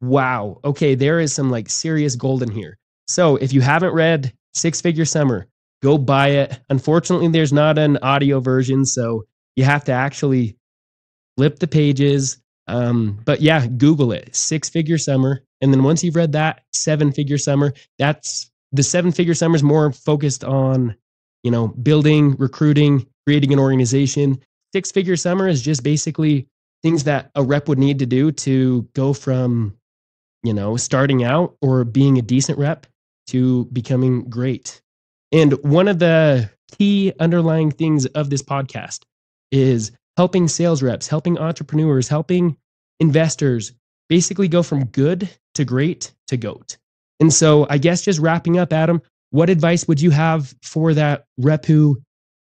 wow, 0.00 0.58
okay, 0.64 0.94
there 0.94 1.20
is 1.20 1.34
some 1.34 1.50
like 1.50 1.68
serious 1.68 2.16
gold 2.16 2.42
in 2.42 2.50
here. 2.50 2.78
So 3.08 3.36
if 3.36 3.52
you 3.52 3.60
haven't 3.60 3.92
read 3.92 4.32
Six 4.54 4.80
Figure 4.80 5.04
Summer, 5.04 5.48
go 5.82 5.98
buy 5.98 6.28
it. 6.28 6.60
Unfortunately, 6.70 7.28
there's 7.28 7.52
not 7.52 7.76
an 7.76 7.98
audio 7.98 8.40
version, 8.40 8.86
so 8.86 9.24
you 9.54 9.64
have 9.64 9.84
to 9.84 9.92
actually 9.92 10.56
flip 11.36 11.58
the 11.58 11.66
pages. 11.66 12.38
Um, 12.66 13.20
but 13.24 13.40
yeah, 13.40 13.66
Google 13.66 14.12
it, 14.12 14.34
Six 14.34 14.68
Figure 14.68 14.98
Summer. 14.98 15.42
And 15.60 15.72
then 15.72 15.82
once 15.82 16.02
you've 16.02 16.16
read 16.16 16.32
that, 16.32 16.62
Seven 16.72 17.12
Figure 17.12 17.38
Summer, 17.38 17.72
that's 17.98 18.50
the 18.72 18.82
Seven 18.82 19.12
Figure 19.12 19.34
Summer 19.34 19.56
is 19.56 19.62
more 19.62 19.92
focused 19.92 20.44
on, 20.44 20.96
you 21.42 21.50
know, 21.50 21.68
building, 21.68 22.36
recruiting, 22.36 23.06
creating 23.26 23.52
an 23.52 23.58
organization. 23.58 24.40
Six 24.72 24.90
Figure 24.90 25.16
Summer 25.16 25.48
is 25.48 25.62
just 25.62 25.82
basically 25.82 26.48
things 26.82 27.04
that 27.04 27.30
a 27.34 27.42
rep 27.42 27.68
would 27.68 27.78
need 27.78 27.98
to 28.00 28.06
do 28.06 28.32
to 28.32 28.82
go 28.94 29.12
from, 29.12 29.76
you 30.42 30.52
know, 30.52 30.76
starting 30.76 31.24
out 31.24 31.56
or 31.62 31.84
being 31.84 32.18
a 32.18 32.22
decent 32.22 32.58
rep 32.58 32.86
to 33.28 33.64
becoming 33.66 34.28
great. 34.28 34.82
And 35.32 35.52
one 35.64 35.88
of 35.88 35.98
the 35.98 36.50
key 36.78 37.12
underlying 37.18 37.70
things 37.70 38.06
of 38.06 38.30
this 38.30 38.42
podcast 38.42 39.00
is 39.50 39.92
helping 40.16 40.48
sales 40.48 40.82
reps, 40.82 41.08
helping 41.08 41.38
entrepreneurs, 41.38 42.08
helping 42.08 42.56
investors 43.00 43.72
basically 44.08 44.48
go 44.48 44.62
from 44.62 44.86
good 44.86 45.28
to 45.54 45.64
great 45.64 46.12
to 46.28 46.36
goat. 46.36 46.76
And 47.20 47.32
so, 47.32 47.66
I 47.70 47.78
guess 47.78 48.02
just 48.02 48.20
wrapping 48.20 48.58
up, 48.58 48.72
Adam, 48.72 49.00
what 49.30 49.50
advice 49.50 49.88
would 49.88 50.00
you 50.00 50.10
have 50.10 50.54
for 50.62 50.94
that 50.94 51.26
rep 51.38 51.64
who 51.64 52.00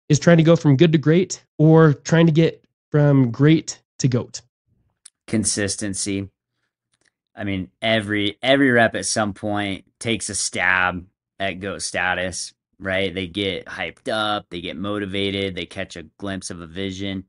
is 0.08 0.18
trying 0.18 0.38
to 0.38 0.42
go 0.42 0.56
from 0.56 0.76
good 0.76 0.92
to 0.92 0.98
great 0.98 1.44
or 1.58 1.94
trying 1.94 2.26
to 2.26 2.32
get 2.32 2.64
from 2.90 3.30
great 3.30 3.80
to 3.98 4.08
goat? 4.08 4.42
Consistency. 5.26 6.28
I 7.34 7.44
mean, 7.44 7.70
every 7.80 8.38
every 8.42 8.70
rep 8.70 8.94
at 8.94 9.06
some 9.06 9.32
point 9.32 9.84
takes 9.98 10.28
a 10.28 10.34
stab 10.34 11.06
at 11.38 11.60
goat 11.60 11.80
status, 11.80 12.52
right? 12.78 13.14
They 13.14 13.26
get 13.26 13.66
hyped 13.66 14.12
up, 14.12 14.46
they 14.50 14.60
get 14.60 14.76
motivated, 14.76 15.54
they 15.54 15.64
catch 15.64 15.96
a 15.96 16.02
glimpse 16.18 16.50
of 16.50 16.60
a 16.60 16.66
vision, 16.66 17.24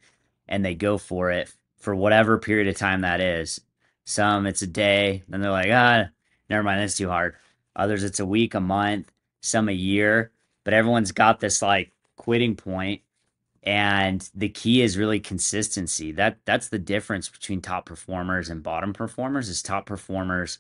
and 0.48 0.64
they 0.64 0.76
go 0.76 0.98
for 0.98 1.32
it 1.32 1.52
for 1.78 1.96
whatever 1.96 2.38
period 2.38 2.68
of 2.68 2.78
time 2.78 3.02
that 3.02 3.22
is. 3.22 3.62
Some 4.06 4.46
it's 4.46 4.62
a 4.62 4.68
day, 4.68 5.24
then 5.28 5.42
they're 5.42 5.52
like, 5.52 5.72
ah, 5.72 6.10
never 6.50 6.64
mind, 6.64 6.82
that's 6.82 6.98
too 6.98 7.10
hard. 7.10 7.36
Others 7.76 8.04
it's 8.04 8.20
a 8.20 8.26
week, 8.26 8.54
a 8.54 8.60
month, 8.60 9.12
some 9.42 9.70
a 9.70 9.74
year, 9.74 10.32
but 10.64 10.74
everyone's 10.74 11.12
got 11.12 11.40
this 11.40 11.62
like 11.62 11.92
quitting 12.16 12.56
point 12.56 13.02
and 13.64 14.30
the 14.36 14.50
key 14.50 14.82
is 14.82 14.98
really 14.98 15.20
consistency 15.20 16.12
that 16.12 16.38
that's 16.46 16.68
the 16.68 16.80
difference 16.80 17.30
between 17.30 17.62
top 17.62 17.86
performers 17.86 18.50
and 18.50 18.62
bottom 18.62 18.94
performers 18.94 19.50
is 19.50 19.62
top 19.62 19.86
performers 19.86 20.60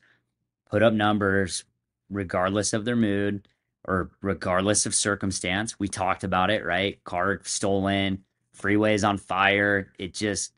put 0.69 0.81
up 0.81 0.93
numbers 0.93 1.65
regardless 2.09 2.73
of 2.73 2.86
their 2.86 2.95
mood 2.95 3.47
or 3.86 4.09
regardless 4.21 4.86
of 4.86 4.95
circumstance 4.95 5.77
we 5.79 5.88
talked 5.88 6.23
about 6.23 6.49
it 6.49 6.65
right 6.65 7.03
car 7.03 7.39
stolen 7.43 8.23
freeways 8.58 9.08
on 9.08 9.18
fire. 9.18 9.91
It 9.99 10.14
just 10.14 10.54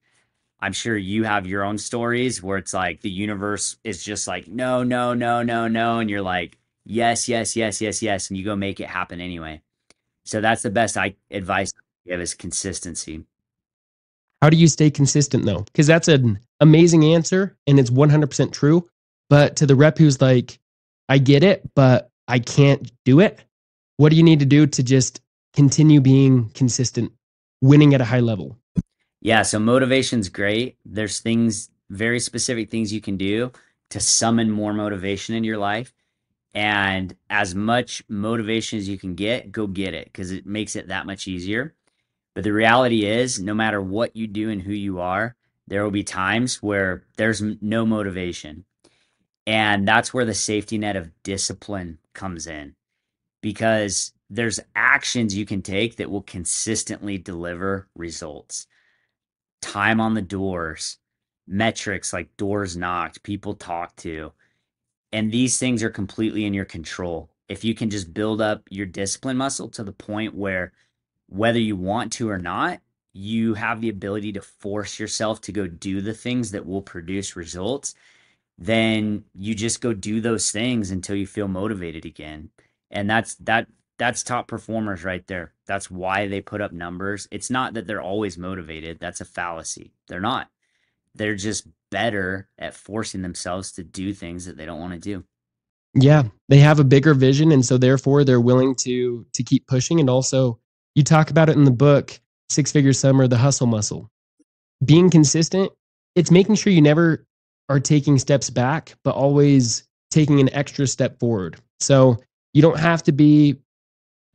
i'm 0.61 0.73
sure 0.73 0.97
you 0.97 1.23
have 1.23 1.45
your 1.45 1.63
own 1.63 1.77
stories 1.77 2.41
where 2.41 2.57
it's 2.57 2.73
like 2.73 3.01
the 3.01 3.09
universe 3.09 3.75
is 3.83 4.03
just 4.03 4.27
like 4.27 4.47
no 4.47 4.83
no 4.83 5.13
no 5.13 5.43
no 5.43 5.67
no. 5.67 5.99
And 5.99 6.09
you're 6.09 6.21
like 6.21 6.57
yes 6.85 7.27
yes 7.27 7.55
yes 7.55 7.81
yes 7.81 8.01
yes. 8.01 8.29
And 8.29 8.37
you 8.37 8.45
go 8.45 8.55
make 8.55 8.79
it 8.79 8.87
happen 8.87 9.21
anyway. 9.21 9.61
So 10.25 10.41
that's 10.41 10.63
the 10.63 10.71
best 10.71 10.97
I, 10.97 11.15
advice 11.29 11.71
I 11.77 12.09
give 12.09 12.21
is 12.21 12.33
consistency. 12.33 13.23
How 14.41 14.49
do 14.49 14.57
you 14.57 14.67
stay 14.67 14.89
consistent 14.89 15.45
though? 15.45 15.61
Because 15.61 15.87
that's 15.87 16.07
an 16.07 16.39
amazing 16.59 17.05
answer 17.05 17.57
and 17.67 17.79
it's 17.79 17.89
100% 17.89 18.51
true. 18.51 18.87
But 19.29 19.55
to 19.57 19.65
the 19.65 19.75
rep 19.75 19.97
who's 19.97 20.21
like 20.21 20.59
i 21.09 21.17
get 21.17 21.43
it 21.43 21.61
but 21.75 22.09
i 22.27 22.39
can't 22.39 22.91
do 23.03 23.19
it 23.19 23.39
what 23.97 24.09
do 24.09 24.15
you 24.15 24.23
need 24.23 24.39
to 24.39 24.45
do 24.45 24.67
to 24.67 24.83
just 24.83 25.21
continue 25.53 26.01
being 26.01 26.49
consistent 26.49 27.11
winning 27.61 27.93
at 27.93 28.01
a 28.01 28.05
high 28.05 28.19
level 28.19 28.57
yeah, 29.25 29.41
so 29.41 29.57
motivation's 29.57 30.29
great. 30.29 30.77
There's 30.85 31.19
things, 31.19 31.71
very 31.89 32.19
specific 32.19 32.69
things 32.69 32.93
you 32.93 33.01
can 33.01 33.17
do 33.17 33.51
to 33.89 33.99
summon 33.99 34.51
more 34.51 34.71
motivation 34.71 35.33
in 35.33 35.43
your 35.43 35.57
life. 35.57 35.91
And 36.53 37.15
as 37.27 37.55
much 37.55 38.03
motivation 38.07 38.77
as 38.77 38.87
you 38.87 38.99
can 38.99 39.15
get, 39.15 39.51
go 39.51 39.65
get 39.65 39.95
it 39.95 40.05
because 40.05 40.29
it 40.29 40.45
makes 40.45 40.75
it 40.75 40.89
that 40.89 41.07
much 41.07 41.27
easier. 41.27 41.73
But 42.35 42.43
the 42.43 42.53
reality 42.53 43.03
is, 43.03 43.41
no 43.41 43.55
matter 43.55 43.81
what 43.81 44.15
you 44.15 44.27
do 44.27 44.51
and 44.51 44.61
who 44.61 44.73
you 44.73 44.99
are, 44.99 45.35
there 45.67 45.83
will 45.83 45.89
be 45.89 46.03
times 46.03 46.61
where 46.61 47.07
there's 47.17 47.41
no 47.41 47.83
motivation. 47.83 48.63
And 49.47 49.87
that's 49.87 50.13
where 50.13 50.25
the 50.25 50.35
safety 50.35 50.77
net 50.77 50.95
of 50.95 51.11
discipline 51.23 51.97
comes 52.13 52.45
in 52.45 52.75
because 53.41 54.13
there's 54.29 54.59
actions 54.75 55.35
you 55.35 55.45
can 55.45 55.61
take 55.61 55.97
that 55.97 56.09
will 56.09 56.23
consistently 56.23 57.17
deliver 57.17 57.87
results 57.95 58.67
time 59.65 59.99
on 59.99 60.13
the 60.13 60.21
doors, 60.21 60.97
metrics 61.47 62.13
like 62.13 62.37
doors 62.37 62.77
knocked, 62.77 63.23
people 63.23 63.55
talked 63.55 63.97
to. 63.97 64.31
And 65.11 65.31
these 65.31 65.57
things 65.57 65.81
are 65.81 65.89
completely 65.89 66.45
in 66.45 66.53
your 66.53 66.65
control. 66.65 67.31
If 67.49 67.63
you 67.63 67.73
can 67.73 67.89
just 67.89 68.13
build 68.13 68.41
up 68.41 68.63
your 68.69 68.85
discipline 68.85 69.37
muscle 69.37 69.69
to 69.69 69.83
the 69.83 69.91
point 69.91 70.35
where 70.35 70.73
whether 71.27 71.59
you 71.59 71.75
want 71.75 72.11
to 72.13 72.29
or 72.29 72.37
not, 72.37 72.79
you 73.13 73.53
have 73.53 73.81
the 73.81 73.89
ability 73.89 74.33
to 74.33 74.41
force 74.41 74.99
yourself 74.99 75.41
to 75.41 75.51
go 75.51 75.67
do 75.67 76.01
the 76.01 76.13
things 76.13 76.51
that 76.51 76.65
will 76.65 76.81
produce 76.81 77.35
results, 77.35 77.95
then 78.57 79.23
you 79.33 79.55
just 79.55 79.81
go 79.81 79.93
do 79.93 80.21
those 80.21 80.51
things 80.51 80.91
until 80.91 81.15
you 81.15 81.25
feel 81.25 81.47
motivated 81.47 82.05
again. 82.05 82.49
And 82.91 83.09
that's 83.09 83.35
that 83.35 83.67
that's 83.97 84.23
top 84.23 84.47
performers 84.47 85.03
right 85.03 85.25
there. 85.27 85.53
That's 85.67 85.89
why 85.89 86.27
they 86.27 86.41
put 86.41 86.61
up 86.61 86.71
numbers. 86.71 87.27
It's 87.31 87.49
not 87.49 87.73
that 87.73 87.87
they're 87.87 88.01
always 88.01 88.37
motivated. 88.37 88.99
That's 88.99 89.21
a 89.21 89.25
fallacy. 89.25 89.93
They're 90.07 90.19
not. 90.19 90.49
They're 91.13 91.35
just 91.35 91.67
better 91.91 92.49
at 92.57 92.73
forcing 92.73 93.21
themselves 93.21 93.71
to 93.73 93.83
do 93.83 94.13
things 94.13 94.45
that 94.45 94.57
they 94.57 94.65
don't 94.65 94.81
want 94.81 94.93
to 94.93 94.99
do. 94.99 95.23
Yeah, 95.93 96.23
they 96.49 96.57
have 96.57 96.79
a 96.79 96.83
bigger 96.83 97.13
vision 97.13 97.53
and 97.53 97.65
so 97.65 97.77
therefore 97.77 98.25
they're 98.25 98.41
willing 98.41 98.75
to 98.81 99.25
to 99.31 99.43
keep 99.43 99.65
pushing 99.65 100.01
and 100.01 100.09
also 100.09 100.59
you 100.93 101.03
talk 101.03 101.29
about 101.29 101.49
it 101.49 101.55
in 101.55 101.63
the 101.63 101.71
book 101.71 102.19
Six 102.49 102.71
Figure 102.71 102.91
Summer 102.91 103.27
the 103.27 103.37
hustle 103.37 103.67
muscle. 103.67 104.11
Being 104.83 105.09
consistent, 105.09 105.71
it's 106.15 106.31
making 106.31 106.55
sure 106.55 106.73
you 106.73 106.81
never 106.81 107.25
are 107.69 107.79
taking 107.79 108.19
steps 108.19 108.49
back 108.49 108.95
but 109.05 109.15
always 109.15 109.87
taking 110.11 110.41
an 110.41 110.53
extra 110.53 110.85
step 110.85 111.17
forward. 111.17 111.55
So 111.79 112.17
you 112.53 112.61
don't 112.61 112.79
have 112.79 113.03
to 113.03 113.13
be 113.13 113.57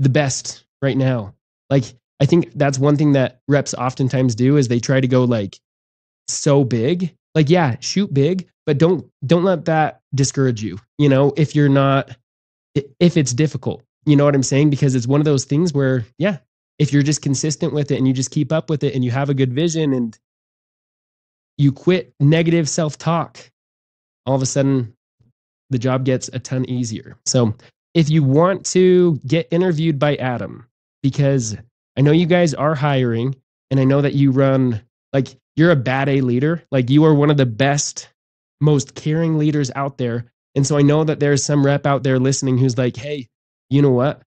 the 0.01 0.09
best 0.09 0.65
right 0.83 0.97
now. 0.97 1.35
Like 1.69 1.85
I 2.19 2.27
think 2.27 2.53
that's 2.55 2.79
one 2.79 2.97
thing 2.97 3.13
that 3.13 3.41
reps 3.47 3.75
oftentimes 3.75 4.35
do 4.35 4.57
is 4.57 4.67
they 4.67 4.81
try 4.81 5.01
to 5.01 5.07
go 5.07 5.23
like 5.25 5.61
so 6.27 6.65
big. 6.65 7.15
Like 7.35 7.49
yeah, 7.49 7.77
shoot 7.79 8.13
big, 8.13 8.49
but 8.67 8.79
don't 8.79 9.09
don't 9.25 9.45
let 9.45 9.67
that 9.67 10.01
discourage 10.15 10.63
you. 10.63 10.79
You 10.99 11.09
know, 11.09 11.33
if 11.37 11.55
you're 11.55 11.69
not 11.69 12.17
if 12.75 13.17
it's 13.17 13.33
difficult. 13.33 13.83
You 14.07 14.17
know 14.17 14.25
what 14.25 14.35
I'm 14.35 14.43
saying? 14.43 14.71
Because 14.71 14.95
it's 14.95 15.07
one 15.07 15.21
of 15.21 15.27
those 15.27 15.45
things 15.45 15.73
where 15.73 16.05
yeah, 16.19 16.39
if 16.79 16.93
you're 16.93 17.03
just 17.03 17.23
consistent 17.23 17.73
with 17.73 17.91
it 17.91 17.99
and 17.99 18.09
you 18.09 18.15
just 18.15 18.31
keep 18.31 18.51
up 18.51 18.71
with 18.71 18.83
it 18.83 18.95
and 18.95 19.05
you 19.05 19.11
have 19.11 19.29
a 19.29 19.35
good 19.35 19.53
vision 19.53 19.93
and 19.93 20.19
you 21.59 21.71
quit 21.71 22.15
negative 22.19 22.69
self-talk, 22.69 23.39
all 24.25 24.35
of 24.35 24.41
a 24.41 24.47
sudden 24.47 24.95
the 25.69 25.79
job 25.79 26.05
gets 26.05 26.29
a 26.33 26.39
ton 26.39 26.65
easier. 26.65 27.19
So 27.27 27.55
if 27.95 28.09
you 28.09 28.23
want 28.23 28.65
to 28.67 29.19
get 29.27 29.49
interviewed 29.51 29.99
by 29.99 30.17
Adam, 30.17 30.67
because 31.03 31.57
I 31.97 32.01
know 32.03 32.13
you 32.13 32.27
guys 32.27 32.55
are 32.55 32.75
hiring 32.75 33.35
and 33.71 33.81
I 33.81 33.85
know 33.85 34.01
that 34.01 34.15
you 34.15 34.31
run 34.31 34.83
like 35.13 35.37
you're 35.57 35.71
a 35.71 35.77
bad 35.77 36.09
A 36.09 36.21
leader. 36.21 36.63
Like 36.71 36.91
you 36.91 37.05
are 37.05 37.15
one 37.15 37.31
of 37.31 37.37
the 37.37 37.47
best, 37.47 38.09
most 38.61 38.95
caring 38.95 39.39
leaders 39.39 39.71
out 39.75 39.99
there. 39.99 40.27
And 40.55 40.67
so 40.67 40.77
I 40.79 40.83
know 40.83 41.05
that 41.05 41.21
there's 41.21 41.45
some 41.45 41.65
rep 41.65 41.87
out 41.87 42.03
there 42.03 42.19
listening 42.19 42.59
who's 42.59 42.79
like, 42.79 42.97
hey, 42.97 43.29
you 43.69 43.83
know 43.83 43.91
what? 43.91 44.23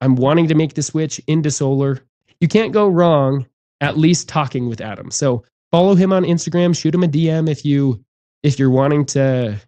I'm 0.00 0.16
wanting 0.16 0.48
to 0.48 0.54
make 0.54 0.74
the 0.74 0.82
switch 0.82 1.20
into 1.26 1.50
solar. 1.50 2.02
You 2.40 2.48
can't 2.48 2.72
go 2.72 2.88
wrong 2.88 3.46
at 3.80 3.98
least 3.98 4.28
talking 4.28 4.68
with 4.68 4.80
Adam. 4.80 5.10
So 5.10 5.44
follow 5.72 5.94
him 5.94 6.12
on 6.12 6.24
Instagram, 6.24 6.76
shoot 6.76 6.94
him 6.94 7.02
a 7.02 7.08
DM 7.08 7.48
if 7.48 7.64
you 7.64 8.04
if 8.42 8.58
you're 8.58 8.70
wanting 8.70 9.04
to 9.06 9.60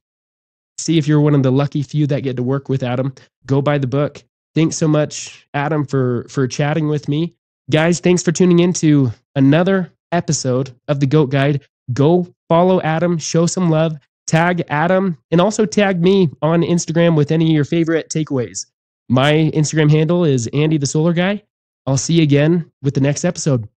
see 0.78 0.98
if 0.98 1.06
you're 1.06 1.20
one 1.20 1.34
of 1.34 1.42
the 1.42 1.52
lucky 1.52 1.82
few 1.82 2.06
that 2.06 2.22
get 2.22 2.36
to 2.36 2.42
work 2.42 2.68
with 2.68 2.82
Adam. 2.82 3.14
Go 3.46 3.60
buy 3.60 3.78
the 3.78 3.86
book. 3.86 4.22
Thanks 4.54 4.76
so 4.76 4.88
much, 4.88 5.46
Adam, 5.54 5.84
for 5.84 6.26
for 6.28 6.46
chatting 6.48 6.88
with 6.88 7.08
me. 7.08 7.34
Guys, 7.70 8.00
thanks 8.00 8.22
for 8.22 8.32
tuning 8.32 8.60
in 8.60 8.72
to 8.74 9.10
another 9.36 9.92
episode 10.10 10.74
of 10.88 11.00
the 11.00 11.06
Goat 11.06 11.30
Guide. 11.30 11.60
Go 11.92 12.26
follow 12.48 12.80
Adam, 12.80 13.18
show 13.18 13.46
some 13.46 13.70
love, 13.70 13.96
tag 14.26 14.64
Adam, 14.68 15.18
and 15.30 15.40
also 15.40 15.66
tag 15.66 16.00
me 16.00 16.30
on 16.42 16.62
Instagram 16.62 17.16
with 17.16 17.30
any 17.30 17.46
of 17.46 17.52
your 17.52 17.64
favorite 17.64 18.08
takeaways. 18.08 18.66
My 19.08 19.32
Instagram 19.54 19.90
handle 19.90 20.24
is 20.24 20.48
Andy 20.48 20.78
the 20.78 20.86
Solar 20.86 21.12
Guy. 21.12 21.42
I'll 21.86 21.96
see 21.96 22.14
you 22.14 22.22
again 22.22 22.70
with 22.82 22.94
the 22.94 23.00
next 23.00 23.24
episode. 23.24 23.68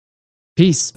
Peace. 0.57 0.93